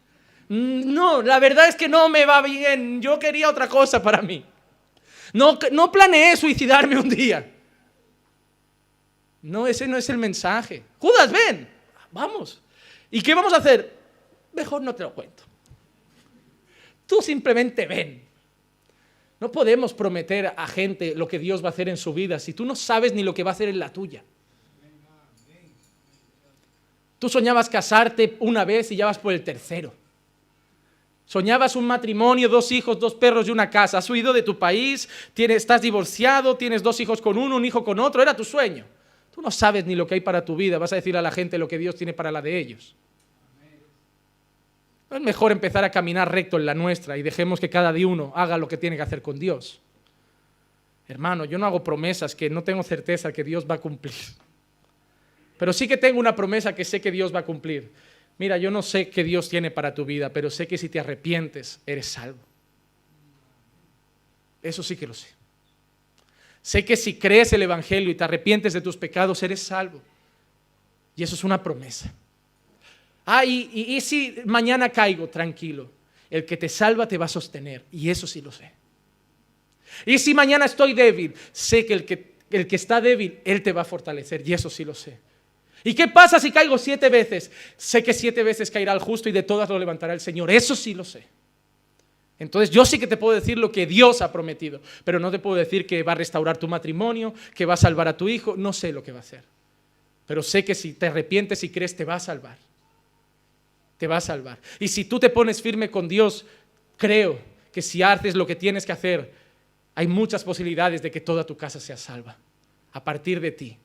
Mm, 0.52 0.94
no, 0.94 1.22
la 1.22 1.40
verdad 1.40 1.70
es 1.70 1.78
que 1.78 1.88
no 1.88 2.10
me 2.10 2.26
va 2.26 2.42
bien. 2.42 3.02
Yo 3.02 3.18
quería 3.18 3.50
otra 3.50 3.70
cosa 3.70 4.04
para 4.04 4.22
mí. 4.22 4.44
No, 5.32 5.58
no 5.72 5.90
planeé 5.94 6.36
suicidarme 6.36 6.98
un 7.00 7.08
día. 7.08 7.50
No, 9.42 9.68
ese 9.68 9.88
no 9.88 9.98
es 9.98 10.10
el 10.10 10.18
mensaje. 10.18 10.84
Judas, 11.00 11.32
ven, 11.32 11.68
vamos. 12.12 12.62
¿Y 13.10 13.22
qué 13.22 13.34
vamos 13.34 13.54
a 13.54 13.58
hacer? 13.58 13.98
Mejor 14.54 14.82
no 14.82 14.94
te 14.94 15.04
lo 15.04 15.14
cuento. 15.14 15.44
Tú 17.08 17.22
simplemente 17.22 17.86
ven. 17.86 18.24
No 19.40 19.52
podemos 19.52 19.94
prometer 19.94 20.54
a 20.56 20.68
gente 20.68 21.16
lo 21.16 21.28
que 21.28 21.40
Dios 21.40 21.64
va 21.64 21.68
a 21.68 21.72
hacer 21.72 21.90
en 21.90 21.98
su 21.98 22.14
vida 22.14 22.40
si 22.40 22.54
tú 22.54 22.64
no 22.64 22.76
sabes 22.76 23.14
ni 23.14 23.24
lo 23.24 23.34
que 23.34 23.44
va 23.44 23.52
a 23.52 23.54
hacer 23.54 23.70
en 23.70 23.80
la 23.80 23.92
tuya. 23.92 24.24
Tú 27.18 27.30
soñabas 27.30 27.70
casarte 27.70 28.36
una 28.40 28.66
vez 28.66 28.92
y 28.92 28.96
ya 28.96 29.06
vas 29.08 29.20
por 29.20 29.34
el 29.34 29.44
tercero. 29.44 29.94
Soñabas 31.26 31.76
un 31.76 31.86
matrimonio, 31.86 32.50
dos 32.50 32.72
hijos, 32.72 33.00
dos 33.00 33.16
perros 33.16 33.48
y 33.48 33.52
una 33.52 33.70
casa. 33.70 34.00
Has 34.00 34.10
huido 34.10 34.34
de 34.34 34.42
tu 34.42 34.60
país, 34.60 35.08
tienes, 35.34 35.58
estás 35.58 35.82
divorciado, 35.82 36.58
tienes 36.58 36.84
dos 36.84 37.00
hijos 37.00 37.22
con 37.22 37.38
uno, 37.38 37.56
un 37.56 37.66
hijo 37.66 37.84
con 37.84 38.00
otro. 38.00 38.22
Era 38.22 38.36
tu 38.36 38.44
sueño. 38.44 38.86
Tú 39.34 39.42
no 39.42 39.52
sabes 39.52 39.86
ni 39.86 39.96
lo 39.96 40.06
que 40.06 40.16
hay 40.16 40.22
para 40.22 40.44
tu 40.44 40.56
vida, 40.56 40.78
vas 40.78 40.92
a 40.94 40.98
decir 40.98 41.16
a 41.16 41.22
la 41.22 41.32
gente 41.32 41.58
lo 41.58 41.68
que 41.68 41.78
Dios 41.78 41.96
tiene 41.96 42.14
para 42.14 42.32
la 42.32 42.42
de 42.42 42.58
ellos. 42.58 42.96
¿No 45.10 45.18
es 45.18 45.24
mejor 45.24 45.52
empezar 45.52 45.84
a 45.84 45.92
caminar 45.92 46.32
recto 46.32 46.58
en 46.58 46.66
la 46.66 46.74
nuestra 46.74 47.18
y 47.18 47.22
dejemos 47.22 47.60
que 47.60 47.70
cada 47.70 47.92
día 47.92 48.08
uno 48.08 48.32
haga 48.36 48.58
lo 48.58 48.68
que 48.68 48.78
tiene 48.78 48.96
que 48.96 49.02
hacer 49.02 49.22
con 49.22 49.38
Dios? 49.38 49.82
Hermano, 51.08 51.44
yo 51.44 51.58
no 51.58 51.66
hago 51.66 51.84
promesas 51.84 52.34
que 52.34 52.50
no 52.50 52.64
tengo 52.64 52.82
certeza 52.84 53.34
que 53.34 53.44
Dios 53.44 53.66
va 53.70 53.76
a 53.76 53.80
cumplir. 53.80 54.14
Pero 55.58 55.74
sí 55.74 55.88
que 55.88 55.98
tengo 55.98 56.20
una 56.20 56.34
promesa 56.34 56.74
que 56.74 56.86
sé 56.86 57.02
que 57.02 57.12
Dios 57.12 57.36
va 57.36 57.40
a 57.40 57.46
cumplir. 57.46 57.92
Mira, 58.38 58.58
yo 58.58 58.72
no 58.72 58.82
sé 58.82 59.10
qué 59.10 59.24
Dios 59.24 59.50
tiene 59.50 59.70
para 59.70 59.94
tu 59.94 60.06
vida, 60.06 60.30
pero 60.30 60.50
sé 60.50 60.66
que 60.66 60.78
si 60.78 60.88
te 60.88 61.00
arrepientes, 61.00 61.82
eres 61.86 62.08
salvo. 62.08 62.40
Eso 64.64 64.82
sí 64.82 64.96
que 64.96 65.08
lo 65.08 65.14
sé. 65.14 65.28
Sé 66.62 66.86
que 66.86 66.96
si 66.96 67.16
crees 67.16 67.54
el 67.54 67.64
Evangelio 67.64 68.12
y 68.12 68.16
te 68.16 68.24
arrepientes 68.24 68.74
de 68.74 68.82
tus 68.82 68.96
pecados, 68.96 69.42
eres 69.42 69.62
salvo. 69.62 70.02
Y 71.16 71.24
eso 71.24 71.36
es 71.36 71.44
una 71.44 71.62
promesa. 71.62 72.14
Ah, 73.26 73.46
y, 73.46 74.00
si 74.02 74.38
mañana 74.46 74.90
caigo, 74.90 75.28
tranquilo. 75.28 75.90
El 76.30 76.46
que 76.46 76.58
te 76.58 76.70
salva 76.70 77.08
te 77.08 77.18
va 77.18 77.26
a 77.26 77.30
sostener. 77.30 77.84
Y 77.92 78.10
eso 78.10 78.28
sí 78.28 78.42
lo 78.42 78.52
sé. 78.52 78.72
Y 80.06 80.18
si 80.20 80.34
mañana 80.34 80.66
estoy 80.66 80.94
débil, 80.94 81.34
sé 81.52 81.86
que 81.86 81.94
el 81.94 82.06
que, 82.06 82.36
el 82.50 82.68
que 82.68 82.76
está 82.76 83.02
débil, 83.02 83.40
Él 83.44 83.62
te 83.62 83.74
va 83.74 83.82
a 83.82 83.86
fortalecer. 83.86 84.48
Y 84.48 84.54
eso 84.54 84.70
sí 84.70 84.86
lo 84.86 84.94
sé. 84.94 85.18
¿Y 85.84 85.94
qué 85.94 86.08
pasa 86.08 86.40
si 86.40 86.52
caigo 86.52 86.78
siete 86.78 87.10
veces? 87.10 87.52
Sé 87.76 88.04
que 88.04 88.14
siete 88.14 88.44
veces 88.44 88.70
caerá 88.70 88.94
el 88.94 89.00
justo 89.00 89.30
y 89.30 89.32
de 89.32 89.44
todas 89.44 89.68
lo 89.68 89.80
levantará 89.80 90.14
el 90.14 90.22
Señor. 90.22 90.52
Eso 90.52 90.76
sí 90.76 90.94
lo 90.94 91.04
sé. 91.04 91.26
Entonces 92.42 92.72
yo 92.72 92.86
sí 92.86 92.98
que 92.98 93.06
te 93.06 93.18
puedo 93.18 93.40
decir 93.40 93.60
lo 93.60 93.72
que 93.72 93.86
Dios 93.86 94.20
ha 94.24 94.32
prometido, 94.32 94.82
pero 95.04 95.20
no 95.20 95.30
te 95.30 95.38
puedo 95.38 95.58
decir 95.58 95.86
que 95.86 96.02
va 96.02 96.14
a 96.14 96.16
restaurar 96.16 96.58
tu 96.58 96.68
matrimonio, 96.68 97.36
que 97.54 97.68
va 97.68 97.76
a 97.76 97.78
salvar 97.78 98.08
a 98.08 98.18
tu 98.18 98.28
hijo, 98.28 98.56
no 98.58 98.74
sé 98.74 98.92
lo 98.92 99.04
que 99.04 99.12
va 99.12 99.20
a 99.20 99.22
hacer. 99.22 99.44
Pero 100.26 100.42
sé 100.42 100.66
que 100.66 100.74
si 100.74 100.94
te 100.94 101.06
arrepientes 101.06 101.64
y 101.64 101.70
crees, 101.70 101.96
te 101.96 102.04
va 102.04 102.16
a 102.16 102.20
salvar. 102.20 102.58
Te 104.00 104.08
va 104.08 104.18
a 104.18 104.22
salvar. 104.22 104.58
Y 104.80 104.88
si 104.88 105.06
tú 105.06 105.20
te 105.20 105.30
pones 105.30 105.62
firme 105.62 105.92
con 105.92 106.08
Dios, 106.08 106.44
creo 106.98 107.38
que 107.72 107.84
si 107.84 108.02
haces 108.02 108.34
lo 108.34 108.48
que 108.48 108.56
tienes 108.56 108.88
que 108.88 108.92
hacer, 108.92 109.32
hay 109.94 110.08
muchas 110.08 110.44
posibilidades 110.44 111.04
de 111.04 111.12
que 111.12 111.22
toda 111.22 111.46
tu 111.46 111.56
casa 111.56 111.80
sea 111.80 111.96
salva. 111.96 112.36
A 112.94 113.04
partir 113.04 113.40
de 113.40 113.52
ti. 113.52 113.78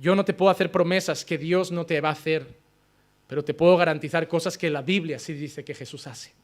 Yo 0.00 0.16
no 0.16 0.24
te 0.24 0.34
puedo 0.34 0.50
hacer 0.50 0.72
promesas 0.72 1.24
que 1.24 1.38
Dios 1.38 1.70
no 1.70 1.86
te 1.86 2.00
va 2.00 2.08
a 2.08 2.12
hacer, 2.12 2.44
pero 3.28 3.44
te 3.44 3.54
puedo 3.54 3.76
garantizar 3.76 4.26
cosas 4.26 4.58
que 4.58 4.68
la 4.68 4.82
Biblia 4.82 5.20
sí 5.20 5.32
dice 5.32 5.62
que 5.62 5.76
Jesús 5.76 6.08
hace. 6.08 6.41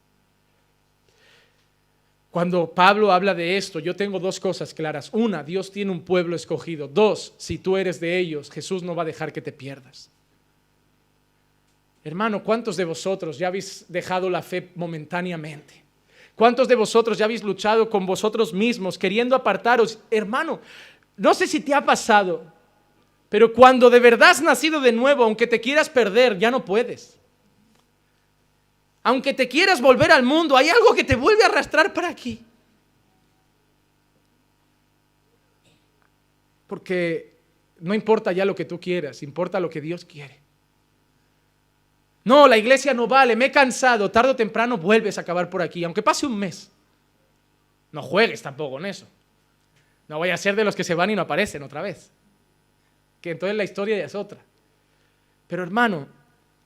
Cuando 2.39 2.73
Pablo 2.73 3.11
habla 3.11 3.35
de 3.35 3.57
esto, 3.57 3.81
yo 3.81 3.97
tengo 3.97 4.21
dos 4.21 4.39
cosas 4.39 4.73
claras. 4.73 5.11
Una, 5.13 5.43
Dios 5.43 5.73
tiene 5.73 5.91
un 5.91 6.03
pueblo 6.03 6.37
escogido. 6.37 6.87
Dos, 6.87 7.35
si 7.37 7.59
tú 7.59 7.77
eres 7.77 7.99
de 7.99 8.17
ellos, 8.17 8.49
Jesús 8.49 8.85
no 8.85 8.95
va 8.95 9.03
a 9.03 9.07
dejar 9.07 9.33
que 9.33 9.43
te 9.43 9.51
pierdas. 9.51 10.09
Hermano, 12.05 12.45
¿cuántos 12.45 12.77
de 12.77 12.85
vosotros 12.85 13.39
ya 13.39 13.49
habéis 13.49 13.87
dejado 13.89 14.31
la 14.31 14.41
fe 14.41 14.69
momentáneamente? 14.77 15.83
¿Cuántos 16.37 16.69
de 16.69 16.77
vosotros 16.77 17.19
ya 17.19 17.25
habéis 17.25 17.43
luchado 17.43 17.91
con 17.91 18.07
vosotros 18.07 18.53
mismos 18.53 18.97
queriendo 18.97 19.35
apartaros? 19.35 19.99
Hermano, 20.09 20.61
no 21.17 21.35
sé 21.35 21.49
si 21.49 21.59
te 21.59 21.75
ha 21.75 21.85
pasado, 21.85 22.45
pero 23.29 23.53
cuando 23.53 23.91
de 23.91 23.99
verdad 23.99 24.31
has 24.31 24.41
nacido 24.41 24.81
de 24.81 24.93
nuevo, 24.93 25.25
aunque 25.25 25.49
te 25.49 25.61
quieras 25.61 25.91
perder, 25.91 26.39
ya 26.39 26.53
no 26.53 26.65
puedes. 26.65 27.18
Aunque 29.03 29.35
te 29.35 29.49
quieras 29.49 29.81
volver 29.81 30.13
al 30.13 30.23
mundo, 30.23 30.57
hay 30.57 30.69
algo 30.69 30.95
que 30.95 31.05
te 31.05 31.17
vuelve 31.17 31.43
a 31.43 31.47
arrastrar 31.47 31.95
para 31.95 32.09
aquí. 32.09 32.45
Porque 36.67 37.35
no 37.81 37.95
importa 37.95 38.33
ya 38.33 38.45
lo 38.45 38.55
que 38.55 38.65
tú 38.65 38.79
quieras, 38.79 39.23
importa 39.23 39.61
lo 39.61 39.71
que 39.71 39.81
Dios 39.81 40.05
quiere. 40.05 40.39
No, 42.25 42.47
la 42.47 42.59
iglesia 42.59 42.93
no 42.93 43.07
vale, 43.07 43.37
me 43.37 43.47
he 43.47 43.51
cansado, 43.51 44.11
tarde 44.11 44.33
o 44.33 44.37
temprano 44.37 44.77
vuelves 44.77 45.17
a 45.17 45.23
acabar 45.23 45.49
por 45.49 45.63
aquí, 45.63 45.83
aunque 45.85 46.03
pase 46.03 46.27
un 46.27 46.39
mes. 46.39 46.71
No 47.91 48.03
juegues 48.03 48.43
tampoco 48.43 48.79
en 48.79 48.87
eso. 48.87 49.07
No 50.09 50.19
vaya 50.19 50.35
a 50.35 50.39
ser 50.39 50.55
de 50.55 50.65
los 50.65 50.77
que 50.77 50.85
se 50.85 50.95
van 50.95 51.11
y 51.11 51.17
no 51.17 51.23
aparecen 51.23 51.63
otra 51.63 51.81
vez. 51.81 52.11
Que 53.23 53.31
entonces 53.31 53.57
la 53.57 53.65
historia 53.65 53.97
ya 53.97 54.05
es 54.05 54.15
otra. 54.15 54.39
Pero 55.47 55.63
hermano, 55.63 56.07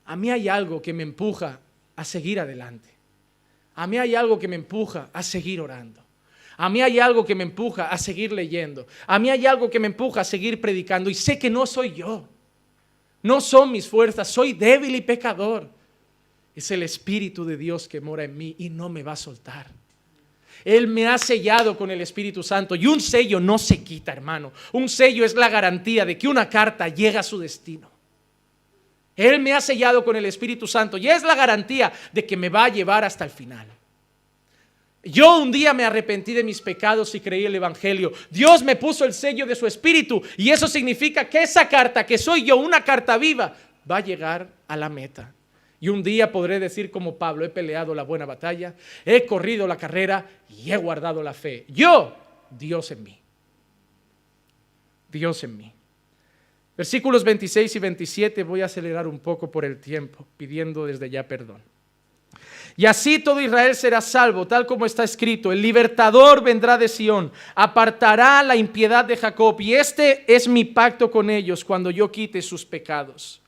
a 0.04 0.16
mí 0.16 0.30
hay 0.30 0.48
algo 0.48 0.82
que 0.82 0.92
me 0.92 1.04
empuja 1.04 1.60
a 1.96 2.04
seguir 2.04 2.40
adelante. 2.40 2.90
A 3.74 3.86
mí 3.86 3.98
hay 3.98 4.14
algo 4.14 4.38
que 4.38 4.48
me 4.48 4.56
empuja 4.56 5.08
a 5.12 5.22
seguir 5.22 5.60
orando. 5.60 6.02
A 6.56 6.68
mí 6.68 6.82
hay 6.82 6.98
algo 6.98 7.24
que 7.24 7.34
me 7.34 7.44
empuja 7.44 7.88
a 7.88 7.98
seguir 7.98 8.32
leyendo. 8.32 8.86
A 9.06 9.18
mí 9.18 9.30
hay 9.30 9.46
algo 9.46 9.70
que 9.70 9.80
me 9.80 9.86
empuja 9.86 10.20
a 10.20 10.24
seguir 10.24 10.60
predicando. 10.60 11.08
Y 11.08 11.14
sé 11.14 11.38
que 11.38 11.50
no 11.50 11.66
soy 11.66 11.94
yo. 11.94 12.28
No 13.22 13.40
son 13.40 13.72
mis 13.72 13.88
fuerzas. 13.88 14.28
Soy 14.28 14.52
débil 14.52 14.94
y 14.94 15.00
pecador. 15.00 15.68
Es 16.54 16.70
el 16.70 16.82
Espíritu 16.82 17.44
de 17.44 17.56
Dios 17.56 17.88
que 17.88 18.00
mora 18.00 18.24
en 18.24 18.36
mí 18.36 18.54
y 18.58 18.68
no 18.68 18.88
me 18.88 19.02
va 19.02 19.12
a 19.12 19.16
soltar. 19.16 19.70
Él 20.64 20.86
me 20.86 21.06
ha 21.08 21.18
sellado 21.18 21.76
con 21.76 21.90
el 21.90 22.00
Espíritu 22.00 22.42
Santo 22.42 22.74
y 22.74 22.86
un 22.86 23.00
sello 23.00 23.40
no 23.40 23.58
se 23.58 23.82
quita, 23.82 24.12
hermano. 24.12 24.52
Un 24.72 24.88
sello 24.88 25.24
es 25.24 25.34
la 25.34 25.48
garantía 25.48 26.04
de 26.04 26.16
que 26.18 26.28
una 26.28 26.48
carta 26.48 26.88
llega 26.88 27.20
a 27.20 27.24
su 27.24 27.38
destino. 27.38 27.90
Él 29.16 29.40
me 29.40 29.52
ha 29.52 29.60
sellado 29.60 30.04
con 30.04 30.16
el 30.16 30.24
Espíritu 30.24 30.66
Santo 30.66 30.96
y 30.96 31.08
es 31.08 31.22
la 31.22 31.34
garantía 31.34 31.92
de 32.12 32.24
que 32.24 32.36
me 32.36 32.48
va 32.48 32.64
a 32.64 32.68
llevar 32.68 33.04
hasta 33.04 33.24
el 33.24 33.30
final. 33.30 33.66
Yo 35.04 35.38
un 35.38 35.50
día 35.50 35.72
me 35.72 35.84
arrepentí 35.84 36.32
de 36.32 36.44
mis 36.44 36.60
pecados 36.60 37.14
y 37.14 37.20
creí 37.20 37.44
el 37.44 37.54
Evangelio. 37.54 38.12
Dios 38.30 38.62
me 38.62 38.76
puso 38.76 39.04
el 39.04 39.12
sello 39.12 39.46
de 39.46 39.56
su 39.56 39.66
Espíritu 39.66 40.22
y 40.36 40.50
eso 40.50 40.68
significa 40.68 41.28
que 41.28 41.42
esa 41.42 41.68
carta, 41.68 42.06
que 42.06 42.18
soy 42.18 42.44
yo, 42.44 42.56
una 42.56 42.84
carta 42.84 43.18
viva, 43.18 43.54
va 43.90 43.96
a 43.96 44.00
llegar 44.00 44.48
a 44.68 44.76
la 44.76 44.88
meta. 44.88 45.32
Y 45.80 45.88
un 45.88 46.04
día 46.04 46.30
podré 46.30 46.60
decir 46.60 46.92
como 46.92 47.16
Pablo, 47.16 47.44
he 47.44 47.48
peleado 47.48 47.92
la 47.96 48.04
buena 48.04 48.24
batalla, 48.24 48.76
he 49.04 49.26
corrido 49.26 49.66
la 49.66 49.76
carrera 49.76 50.24
y 50.48 50.70
he 50.70 50.76
guardado 50.76 51.24
la 51.24 51.34
fe. 51.34 51.64
Yo, 51.68 52.16
Dios 52.50 52.92
en 52.92 53.02
mí. 53.02 53.18
Dios 55.10 55.42
en 55.42 55.56
mí. 55.56 55.72
Versículos 56.82 57.22
26 57.22 57.76
y 57.76 57.78
27 57.78 58.42
voy 58.42 58.60
a 58.60 58.64
acelerar 58.64 59.06
un 59.06 59.20
poco 59.20 59.48
por 59.48 59.64
el 59.64 59.80
tiempo, 59.80 60.26
pidiendo 60.36 60.84
desde 60.84 61.08
ya 61.08 61.28
perdón. 61.28 61.62
Y 62.76 62.86
así 62.86 63.20
todo 63.20 63.40
Israel 63.40 63.76
será 63.76 64.00
salvo, 64.00 64.48
tal 64.48 64.66
como 64.66 64.84
está 64.84 65.04
escrito. 65.04 65.52
El 65.52 65.62
libertador 65.62 66.42
vendrá 66.42 66.76
de 66.76 66.88
Sión, 66.88 67.30
apartará 67.54 68.42
la 68.42 68.56
impiedad 68.56 69.04
de 69.04 69.16
Jacob, 69.16 69.60
y 69.60 69.74
este 69.74 70.24
es 70.26 70.48
mi 70.48 70.64
pacto 70.64 71.08
con 71.08 71.30
ellos 71.30 71.64
cuando 71.64 71.88
yo 71.88 72.10
quite 72.10 72.42
sus 72.42 72.66
pecados. 72.66 73.40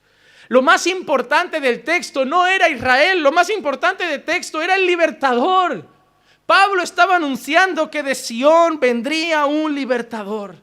Lo 0.47 0.63
más 0.63 0.87
importante 0.87 1.59
del 1.59 1.83
texto 1.83 2.25
no 2.25 2.47
era 2.47 2.69
Israel, 2.69 3.21
lo 3.21 3.33
más 3.33 3.51
importante 3.51 4.07
del 4.07 4.23
texto 4.23 4.63
era 4.63 4.77
el 4.77 4.87
libertador. 4.87 5.85
Pablo 6.47 6.85
estaba 6.85 7.17
anunciando 7.17 7.91
que 7.91 8.05
de 8.05 8.15
Sión 8.15 8.79
vendría 8.79 9.47
un 9.47 9.75
libertador. 9.75 10.63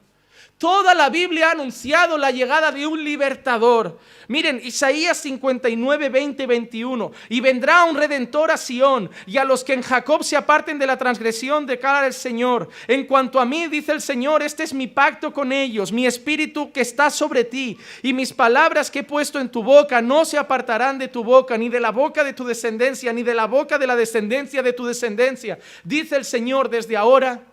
Toda 0.62 0.94
la 0.94 1.10
Biblia 1.10 1.48
ha 1.48 1.52
anunciado 1.54 2.16
la 2.16 2.30
llegada 2.30 2.70
de 2.70 2.86
un 2.86 3.02
libertador. 3.02 3.98
Miren, 4.28 4.60
Isaías 4.62 5.16
59, 5.16 6.08
20, 6.08 6.46
21. 6.46 7.10
Y 7.30 7.40
vendrá 7.40 7.82
un 7.82 7.96
redentor 7.96 8.52
a 8.52 8.56
Sión 8.56 9.10
y 9.26 9.38
a 9.38 9.44
los 9.44 9.64
que 9.64 9.72
en 9.72 9.82
Jacob 9.82 10.22
se 10.22 10.36
aparten 10.36 10.78
de 10.78 10.86
la 10.86 10.96
transgresión 10.96 11.66
de 11.66 11.80
cara 11.80 12.02
del 12.02 12.12
Señor. 12.12 12.68
En 12.86 13.08
cuanto 13.08 13.40
a 13.40 13.44
mí, 13.44 13.66
dice 13.66 13.90
el 13.90 14.00
Señor, 14.00 14.40
este 14.40 14.62
es 14.62 14.72
mi 14.72 14.86
pacto 14.86 15.32
con 15.32 15.50
ellos, 15.50 15.90
mi 15.90 16.06
espíritu 16.06 16.70
que 16.70 16.82
está 16.82 17.10
sobre 17.10 17.42
ti 17.42 17.76
y 18.00 18.12
mis 18.12 18.32
palabras 18.32 18.88
que 18.88 19.00
he 19.00 19.02
puesto 19.02 19.40
en 19.40 19.48
tu 19.48 19.64
boca 19.64 20.00
no 20.00 20.24
se 20.24 20.38
apartarán 20.38 20.96
de 20.96 21.08
tu 21.08 21.24
boca, 21.24 21.58
ni 21.58 21.70
de 21.70 21.80
la 21.80 21.90
boca 21.90 22.22
de 22.22 22.34
tu 22.34 22.44
descendencia, 22.44 23.12
ni 23.12 23.24
de 23.24 23.34
la 23.34 23.46
boca 23.46 23.78
de 23.78 23.88
la 23.88 23.96
descendencia 23.96 24.62
de 24.62 24.72
tu 24.72 24.86
descendencia. 24.86 25.58
Dice 25.82 26.14
el 26.14 26.24
Señor 26.24 26.70
desde 26.70 26.96
ahora 26.96 27.51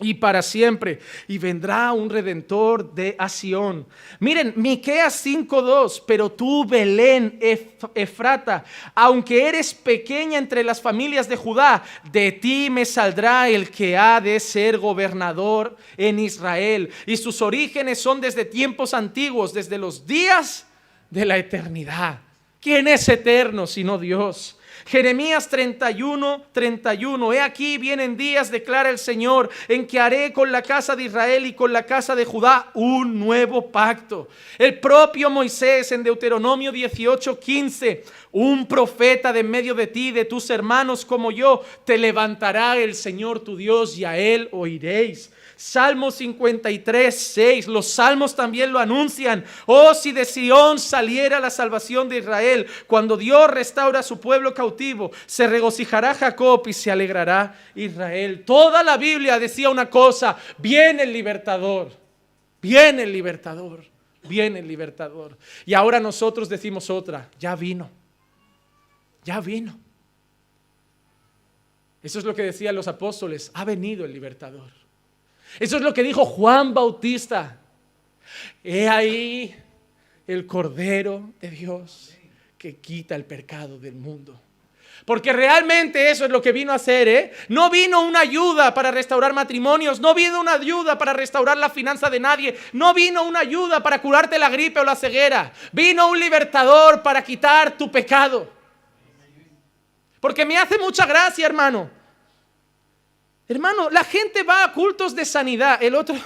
y 0.00 0.14
para 0.14 0.42
siempre. 0.42 0.98
Y 1.28 1.38
vendrá 1.38 1.92
un 1.92 2.10
redentor 2.10 2.94
de 2.94 3.14
Asión. 3.18 3.86
Miren, 4.20 4.52
Miqueas 4.56 5.24
5:2, 5.24 6.02
pero 6.06 6.30
tú 6.30 6.64
Belén 6.64 7.38
Efrata, 7.94 8.64
aunque 8.94 9.48
eres 9.48 9.72
pequeña 9.74 10.38
entre 10.38 10.64
las 10.64 10.80
familias 10.80 11.28
de 11.28 11.36
Judá, 11.36 11.82
de 12.10 12.32
ti 12.32 12.68
me 12.70 12.84
saldrá 12.84 13.48
el 13.48 13.70
que 13.70 13.96
ha 13.96 14.20
de 14.20 14.40
ser 14.40 14.78
gobernador 14.78 15.76
en 15.96 16.18
Israel, 16.18 16.90
y 17.06 17.16
sus 17.16 17.40
orígenes 17.42 18.00
son 18.00 18.20
desde 18.20 18.44
tiempos 18.44 18.94
antiguos, 18.94 19.52
desde 19.52 19.78
los 19.78 20.06
días 20.06 20.66
de 21.10 21.24
la 21.24 21.38
eternidad. 21.38 22.20
¿Quién 22.60 22.88
es 22.88 23.08
eterno 23.08 23.66
sino 23.66 23.98
Dios? 23.98 24.58
Jeremías 24.86 25.48
31, 25.48 26.44
31. 26.52 27.32
He 27.32 27.40
aquí 27.40 27.78
vienen 27.78 28.16
días, 28.16 28.50
declara 28.50 28.90
el 28.90 28.98
Señor, 28.98 29.48
en 29.68 29.86
que 29.86 29.98
haré 29.98 30.32
con 30.32 30.52
la 30.52 30.62
casa 30.62 30.94
de 30.94 31.04
Israel 31.04 31.46
y 31.46 31.54
con 31.54 31.72
la 31.72 31.86
casa 31.86 32.14
de 32.14 32.24
Judá 32.24 32.70
un 32.74 33.18
nuevo 33.18 33.70
pacto. 33.70 34.28
El 34.58 34.78
propio 34.80 35.30
Moisés 35.30 35.90
en 35.92 36.02
Deuteronomio 36.02 36.70
18, 36.70 37.38
15. 37.38 38.04
Un 38.32 38.66
profeta 38.66 39.32
de 39.32 39.42
medio 39.42 39.74
de 39.74 39.86
ti, 39.86 40.10
de 40.10 40.24
tus 40.24 40.50
hermanos 40.50 41.04
como 41.04 41.30
yo, 41.30 41.62
te 41.84 41.96
levantará 41.96 42.76
el 42.76 42.94
Señor 42.94 43.40
tu 43.40 43.56
Dios 43.56 43.96
y 43.96 44.04
a 44.04 44.18
él 44.18 44.48
oiréis. 44.52 45.30
Salmo 45.56 46.10
53, 46.10 47.14
6. 47.16 47.68
Los 47.68 47.88
salmos 47.88 48.34
también 48.34 48.72
lo 48.72 48.78
anuncian. 48.78 49.44
Oh, 49.66 49.94
si 49.94 50.12
de 50.12 50.24
Sión 50.24 50.78
saliera 50.78 51.40
la 51.40 51.50
salvación 51.50 52.08
de 52.08 52.18
Israel, 52.18 52.66
cuando 52.86 53.16
Dios 53.16 53.50
restaura 53.50 54.00
a 54.00 54.02
su 54.02 54.20
pueblo 54.20 54.52
cautivo, 54.52 55.10
se 55.26 55.46
regocijará 55.46 56.14
Jacob 56.14 56.62
y 56.66 56.72
se 56.72 56.90
alegrará 56.90 57.58
Israel. 57.74 58.44
Toda 58.44 58.82
la 58.82 58.96
Biblia 58.96 59.38
decía 59.38 59.70
una 59.70 59.88
cosa, 59.88 60.36
viene 60.58 61.04
el 61.04 61.12
libertador, 61.12 61.92
viene 62.60 63.04
el 63.04 63.12
libertador, 63.12 63.84
viene 64.28 64.58
el 64.58 64.68
libertador. 64.68 65.38
Y 65.64 65.74
ahora 65.74 66.00
nosotros 66.00 66.48
decimos 66.48 66.90
otra, 66.90 67.30
ya 67.38 67.54
vino, 67.54 67.90
ya 69.24 69.40
vino. 69.40 69.78
Eso 72.02 72.18
es 72.18 72.24
lo 72.26 72.34
que 72.34 72.42
decían 72.42 72.74
los 72.74 72.86
apóstoles, 72.86 73.50
ha 73.54 73.64
venido 73.64 74.04
el 74.04 74.12
libertador. 74.12 74.83
Eso 75.60 75.76
es 75.76 75.82
lo 75.82 75.94
que 75.94 76.02
dijo 76.02 76.24
Juan 76.24 76.74
Bautista. 76.74 77.58
He 78.62 78.88
ahí 78.88 79.54
el 80.26 80.46
Cordero 80.46 81.30
de 81.40 81.50
Dios 81.50 82.14
que 82.58 82.76
quita 82.76 83.14
el 83.14 83.24
pecado 83.24 83.78
del 83.78 83.94
mundo. 83.94 84.40
Porque 85.04 85.34
realmente 85.34 86.10
eso 86.10 86.24
es 86.24 86.30
lo 86.30 86.40
que 86.40 86.52
vino 86.52 86.72
a 86.72 86.76
hacer, 86.76 87.08
¿eh? 87.08 87.32
No 87.48 87.68
vino 87.68 88.00
una 88.00 88.20
ayuda 88.20 88.72
para 88.72 88.90
restaurar 88.90 89.34
matrimonios, 89.34 90.00
no 90.00 90.14
vino 90.14 90.40
una 90.40 90.54
ayuda 90.54 90.96
para 90.96 91.12
restaurar 91.12 91.58
la 91.58 91.68
finanza 91.68 92.08
de 92.08 92.20
nadie, 92.20 92.56
no 92.72 92.94
vino 92.94 93.22
una 93.22 93.40
ayuda 93.40 93.82
para 93.82 94.00
curarte 94.00 94.38
la 94.38 94.48
gripe 94.48 94.80
o 94.80 94.84
la 94.84 94.96
ceguera, 94.96 95.52
vino 95.72 96.08
un 96.08 96.18
libertador 96.18 97.02
para 97.02 97.22
quitar 97.22 97.76
tu 97.76 97.90
pecado. 97.90 98.50
Porque 100.20 100.46
me 100.46 100.56
hace 100.56 100.78
mucha 100.78 101.04
gracia, 101.04 101.44
hermano. 101.44 101.90
Hermano, 103.48 103.90
la 103.90 104.04
gente 104.04 104.42
va 104.42 104.64
a 104.64 104.72
cultos 104.72 105.14
de 105.14 105.24
sanidad. 105.24 105.82
El 105.82 105.94
otro, 105.94 106.16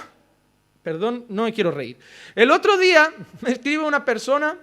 perdón, 0.81 1.25
no 1.29 1.43
me 1.43 1.53
quiero 1.53 1.71
reír. 1.71 1.97
El 2.35 2.51
otro 2.51 2.77
día 2.77 3.13
me 3.41 3.51
escribe 3.51 3.83
una 3.83 4.03
persona, 4.05 4.57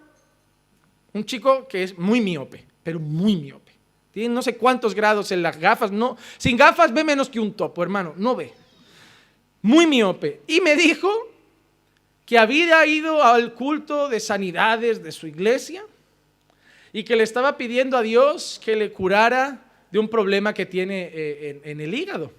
un 1.13 1.25
chico 1.25 1.67
que 1.69 1.83
es 1.83 1.97
muy 1.99 2.21
miope, 2.21 2.67
pero 2.83 2.99
muy 2.99 3.37
miope. 3.37 3.73
Tiene 4.13 4.35
no 4.35 4.41
sé 4.41 4.57
cuántos 4.57 4.95
grados 4.95 5.31
en 5.33 5.43
las 5.43 5.59
gafas. 5.59 5.93
No, 5.93 6.17
sin 6.39 6.57
gafas 6.57 6.93
ve 6.93 7.05
menos 7.05 7.29
que 7.29 7.39
un 7.39 7.53
topo, 7.53 7.83
hermano. 7.83 8.15
No 8.17 8.35
ve. 8.35 8.53
Muy 9.61 9.87
miope. 9.87 10.41
Y 10.47 10.63
me 10.63 10.75
dijo 10.75 11.11
que 12.25 12.39
había 12.39 12.85
ido 12.87 13.23
al 13.23 13.53
culto 13.53 14.09
de 14.09 14.19
sanidades 14.19 15.03
de 15.03 15.13
su 15.13 15.27
iglesia 15.27 15.85
y 16.93 17.05
que 17.05 17.15
le 17.15 17.23
estaba 17.23 17.59
pidiendo 17.59 17.97
a 17.97 18.03
Dios 18.03 18.61
que 18.65 18.75
le 18.75 18.91
curara 18.91 19.63
de 19.91 19.99
un 19.99 20.09
problema 20.09 20.55
que 20.55 20.67
tiene 20.67 21.11
eh, 21.13 21.61
en, 21.63 21.81
el 21.81 21.95
hígado. 21.95 22.33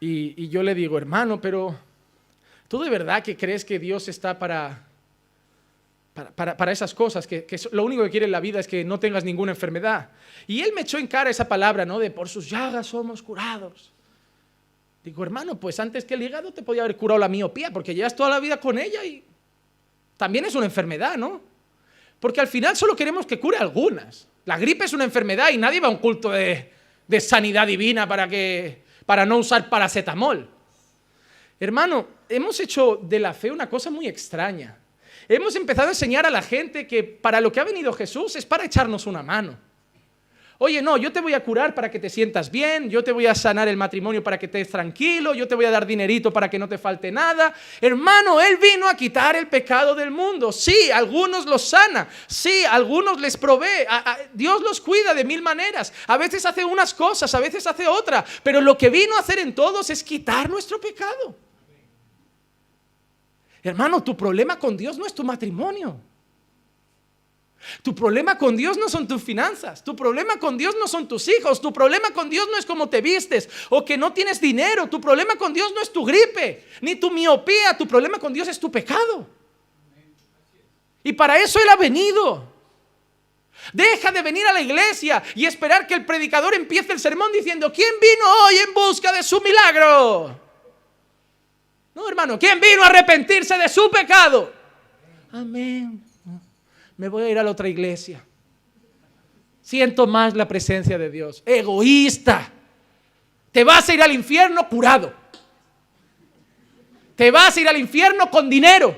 Y, 0.00 0.48
yo 0.48 0.62
le 0.62 0.74
digo, 0.74 0.96
hermano, 0.96 1.40
pero 1.40 1.76
¿tú 2.68 2.82
de 2.82 2.90
verdad 2.90 3.22
que 3.22 3.36
crees 3.36 3.64
que 3.64 3.78
Dios 3.78 4.08
está 4.08 4.38
para, 4.38 4.86
para, 6.34 6.72
esas 6.72 6.94
cosas? 6.94 7.26
Que, 7.26 7.44
que, 7.44 7.60
lo 7.72 7.84
único 7.84 8.04
que 8.04 8.10
quiere 8.10 8.26
en 8.26 8.32
la 8.32 8.40
vida 8.40 8.60
es 8.60 8.68
que 8.68 8.84
no 8.84 9.00
tengas 9.00 9.24
ninguna 9.24 9.52
enfermedad. 9.52 10.10
Y 10.46 10.60
él 10.60 10.72
me 10.74 10.82
echó 10.82 10.98
en 10.98 11.06
cara 11.06 11.30
esa 11.30 11.48
palabra, 11.48 11.84
¿no? 11.84 11.98
De 11.98 12.10
por 12.10 12.28
sus 12.28 12.48
llagas 12.48 12.86
somos 12.86 13.22
curados. 13.22 13.92
Digo, 15.04 15.22
hermano, 15.22 15.58
pues 15.58 15.80
antes 15.80 16.04
que 16.04 16.14
el 16.14 16.22
hígado 16.22 16.52
te 16.52 16.62
podía 16.62 16.82
haber 16.82 16.96
curado 16.96 17.18
la 17.18 17.28
miopía, 17.28 17.72
porque 17.72 17.94
llevas 17.94 18.14
toda 18.14 18.30
la 18.30 18.40
vida 18.40 18.60
con 18.60 18.78
ella 18.78 19.04
y 19.04 19.24
también 20.16 20.44
es 20.44 20.54
una 20.54 20.66
enfermedad, 20.66 21.16
¿no? 21.16 21.40
Porque 22.20 22.40
al 22.40 22.48
final 22.48 22.76
solo 22.76 22.96
queremos 22.96 23.24
que 23.24 23.38
cure 23.38 23.56
algunas. 23.56 24.26
La 24.44 24.58
gripe 24.58 24.84
es 24.84 24.92
una 24.92 25.04
enfermedad 25.04 25.50
y 25.50 25.56
nadie 25.56 25.80
va 25.80 25.86
a 25.86 25.90
un 25.90 25.98
culto 25.98 26.30
de, 26.30 26.72
sanidad 27.20 27.66
divina 27.66 28.08
para, 28.08 28.28
que, 28.28 28.82
para 29.08 29.24
no 29.24 29.38
usar 29.38 29.70
paracetamol. 29.70 30.46
Hermano, 31.58 32.06
hemos 32.28 32.60
hecho 32.60 33.00
de 33.02 33.18
la 33.18 33.32
fe 33.32 33.50
una 33.50 33.66
cosa 33.66 33.90
muy 33.90 34.06
extraña. 34.06 34.76
Hemos 35.26 35.56
empezado 35.56 35.88
a 35.88 35.92
enseñar 35.92 36.26
a 36.26 36.30
la 36.30 36.42
gente 36.42 36.86
que 36.86 37.02
para 37.04 37.40
lo 37.40 37.50
que 37.50 37.58
ha 37.58 37.64
venido 37.64 37.90
Jesús 37.94 38.36
es 38.36 38.44
para 38.44 38.66
echarnos 38.66 39.06
una 39.06 39.22
mano. 39.22 39.58
Oye, 40.60 40.82
no, 40.82 40.96
yo 40.96 41.12
te 41.12 41.20
voy 41.20 41.34
a 41.34 41.44
curar 41.44 41.72
para 41.72 41.88
que 41.88 42.00
te 42.00 42.10
sientas 42.10 42.50
bien, 42.50 42.90
yo 42.90 43.04
te 43.04 43.12
voy 43.12 43.26
a 43.26 43.34
sanar 43.36 43.68
el 43.68 43.76
matrimonio 43.76 44.24
para 44.24 44.40
que 44.40 44.46
estés 44.46 44.68
tranquilo, 44.68 45.32
yo 45.32 45.46
te 45.46 45.54
voy 45.54 45.66
a 45.66 45.70
dar 45.70 45.86
dinerito 45.86 46.32
para 46.32 46.50
que 46.50 46.58
no 46.58 46.68
te 46.68 46.78
falte 46.78 47.12
nada. 47.12 47.54
Hermano, 47.80 48.40
Él 48.40 48.56
vino 48.56 48.88
a 48.88 48.96
quitar 48.96 49.36
el 49.36 49.46
pecado 49.46 49.94
del 49.94 50.10
mundo. 50.10 50.50
Sí, 50.50 50.90
algunos 50.90 51.46
los 51.46 51.62
sana, 51.62 52.08
sí, 52.26 52.64
algunos 52.68 53.20
les 53.20 53.36
provee. 53.36 53.86
Dios 54.34 54.60
los 54.62 54.80
cuida 54.80 55.14
de 55.14 55.22
mil 55.22 55.42
maneras. 55.42 55.92
A 56.08 56.16
veces 56.16 56.44
hace 56.44 56.64
unas 56.64 56.92
cosas, 56.92 57.32
a 57.36 57.38
veces 57.38 57.64
hace 57.64 57.86
otra, 57.86 58.24
pero 58.42 58.60
lo 58.60 58.76
que 58.76 58.90
vino 58.90 59.16
a 59.16 59.20
hacer 59.20 59.38
en 59.38 59.54
todos 59.54 59.88
es 59.90 60.02
quitar 60.02 60.50
nuestro 60.50 60.80
pecado. 60.80 61.36
Hermano, 63.62 64.02
tu 64.02 64.16
problema 64.16 64.58
con 64.58 64.76
Dios 64.76 64.98
no 64.98 65.06
es 65.06 65.14
tu 65.14 65.22
matrimonio. 65.22 66.00
Tu 67.82 67.94
problema 67.94 68.38
con 68.38 68.56
Dios 68.56 68.76
no 68.76 68.88
son 68.88 69.06
tus 69.06 69.22
finanzas, 69.22 69.84
tu 69.84 69.94
problema 69.94 70.38
con 70.38 70.56
Dios 70.56 70.74
no 70.78 70.88
son 70.88 71.06
tus 71.06 71.28
hijos, 71.28 71.60
tu 71.60 71.72
problema 71.72 72.10
con 72.12 72.30
Dios 72.30 72.48
no 72.50 72.56
es 72.56 72.66
cómo 72.66 72.88
te 72.88 73.00
vistes 73.00 73.48
o 73.68 73.84
que 73.84 73.96
no 73.96 74.12
tienes 74.12 74.40
dinero, 74.40 74.88
tu 74.88 75.00
problema 75.00 75.36
con 75.36 75.52
Dios 75.52 75.72
no 75.74 75.82
es 75.82 75.92
tu 75.92 76.04
gripe, 76.04 76.64
ni 76.80 76.96
tu 76.96 77.10
miopía, 77.10 77.76
tu 77.76 77.86
problema 77.86 78.18
con 78.18 78.32
Dios 78.32 78.48
es 78.48 78.58
tu 78.58 78.70
pecado. 78.70 79.26
Y 81.02 81.12
para 81.12 81.38
eso 81.38 81.60
Él 81.60 81.68
ha 81.68 81.76
venido. 81.76 82.56
Deja 83.72 84.12
de 84.12 84.22
venir 84.22 84.46
a 84.46 84.52
la 84.52 84.60
iglesia 84.60 85.22
y 85.34 85.44
esperar 85.44 85.86
que 85.86 85.94
el 85.94 86.06
predicador 86.06 86.54
empiece 86.54 86.92
el 86.92 87.00
sermón 87.00 87.32
diciendo, 87.32 87.72
¿quién 87.72 87.92
vino 88.00 88.24
hoy 88.44 88.56
en 88.56 88.74
busca 88.74 89.12
de 89.12 89.22
su 89.22 89.40
milagro? 89.40 90.40
No, 91.94 92.08
hermano, 92.08 92.38
¿quién 92.38 92.60
vino 92.60 92.82
a 92.82 92.86
arrepentirse 92.86 93.58
de 93.58 93.68
su 93.68 93.90
pecado? 93.90 94.52
Amén 95.32 96.07
me 96.98 97.08
voy 97.08 97.22
a 97.22 97.28
ir 97.30 97.38
a 97.38 97.42
la 97.42 97.52
otra 97.52 97.68
iglesia. 97.68 98.22
Siento 99.62 100.06
más 100.06 100.34
la 100.34 100.46
presencia 100.48 100.98
de 100.98 101.10
Dios. 101.10 101.42
Egoísta. 101.46 102.50
Te 103.52 103.64
vas 103.64 103.88
a 103.88 103.94
ir 103.94 104.02
al 104.02 104.12
infierno 104.12 104.68
curado. 104.68 105.14
Te 107.14 107.30
vas 107.30 107.56
a 107.56 107.60
ir 107.60 107.68
al 107.68 107.76
infierno 107.76 108.30
con 108.30 108.50
dinero. 108.50 108.96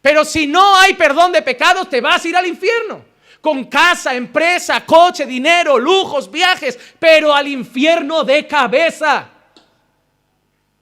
Pero 0.00 0.24
si 0.24 0.46
no 0.46 0.76
hay 0.76 0.94
perdón 0.94 1.32
de 1.32 1.42
pecados, 1.42 1.88
te 1.88 2.00
vas 2.00 2.24
a 2.24 2.28
ir 2.28 2.36
al 2.36 2.46
infierno. 2.46 3.04
Con 3.40 3.64
casa, 3.64 4.14
empresa, 4.14 4.84
coche, 4.86 5.26
dinero, 5.26 5.78
lujos, 5.78 6.30
viajes, 6.30 6.78
pero 6.98 7.34
al 7.34 7.46
infierno 7.46 8.24
de 8.24 8.46
cabeza. 8.46 9.28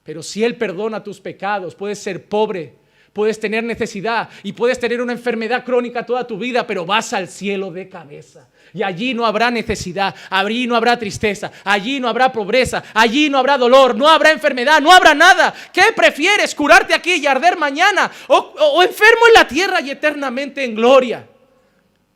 Pero 0.03 0.23
si 0.23 0.43
Él 0.43 0.55
perdona 0.55 1.03
tus 1.03 1.19
pecados, 1.19 1.75
puedes 1.75 1.99
ser 1.99 2.25
pobre, 2.25 2.73
puedes 3.13 3.39
tener 3.39 3.63
necesidad 3.63 4.27
y 4.41 4.53
puedes 4.53 4.79
tener 4.79 4.99
una 4.99 5.13
enfermedad 5.13 5.63
crónica 5.63 6.05
toda 6.05 6.25
tu 6.25 6.37
vida, 6.37 6.65
pero 6.65 6.85
vas 6.85 7.13
al 7.13 7.27
cielo 7.27 7.71
de 7.71 7.87
cabeza. 7.87 8.49
Y 8.73 8.81
allí 8.81 9.13
no 9.13 9.25
habrá 9.25 9.51
necesidad, 9.51 10.15
allí 10.31 10.65
no 10.65 10.75
habrá 10.75 10.97
tristeza, 10.97 11.51
allí 11.63 11.99
no 11.99 12.09
habrá 12.09 12.31
pobreza, 12.31 12.83
allí 12.95 13.29
no 13.29 13.37
habrá 13.37 13.57
dolor, 13.57 13.95
no 13.95 14.09
habrá 14.09 14.31
enfermedad, 14.31 14.81
no 14.81 14.91
habrá 14.91 15.13
nada. 15.13 15.53
¿Qué 15.71 15.83
prefieres? 15.95 16.55
¿Curarte 16.55 16.95
aquí 16.95 17.13
y 17.13 17.27
arder 17.27 17.55
mañana? 17.55 18.11
¿O, 18.27 18.35
o 18.35 18.81
enfermo 18.81 19.27
en 19.27 19.33
la 19.35 19.47
tierra 19.47 19.79
y 19.79 19.91
eternamente 19.91 20.63
en 20.63 20.73
gloria? 20.73 21.27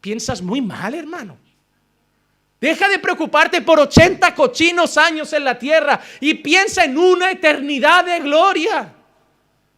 Piensas 0.02 0.42
muy 0.42 0.62
mal, 0.62 0.96
hermano. 0.96 1.38
Deja 2.60 2.90
de 2.90 2.98
preocuparte 2.98 3.62
por 3.62 3.80
80 3.80 4.34
cochinos 4.34 4.98
años 4.98 5.32
en 5.34 5.44
la 5.44 5.60
tierra 5.60 6.02
y 6.20 6.34
piensa 6.34 6.86
en 6.86 6.98
una 6.98 7.30
eternidad 7.30 8.04
de 8.04 8.20
gloria. 8.20 8.96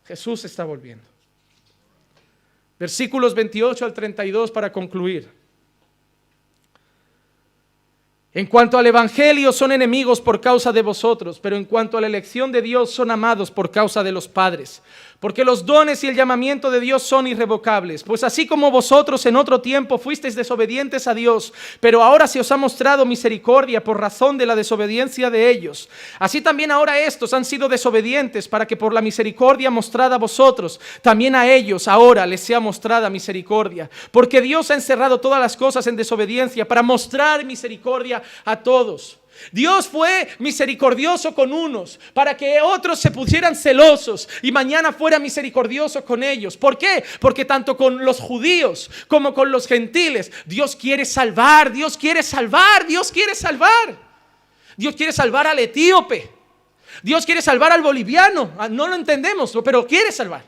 Jesús 0.06 0.46
está 0.46 0.64
volviendo. 0.64 1.09
Versículos 2.80 3.36
28 3.36 3.86
al 3.86 3.94
32 3.94 4.52
para 4.52 4.72
concluir. 4.72 5.30
En 8.34 8.46
cuanto 8.46 8.78
al 8.78 8.86
Evangelio 8.86 9.52
son 9.52 9.72
enemigos 9.72 10.22
por 10.22 10.40
causa 10.40 10.72
de 10.72 10.84
vosotros, 10.84 11.40
pero 11.40 11.56
en 11.56 11.66
cuanto 11.66 11.98
a 11.98 12.02
la 12.02 12.08
elección 12.08 12.52
de 12.52 12.62
Dios 12.62 12.92
son 12.92 13.10
amados 13.12 13.50
por 13.50 13.72
causa 13.72 14.04
de 14.04 14.12
los 14.12 14.28
padres. 14.28 14.84
Porque 15.20 15.44
los 15.44 15.66
dones 15.66 16.02
y 16.04 16.08
el 16.08 16.16
llamamiento 16.16 16.72
de 16.72 16.80
Dios 16.80 17.04
son 17.04 17.28
irrevocables. 17.28 18.04
Pues 18.04 18.24
así 18.24 18.48
como 18.48 18.72
vosotros 18.72 19.26
en 19.26 19.36
otro 19.36 19.60
tiempo 19.60 19.98
fuisteis 19.98 20.34
desobedientes 20.34 21.08
a 21.08 21.14
Dios, 21.14 21.52
pero 21.82 22.02
ahora 22.02 22.26
se 22.26 22.40
os 22.40 22.50
ha 22.54 22.58
mostrado 22.58 23.06
misericordia 23.06 23.84
por 23.84 24.00
razón 24.00 24.38
de 24.38 24.46
la 24.46 24.56
desobediencia 24.56 25.30
de 25.30 25.50
ellos. 25.50 25.90
Así 26.20 26.40
también 26.40 26.72
ahora 26.72 26.98
estos 27.00 27.34
han 27.34 27.44
sido 27.44 27.68
desobedientes 27.68 28.48
para 28.48 28.66
que 28.66 28.78
por 28.78 28.94
la 28.94 29.02
misericordia 29.02 29.70
mostrada 29.70 30.16
a 30.16 30.20
vosotros, 30.20 30.80
también 31.02 31.36
a 31.36 31.52
ellos 31.52 31.90
ahora 31.90 32.26
les 32.26 32.40
sea 32.40 32.62
mostrada 32.62 33.10
misericordia. 33.10 33.90
Porque 34.12 34.40
Dios 34.40 34.72
ha 34.72 34.76
encerrado 34.76 35.20
todas 35.20 35.42
las 35.42 35.58
cosas 35.58 35.86
en 35.88 35.98
desobediencia 35.98 36.66
para 36.66 36.82
mostrar 36.82 37.44
misericordia 37.44 38.24
a 38.46 38.56
todos. 38.56 39.20
Dios 39.52 39.88
fue 39.88 40.28
misericordioso 40.40 41.34
con 41.34 41.54
unos 41.54 42.00
para 42.14 42.36
que 42.36 42.62
otros 42.62 43.00
se 43.00 43.12
pusieran 43.12 43.56
celosos 43.56 44.28
y 44.42 44.52
mañana 44.52 44.92
fuera 44.92 45.20
misericordioso 45.20 46.04
con 46.06 46.24
ellos. 46.24 46.58
¿Por 46.58 46.78
qué? 46.78 47.04
Porque 47.20 47.46
tanto 47.46 47.76
con 47.78 48.04
los 48.04 48.20
judíos 48.20 48.90
como 49.08 49.34
con 49.34 49.52
los 49.52 49.68
gentiles, 49.68 50.32
Dios 50.46 50.76
quiere 50.76 51.06
salvar, 51.06 51.72
Dios 51.72 51.98
quiere 51.98 52.24
salvar, 52.24 52.86
Dios 52.88 53.12
quiere 53.12 53.36
salvar. 53.36 54.10
Dios 54.78 54.96
quiere 54.96 55.12
salvar 55.12 55.48
al 55.48 55.60
etíope. 55.60 56.32
Dios 57.04 57.26
quiere 57.26 57.42
salvar 57.42 57.72
al 57.72 57.82
boliviano. 57.82 58.54
Ah, 58.58 58.70
no 58.70 58.88
lo 58.88 58.96
entendemos, 58.96 59.54
pero 59.64 59.86
quiere 59.86 60.12
salvar. 60.12 60.44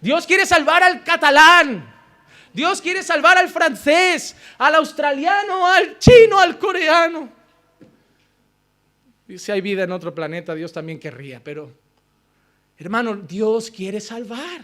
Dios 0.00 0.26
quiere 0.26 0.44
salvar 0.44 0.82
al 0.82 1.02
catalán. 1.02 1.93
Dios 2.54 2.80
quiere 2.80 3.02
salvar 3.02 3.36
al 3.36 3.48
francés, 3.48 4.36
al 4.58 4.76
australiano, 4.76 5.66
al 5.66 5.98
chino, 5.98 6.38
al 6.38 6.56
coreano. 6.56 7.28
Y 9.26 9.38
si 9.38 9.50
hay 9.50 9.60
vida 9.60 9.82
en 9.82 9.90
otro 9.90 10.14
planeta, 10.14 10.54
Dios 10.54 10.72
también 10.72 11.00
querría, 11.00 11.42
pero 11.42 11.72
hermano, 12.78 13.16
Dios 13.16 13.72
quiere 13.72 14.00
salvar. 14.00 14.62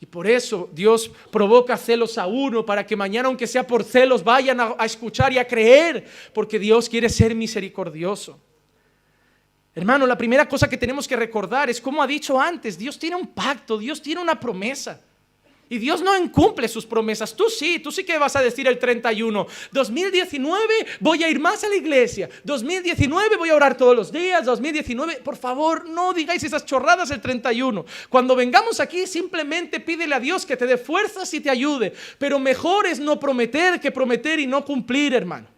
Y 0.00 0.06
por 0.06 0.26
eso 0.26 0.70
Dios 0.72 1.10
provoca 1.30 1.76
celos 1.76 2.16
a 2.16 2.26
uno 2.26 2.64
para 2.64 2.86
que 2.86 2.96
mañana, 2.96 3.28
aunque 3.28 3.46
sea 3.46 3.66
por 3.66 3.84
celos, 3.84 4.24
vayan 4.24 4.58
a, 4.58 4.74
a 4.78 4.86
escuchar 4.86 5.34
y 5.34 5.38
a 5.38 5.46
creer, 5.46 6.06
porque 6.32 6.58
Dios 6.58 6.88
quiere 6.88 7.10
ser 7.10 7.34
misericordioso. 7.34 8.40
Hermano, 9.74 10.06
la 10.06 10.16
primera 10.16 10.48
cosa 10.48 10.68
que 10.68 10.76
tenemos 10.76 11.08
que 11.08 11.16
recordar 11.16 11.68
es 11.68 11.80
como 11.80 12.02
ha 12.02 12.06
dicho 12.06 12.40
antes, 12.40 12.78
Dios 12.78 12.98
tiene 12.98 13.16
un 13.16 13.26
pacto, 13.26 13.76
Dios 13.76 14.00
tiene 14.00 14.20
una 14.20 14.38
promesa. 14.38 15.00
Y 15.68 15.78
Dios 15.78 16.02
no 16.02 16.16
incumple 16.16 16.68
sus 16.68 16.84
promesas. 16.84 17.34
Tú 17.34 17.48
sí, 17.48 17.78
tú 17.78 17.90
sí 17.90 18.04
que 18.04 18.18
vas 18.18 18.36
a 18.36 18.42
decir 18.42 18.68
el 18.68 18.78
31. 18.78 19.46
2019 19.72 20.60
voy 21.00 21.24
a 21.24 21.28
ir 21.30 21.40
más 21.40 21.64
a 21.64 21.68
la 21.68 21.74
iglesia. 21.74 22.28
2019 22.44 23.36
voy 23.36 23.48
a 23.48 23.56
orar 23.56 23.76
todos 23.76 23.96
los 23.96 24.12
días. 24.12 24.44
2019, 24.44 25.16
por 25.24 25.36
favor, 25.36 25.88
no 25.88 26.12
digáis 26.12 26.44
esas 26.44 26.66
chorradas 26.66 27.10
el 27.10 27.20
31. 27.20 27.84
Cuando 28.10 28.36
vengamos 28.36 28.78
aquí, 28.78 29.06
simplemente 29.06 29.80
pídele 29.80 30.14
a 30.14 30.20
Dios 30.20 30.44
que 30.44 30.56
te 30.56 30.66
dé 30.66 30.76
fuerzas 30.76 31.32
y 31.32 31.40
te 31.40 31.50
ayude. 31.50 31.94
Pero 32.18 32.38
mejor 32.38 32.86
es 32.86 33.00
no 33.00 33.18
prometer 33.18 33.80
que 33.80 33.90
prometer 33.90 34.38
y 34.38 34.46
no 34.46 34.64
cumplir, 34.64 35.14
hermano. 35.14 35.53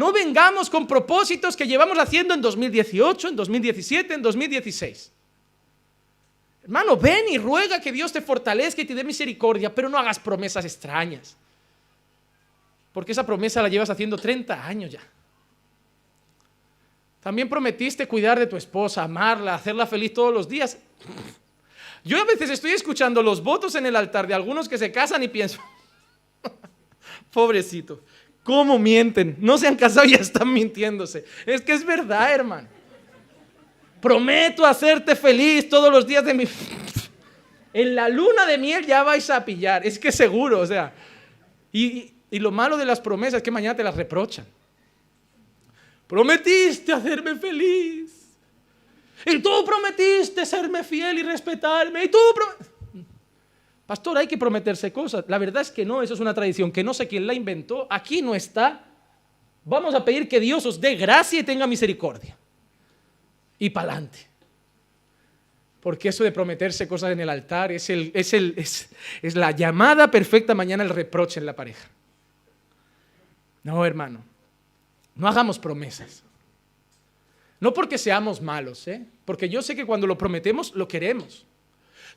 No 0.00 0.12
vengamos 0.12 0.70
con 0.70 0.86
propósitos 0.86 1.54
que 1.54 1.66
llevamos 1.66 1.98
haciendo 1.98 2.32
en 2.32 2.40
2018, 2.40 3.28
en 3.28 3.36
2017, 3.36 4.14
en 4.14 4.22
2016. 4.22 5.12
Hermano, 6.62 6.96
ven 6.96 7.26
y 7.28 7.36
ruega 7.36 7.78
que 7.82 7.92
Dios 7.92 8.10
te 8.10 8.22
fortalezca 8.22 8.80
y 8.80 8.86
te 8.86 8.94
dé 8.94 9.04
misericordia, 9.04 9.74
pero 9.74 9.90
no 9.90 9.98
hagas 9.98 10.18
promesas 10.18 10.64
extrañas. 10.64 11.36
Porque 12.94 13.12
esa 13.12 13.26
promesa 13.26 13.60
la 13.60 13.68
llevas 13.68 13.90
haciendo 13.90 14.16
30 14.16 14.66
años 14.66 14.90
ya. 14.90 15.02
También 17.22 17.50
prometiste 17.50 18.08
cuidar 18.08 18.38
de 18.38 18.46
tu 18.46 18.56
esposa, 18.56 19.02
amarla, 19.02 19.54
hacerla 19.54 19.86
feliz 19.86 20.14
todos 20.14 20.32
los 20.32 20.48
días. 20.48 20.78
Yo 22.04 22.18
a 22.18 22.24
veces 22.24 22.48
estoy 22.48 22.70
escuchando 22.70 23.22
los 23.22 23.42
votos 23.42 23.74
en 23.74 23.84
el 23.84 23.94
altar 23.96 24.26
de 24.26 24.32
algunos 24.32 24.66
que 24.66 24.78
se 24.78 24.90
casan 24.90 25.22
y 25.22 25.28
pienso, 25.28 25.60
pobrecito, 27.34 28.00
¿cómo 28.42 28.78
mienten? 28.78 29.36
No 29.38 29.58
se 29.58 29.66
han 29.66 29.76
casado 29.76 30.06
y 30.06 30.12
ya 30.12 30.18
están 30.18 30.52
mintiéndose. 30.52 31.24
Es 31.46 31.60
que 31.60 31.72
es 31.72 31.84
verdad, 31.84 32.32
hermano. 32.32 32.68
Prometo 34.00 34.64
hacerte 34.64 35.14
feliz 35.14 35.68
todos 35.68 35.92
los 35.92 36.06
días 36.06 36.24
de 36.24 36.34
mi... 36.34 36.44
En 37.72 37.94
la 37.94 38.08
luna 38.08 38.46
de 38.46 38.58
miel 38.58 38.84
ya 38.84 39.04
vais 39.04 39.30
a 39.30 39.44
pillar, 39.44 39.86
es 39.86 39.96
que 39.96 40.10
seguro, 40.10 40.58
o 40.58 40.66
sea. 40.66 40.92
Y, 41.72 42.14
lo 42.32 42.50
malo 42.50 42.76
de 42.76 42.84
las 42.84 43.00
promesas 43.00 43.34
es 43.34 43.42
que 43.42 43.50
mañana 43.50 43.76
te 43.76 43.84
las 43.84 43.94
reprochan. 43.96 44.44
Prometiste 46.08 46.92
hacerme 46.92 47.36
feliz. 47.36 48.10
Y 49.24 49.38
tú 49.38 49.64
prometiste 49.64 50.44
serme 50.44 50.82
fiel 50.82 51.18
y 51.18 51.22
respetarme. 51.22 52.04
Y 52.04 52.08
tú 52.08 52.18
Pastor, 53.90 54.18
hay 54.18 54.28
que 54.28 54.38
prometerse 54.38 54.92
cosas. 54.92 55.24
La 55.26 55.36
verdad 55.36 55.62
es 55.62 55.72
que 55.72 55.84
no, 55.84 56.00
eso 56.00 56.14
es 56.14 56.20
una 56.20 56.32
tradición 56.32 56.70
que 56.70 56.84
no 56.84 56.94
sé 56.94 57.08
quién 57.08 57.26
la 57.26 57.34
inventó. 57.34 57.88
Aquí 57.90 58.22
no 58.22 58.36
está. 58.36 58.84
Vamos 59.64 59.96
a 59.96 60.04
pedir 60.04 60.28
que 60.28 60.38
Dios 60.38 60.64
os 60.64 60.80
dé 60.80 60.94
gracia 60.94 61.40
y 61.40 61.42
tenga 61.42 61.66
misericordia 61.66 62.36
y 63.58 63.68
para 63.70 63.90
adelante. 63.94 64.28
Porque 65.80 66.10
eso 66.10 66.22
de 66.22 66.30
prometerse 66.30 66.86
cosas 66.86 67.10
en 67.10 67.18
el 67.18 67.28
altar 67.28 67.72
es, 67.72 67.90
el, 67.90 68.12
es, 68.14 68.32
el, 68.32 68.54
es, 68.56 68.90
es 69.22 69.34
la 69.34 69.50
llamada 69.50 70.08
perfecta 70.08 70.54
mañana 70.54 70.84
el 70.84 70.90
reproche 70.90 71.40
en 71.40 71.46
la 71.46 71.56
pareja. 71.56 71.88
No, 73.64 73.84
hermano, 73.84 74.22
no 75.16 75.26
hagamos 75.26 75.58
promesas. 75.58 76.22
No 77.58 77.74
porque 77.74 77.98
seamos 77.98 78.40
malos, 78.40 78.86
¿eh? 78.86 79.04
porque 79.24 79.48
yo 79.48 79.62
sé 79.62 79.74
que 79.74 79.84
cuando 79.84 80.06
lo 80.06 80.16
prometemos 80.16 80.76
lo 80.76 80.86
queremos. 80.86 81.44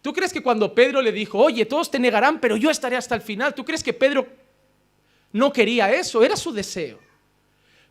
¿Tú 0.03 0.11
crees 0.11 0.33
que 0.33 0.43
cuando 0.43 0.75
Pedro 0.75 1.01
le 1.01 1.13
dijo, 1.13 1.39
oye, 1.39 1.65
todos 1.65 1.89
te 1.89 1.97
negarán, 1.97 2.41
pero 2.41 2.57
yo 2.57 2.69
estaré 2.69 2.97
hasta 2.97 3.15
el 3.15 3.21
final, 3.21 3.55
¿tú 3.55 3.63
crees 3.63 3.81
que 3.81 3.93
Pedro 3.93 4.27
no 5.31 5.53
quería 5.53 5.89
eso? 5.93 6.21
Era 6.21 6.35
su 6.35 6.51
deseo. 6.51 6.99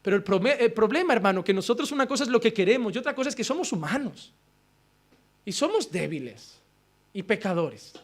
Pero 0.02 0.16
el, 0.16 0.22
problema, 0.22 1.14
hermano, 1.14 1.42
que 1.42 1.54
nosotros 1.54 1.90
una 1.90 2.06
cosa 2.06 2.24
es 2.24 2.28
lo 2.28 2.38
que 2.38 2.52
queremos 2.52 2.94
y 2.94 2.98
otra 2.98 3.14
cosa 3.14 3.30
es 3.30 3.34
que 3.34 3.42
somos 3.42 3.72
humanos. 3.72 4.30
Y 5.42 5.52
somos 5.52 5.90
débiles 5.90 6.60
y 7.14 7.22
pecadores. 7.22 7.94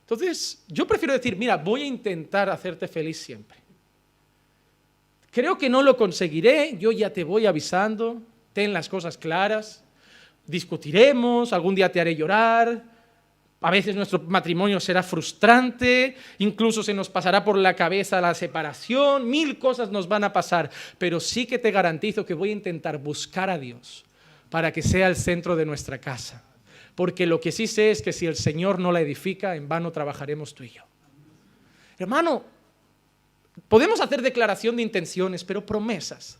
Entonces, 0.00 0.64
yo 0.66 0.86
prefiero 0.86 1.12
decir, 1.12 1.36
mira, 1.36 1.58
voy 1.58 1.82
a 1.82 1.86
intentar 1.86 2.48
hacerte 2.48 2.88
feliz 2.88 3.18
siempre. 3.18 3.58
Creo 5.30 5.58
que 5.58 5.68
no 5.68 5.82
lo 5.82 5.98
conseguiré, 5.98 6.78
yo 6.78 6.92
ya 6.92 7.12
te 7.12 7.24
voy 7.24 7.44
avisando, 7.44 8.22
ten 8.54 8.72
las 8.72 8.88
cosas 8.88 9.18
claras, 9.18 9.84
discutiremos, 10.46 11.52
algún 11.52 11.74
día 11.74 11.92
te 11.92 12.00
haré 12.00 12.16
llorar, 12.16 12.93
a 13.64 13.70
veces 13.70 13.96
nuestro 13.96 14.20
matrimonio 14.20 14.78
será 14.78 15.02
frustrante, 15.02 16.16
incluso 16.36 16.82
se 16.82 16.92
nos 16.92 17.08
pasará 17.08 17.42
por 17.42 17.56
la 17.56 17.74
cabeza 17.74 18.20
la 18.20 18.34
separación, 18.34 19.26
mil 19.26 19.58
cosas 19.58 19.90
nos 19.90 20.06
van 20.06 20.22
a 20.22 20.34
pasar, 20.34 20.70
pero 20.98 21.18
sí 21.18 21.46
que 21.46 21.58
te 21.58 21.70
garantizo 21.70 22.26
que 22.26 22.34
voy 22.34 22.50
a 22.50 22.52
intentar 22.52 22.98
buscar 22.98 23.48
a 23.48 23.56
Dios 23.56 24.04
para 24.50 24.70
que 24.70 24.82
sea 24.82 25.08
el 25.08 25.16
centro 25.16 25.56
de 25.56 25.64
nuestra 25.64 25.98
casa. 25.98 26.44
Porque 26.94 27.24
lo 27.24 27.40
que 27.40 27.52
sí 27.52 27.66
sé 27.66 27.90
es 27.90 28.02
que 28.02 28.12
si 28.12 28.26
el 28.26 28.36
Señor 28.36 28.78
no 28.78 28.92
la 28.92 29.00
edifica, 29.00 29.56
en 29.56 29.66
vano 29.66 29.92
trabajaremos 29.92 30.54
tú 30.54 30.64
y 30.64 30.68
yo. 30.68 30.82
Hermano, 31.98 32.44
podemos 33.68 33.98
hacer 34.02 34.20
declaración 34.20 34.76
de 34.76 34.82
intenciones, 34.82 35.42
pero 35.42 35.64
promesas. 35.64 36.38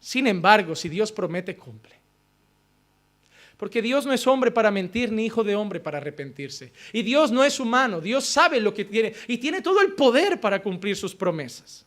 Sin 0.00 0.26
embargo, 0.26 0.74
si 0.74 0.88
Dios 0.88 1.12
promete, 1.12 1.54
cumple. 1.54 1.94
Porque 3.56 3.80
Dios 3.80 4.04
no 4.04 4.12
es 4.12 4.26
hombre 4.26 4.50
para 4.50 4.70
mentir, 4.70 5.12
ni 5.12 5.26
hijo 5.26 5.44
de 5.44 5.54
hombre 5.54 5.80
para 5.80 5.98
arrepentirse. 5.98 6.72
Y 6.92 7.02
Dios 7.02 7.30
no 7.30 7.44
es 7.44 7.60
humano, 7.60 8.00
Dios 8.00 8.24
sabe 8.24 8.60
lo 8.60 8.74
que 8.74 8.84
tiene 8.84 9.14
y 9.28 9.38
tiene 9.38 9.62
todo 9.62 9.80
el 9.80 9.92
poder 9.92 10.40
para 10.40 10.62
cumplir 10.62 10.96
sus 10.96 11.14
promesas. 11.14 11.86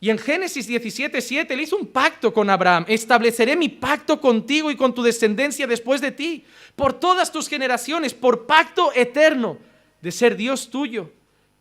Y 0.00 0.10
en 0.10 0.18
Génesis 0.18 0.66
17, 0.66 1.20
7, 1.20 1.54
él 1.54 1.60
hizo 1.60 1.76
un 1.76 1.86
pacto 1.86 2.32
con 2.32 2.48
Abraham. 2.50 2.84
Estableceré 2.86 3.56
mi 3.56 3.68
pacto 3.68 4.20
contigo 4.20 4.70
y 4.70 4.76
con 4.76 4.94
tu 4.94 5.02
descendencia 5.02 5.66
después 5.66 6.00
de 6.00 6.12
ti, 6.12 6.44
por 6.76 6.92
todas 6.92 7.32
tus 7.32 7.48
generaciones, 7.48 8.14
por 8.14 8.46
pacto 8.46 8.92
eterno 8.94 9.58
de 10.00 10.12
ser 10.12 10.36
Dios 10.36 10.70
tuyo 10.70 11.10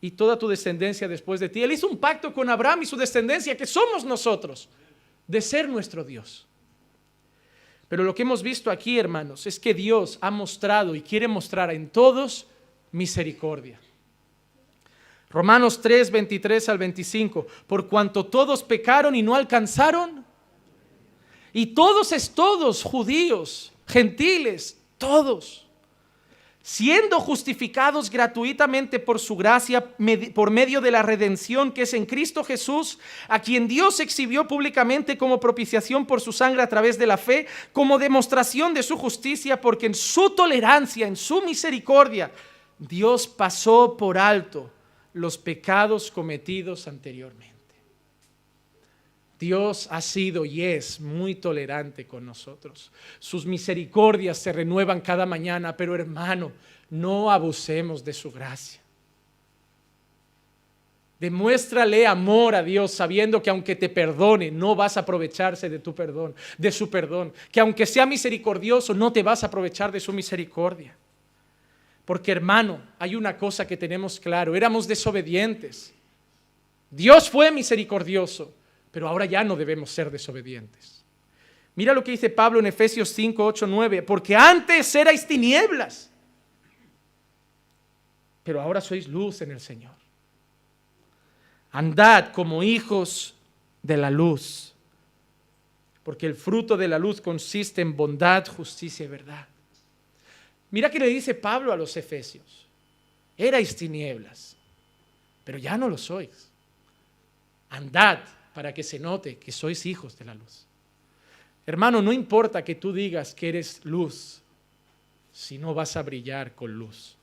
y 0.02 0.12
toda 0.12 0.38
tu 0.38 0.48
descendencia 0.48 1.08
después 1.08 1.40
de 1.40 1.50
ti. 1.50 1.64
Él 1.64 1.72
hizo 1.72 1.88
un 1.88 1.98
pacto 1.98 2.32
con 2.32 2.50
Abraham 2.50 2.84
y 2.84 2.86
su 2.86 2.96
descendencia, 2.96 3.58
que 3.58 3.66
somos 3.66 4.06
nosotros, 4.06 4.70
de 5.26 5.42
ser 5.42 5.68
nuestro 5.68 6.04
Dios. 6.04 6.47
Pero 7.88 8.04
lo 8.04 8.14
que 8.14 8.24
hemos 8.24 8.44
visto 8.44 8.70
aquí, 8.70 9.00
hermanos, 9.00 9.48
es 9.48 9.60
que 9.60 9.74
Dios 9.74 10.18
ha 10.22 10.32
mostrado 10.32 10.96
y 10.96 11.02
quiere 11.02 11.28
mostrar 11.28 11.72
en 11.72 11.90
todos 11.90 12.48
misericordia. 12.92 13.80
Romanos 15.30 15.82
3, 15.82 16.10
23 16.10 16.70
al 16.70 16.78
25, 16.78 17.48
por 17.68 17.88
cuanto 17.88 18.26
todos 18.26 18.64
pecaron 18.64 19.14
y 19.16 19.22
no 19.22 19.36
alcanzaron, 19.36 20.26
y 21.54 21.68
todos 21.68 22.12
es 22.12 22.30
todos, 22.30 22.84
judíos, 22.84 23.74
gentiles, 23.86 24.82
todos 24.98 25.67
siendo 26.68 27.22
justificados 27.22 28.10
gratuitamente 28.10 29.00
por 29.00 29.20
su 29.22 29.38
gracia 29.38 29.96
por 30.36 30.52
medio 30.52 30.82
de 30.82 30.92
la 30.92 31.02
redención 31.02 31.72
que 31.72 31.84
es 31.84 31.94
en 31.94 32.06
Cristo 32.06 32.44
Jesús, 32.44 33.00
a 33.30 33.42
quien 33.42 33.70
Dios 33.70 34.02
exhibió 34.02 34.50
públicamente 34.50 35.18
como 35.18 35.40
propiciación 35.40 36.06
por 36.06 36.20
su 36.20 36.34
sangre 36.34 36.62
a 36.62 36.68
través 36.68 37.00
de 37.00 37.08
la 37.08 37.16
fe, 37.16 37.48
como 37.72 37.98
demostración 37.98 38.74
de 38.74 38.84
su 38.84 38.98
justicia, 38.98 39.62
porque 39.62 39.86
en 39.86 39.96
su 39.96 40.32
tolerancia, 40.32 41.08
en 41.08 41.16
su 41.16 41.42
misericordia, 41.42 42.34
Dios 42.78 43.30
pasó 43.30 43.96
por 43.96 44.18
alto 44.18 44.70
los 45.14 45.38
pecados 45.38 46.12
cometidos 46.12 46.90
anteriormente. 46.90 47.57
Dios 49.40 49.88
ha 49.92 50.02
sido 50.02 50.46
y 50.46 50.64
es 50.64 51.00
muy 51.00 51.36
tolerante 51.36 52.08
con 52.08 52.26
nosotros. 52.26 52.92
Sus 53.20 53.46
misericordias 53.46 54.38
se 54.38 54.52
renuevan 54.52 55.02
cada 55.02 55.26
mañana, 55.26 55.78
pero 55.78 55.94
hermano, 55.96 56.52
no 56.90 57.32
abusemos 57.32 58.04
de 58.04 58.14
su 58.14 58.32
gracia. 58.32 58.82
Demuéstrale 61.20 62.06
amor 62.06 62.54
a 62.54 62.62
Dios 62.62 62.92
sabiendo 62.92 63.42
que 63.42 63.50
aunque 63.50 63.76
te 63.76 63.90
perdone, 63.90 64.52
no 64.52 64.76
vas 64.76 64.98
a 64.98 65.00
aprovecharse 65.00 65.68
de 65.68 65.80
tu 65.80 65.96
perdón, 65.96 66.36
de 66.58 66.72
su 66.72 66.90
perdón. 66.90 67.34
Que 67.52 67.60
aunque 67.60 67.88
sea 67.88 68.06
misericordioso, 68.06 68.94
no 68.94 69.12
te 69.12 69.24
vas 69.24 69.44
a 69.44 69.48
aprovechar 69.48 69.92
de 69.92 70.00
su 70.00 70.14
misericordia. 70.14 70.96
Porque 72.06 72.32
hermano, 72.32 72.82
hay 73.00 73.16
una 73.16 73.36
cosa 73.36 73.68
que 73.68 73.76
tenemos 73.76 74.20
claro, 74.20 74.56
éramos 74.56 74.88
desobedientes. 74.88 75.94
Dios 76.90 77.30
fue 77.30 77.52
misericordioso, 77.52 78.54
pero 78.98 79.08
ahora 79.08 79.26
ya 79.26 79.44
no 79.44 79.56
debemos 79.56 79.92
ser 79.92 80.10
desobedientes. 80.10 81.04
Mira 81.76 81.94
lo 81.94 82.04
que 82.04 82.10
dice 82.10 82.32
Pablo 82.32 82.58
en 82.58 82.66
Efesios 82.66 83.10
5, 83.10 83.46
8, 83.46 83.68
9, 83.68 84.02
porque 84.02 84.36
antes 84.36 84.96
erais 84.96 85.28
tinieblas, 85.28 86.10
pero 88.44 88.60
ahora 88.60 88.82
sois 88.82 89.08
luz 89.08 89.44
en 89.44 89.52
el 89.52 89.60
Señor. 89.60 89.94
Andad 91.74 92.32
como 92.32 92.64
hijos 92.64 93.36
de 93.84 93.98
la 93.98 94.10
luz, 94.10 94.74
porque 96.02 96.26
el 96.26 96.34
fruto 96.34 96.76
de 96.76 96.88
la 96.88 96.98
luz 96.98 97.22
consiste 97.22 97.82
en 97.84 97.96
bondad, 97.96 98.48
justicia 98.48 99.06
y 99.06 99.10
verdad. 99.10 99.46
Mira 100.72 100.90
que 100.90 100.98
le 100.98 101.06
dice 101.06 101.36
Pablo 101.36 101.72
a 101.72 101.78
los 101.78 101.96
efesios, 101.98 102.66
erais 103.38 103.76
tinieblas, 103.76 104.56
pero 105.44 105.60
ya 105.60 105.78
no 105.78 105.88
lo 105.88 106.00
sois. 106.00 106.50
Andad 107.70 108.37
para 108.58 108.74
que 108.74 108.82
se 108.82 108.98
note 108.98 109.38
que 109.38 109.52
sois 109.52 109.86
hijos 109.86 110.18
de 110.18 110.26
la 110.26 110.34
luz. 110.34 110.66
Hermano, 111.68 112.02
no 112.02 112.12
importa 112.12 112.64
que 112.64 112.74
tú 112.74 112.92
digas 112.92 113.36
que 113.36 113.50
eres 113.50 113.82
luz 113.86 114.42
si 115.32 115.60
no 115.60 115.76
vas 115.76 115.96
a 115.96 116.02
brillar 116.02 116.56
con 116.56 116.74
luz. 116.74 117.16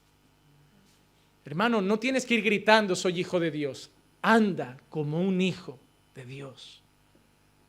Hermano, 1.44 1.82
no 1.82 1.98
tienes 1.98 2.24
que 2.24 2.34
ir 2.34 2.44
gritando, 2.44 2.94
soy 2.94 3.18
hijo 3.18 3.40
de 3.40 3.50
Dios. 3.50 3.90
Anda 4.22 4.76
como 4.88 5.20
un 5.20 5.40
hijo 5.40 5.76
de 6.14 6.24
Dios. 6.24 6.83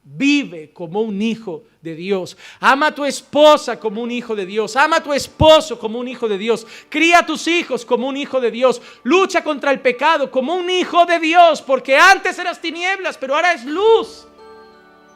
Vive 0.08 0.72
como 0.72 1.01
un 1.01 1.20
hijo 1.20 1.64
de 1.82 1.95
Dios. 1.95 2.38
Ama 2.60 2.88
a 2.88 2.95
tu 2.95 3.03
esposa 3.03 3.80
como 3.80 4.03
un 4.03 4.12
hijo 4.12 4.36
de 4.36 4.45
Dios. 4.45 4.76
Ama 4.76 4.97
a 4.97 5.03
tu 5.03 5.12
esposo 5.12 5.80
como 5.80 5.97
un 5.97 6.08
hijo 6.08 6.28
de 6.28 6.38
Dios. 6.38 6.68
Cría 6.89 7.20
a 7.20 7.26
tus 7.26 7.47
hijos 7.47 7.84
como 7.84 8.08
un 8.08 8.16
hijo 8.16 8.39
de 8.39 8.51
Dios. 8.51 8.80
Lucha 9.01 9.43
contra 9.43 9.72
el 9.72 9.80
pecado 9.80 10.30
como 10.30 10.53
un 10.53 10.70
hijo 10.70 11.08
de 11.08 11.20
Dios. 11.20 11.60
Porque 11.64 11.97
antes 11.97 12.38
eras 12.38 12.62
tinieblas, 12.62 13.18
pero 13.18 13.34
ahora 13.34 13.53
es 13.53 13.66
luz. 13.66 14.28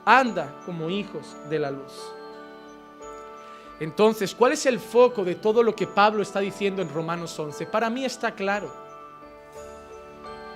Anda 0.06 0.60
como 0.66 0.90
hijos 0.90 1.36
de 1.52 1.60
la 1.60 1.70
luz. 1.70 1.94
Entonces, 3.80 4.34
¿cuál 4.34 4.54
es 4.54 4.66
el 4.66 4.80
foco 4.80 5.24
de 5.24 5.36
todo 5.36 5.62
lo 5.62 5.76
que 5.76 5.86
Pablo 5.86 6.24
está 6.24 6.40
diciendo 6.40 6.82
en 6.82 6.92
Romanos 6.92 7.38
11? 7.38 7.68
Para 7.68 7.92
mí 7.92 8.06
está 8.06 8.34
claro. 8.34 8.74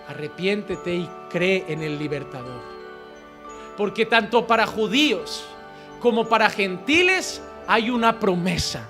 Arrepiéntete 0.07 0.95
y 0.95 1.09
cree 1.29 1.65
en 1.67 1.83
el 1.83 1.99
libertador. 1.99 2.82
Porque 3.77 4.05
tanto 4.05 4.45
para 4.47 4.67
judíos 4.67 5.45
como 5.99 6.27
para 6.27 6.49
gentiles 6.49 7.41
hay 7.67 7.89
una 7.89 8.19
promesa. 8.19 8.87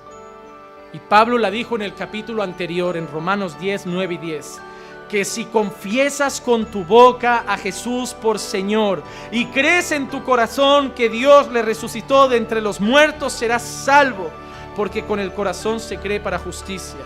Y 0.94 1.00
Pablo 1.00 1.38
la 1.38 1.50
dijo 1.50 1.76
en 1.76 1.82
el 1.82 1.96
capítulo 1.96 2.44
anterior, 2.44 2.98
en 2.98 3.08
Romanos 3.08 3.60
10, 3.60 3.86
9 3.88 4.14
y 4.14 4.18
10, 4.18 4.62
que 5.10 5.26
si 5.26 5.46
confiesas 5.46 6.42
con 6.42 6.66
tu 6.66 6.84
boca 6.84 7.44
a 7.48 7.58
Jesús 7.58 8.14
por 8.14 8.40
Señor 8.40 9.04
y 9.32 9.46
crees 9.46 9.92
en 9.92 10.08
tu 10.08 10.24
corazón 10.24 10.92
que 10.92 11.10
Dios 11.10 11.52
le 11.52 11.62
resucitó 11.62 12.28
de 12.28 12.38
entre 12.38 12.62
los 12.62 12.80
muertos, 12.80 13.34
serás 13.34 13.64
salvo, 13.64 14.30
porque 14.76 15.04
con 15.04 15.20
el 15.20 15.34
corazón 15.34 15.80
se 15.80 15.98
cree 15.98 16.20
para 16.20 16.40
justicia 16.40 17.00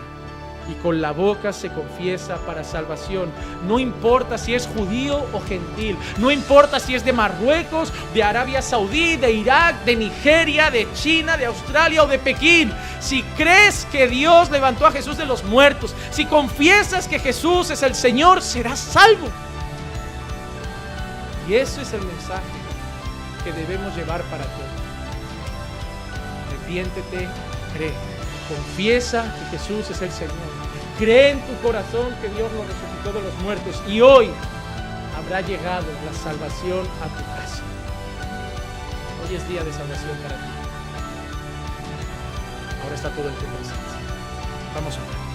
y 0.68 0.74
con 0.82 1.00
la 1.00 1.12
boca 1.12 1.52
se 1.52 1.70
confiesa 1.70 2.36
para 2.46 2.62
salvación. 2.62 3.30
No 3.66 3.78
importa 3.78 4.38
si 4.38 4.54
es 4.54 4.66
judío 4.66 5.24
o 5.32 5.40
gentil, 5.40 5.96
no 6.18 6.30
importa 6.30 6.78
si 6.78 6.94
es 6.94 7.04
de 7.04 7.12
Marruecos, 7.12 7.92
de 8.14 8.22
Arabia 8.22 8.62
Saudí, 8.62 9.16
de 9.16 9.32
Irak, 9.32 9.84
de 9.84 9.96
Nigeria, 9.96 10.70
de 10.70 10.86
China, 10.94 11.36
de 11.36 11.46
Australia 11.46 12.04
o 12.04 12.06
de 12.06 12.18
Pekín. 12.18 12.72
Si 13.00 13.22
crees 13.36 13.86
que 13.90 14.06
Dios 14.06 14.50
levantó 14.50 14.86
a 14.86 14.92
Jesús 14.92 15.16
de 15.16 15.26
los 15.26 15.44
muertos, 15.44 15.94
si 16.10 16.26
confiesas 16.26 17.08
que 17.08 17.18
Jesús 17.18 17.70
es 17.70 17.82
el 17.82 17.94
Señor, 17.94 18.42
serás 18.42 18.78
salvo. 18.78 19.28
Y 21.48 21.54
eso 21.54 21.80
es 21.80 21.92
el 21.94 22.02
mensaje 22.02 22.42
que 23.42 23.52
debemos 23.52 23.96
llevar 23.96 24.22
para 24.24 24.44
todos. 24.44 24.68
Arrepiéntete, 26.48 27.28
cree. 27.74 28.17
Confiesa 28.48 29.34
que 29.38 29.58
Jesús 29.58 29.90
es 29.90 30.00
el 30.02 30.10
Señor. 30.10 30.34
Cree 30.98 31.30
en 31.32 31.40
tu 31.42 31.54
corazón 31.62 32.14
que 32.20 32.28
Dios 32.28 32.50
lo 32.52 32.64
resucitó 32.64 33.12
de 33.12 33.22
los 33.22 33.34
muertos 33.42 33.82
y 33.86 34.00
hoy 34.00 34.30
habrá 35.16 35.40
llegado 35.42 35.86
la 36.04 36.12
salvación 36.12 36.86
a 37.02 37.08
tu 37.08 37.24
casa. 37.36 37.62
Hoy 39.22 39.36
es 39.36 39.48
día 39.48 39.62
de 39.62 39.72
salvación 39.72 40.16
para 40.22 40.36
ti. 40.36 40.50
Ahora 42.82 42.94
está 42.94 43.10
todo 43.10 43.28
el 43.28 43.34
tiempo 43.34 43.58
Vamos 44.74 44.96
a 44.96 45.00
ver. 45.00 45.27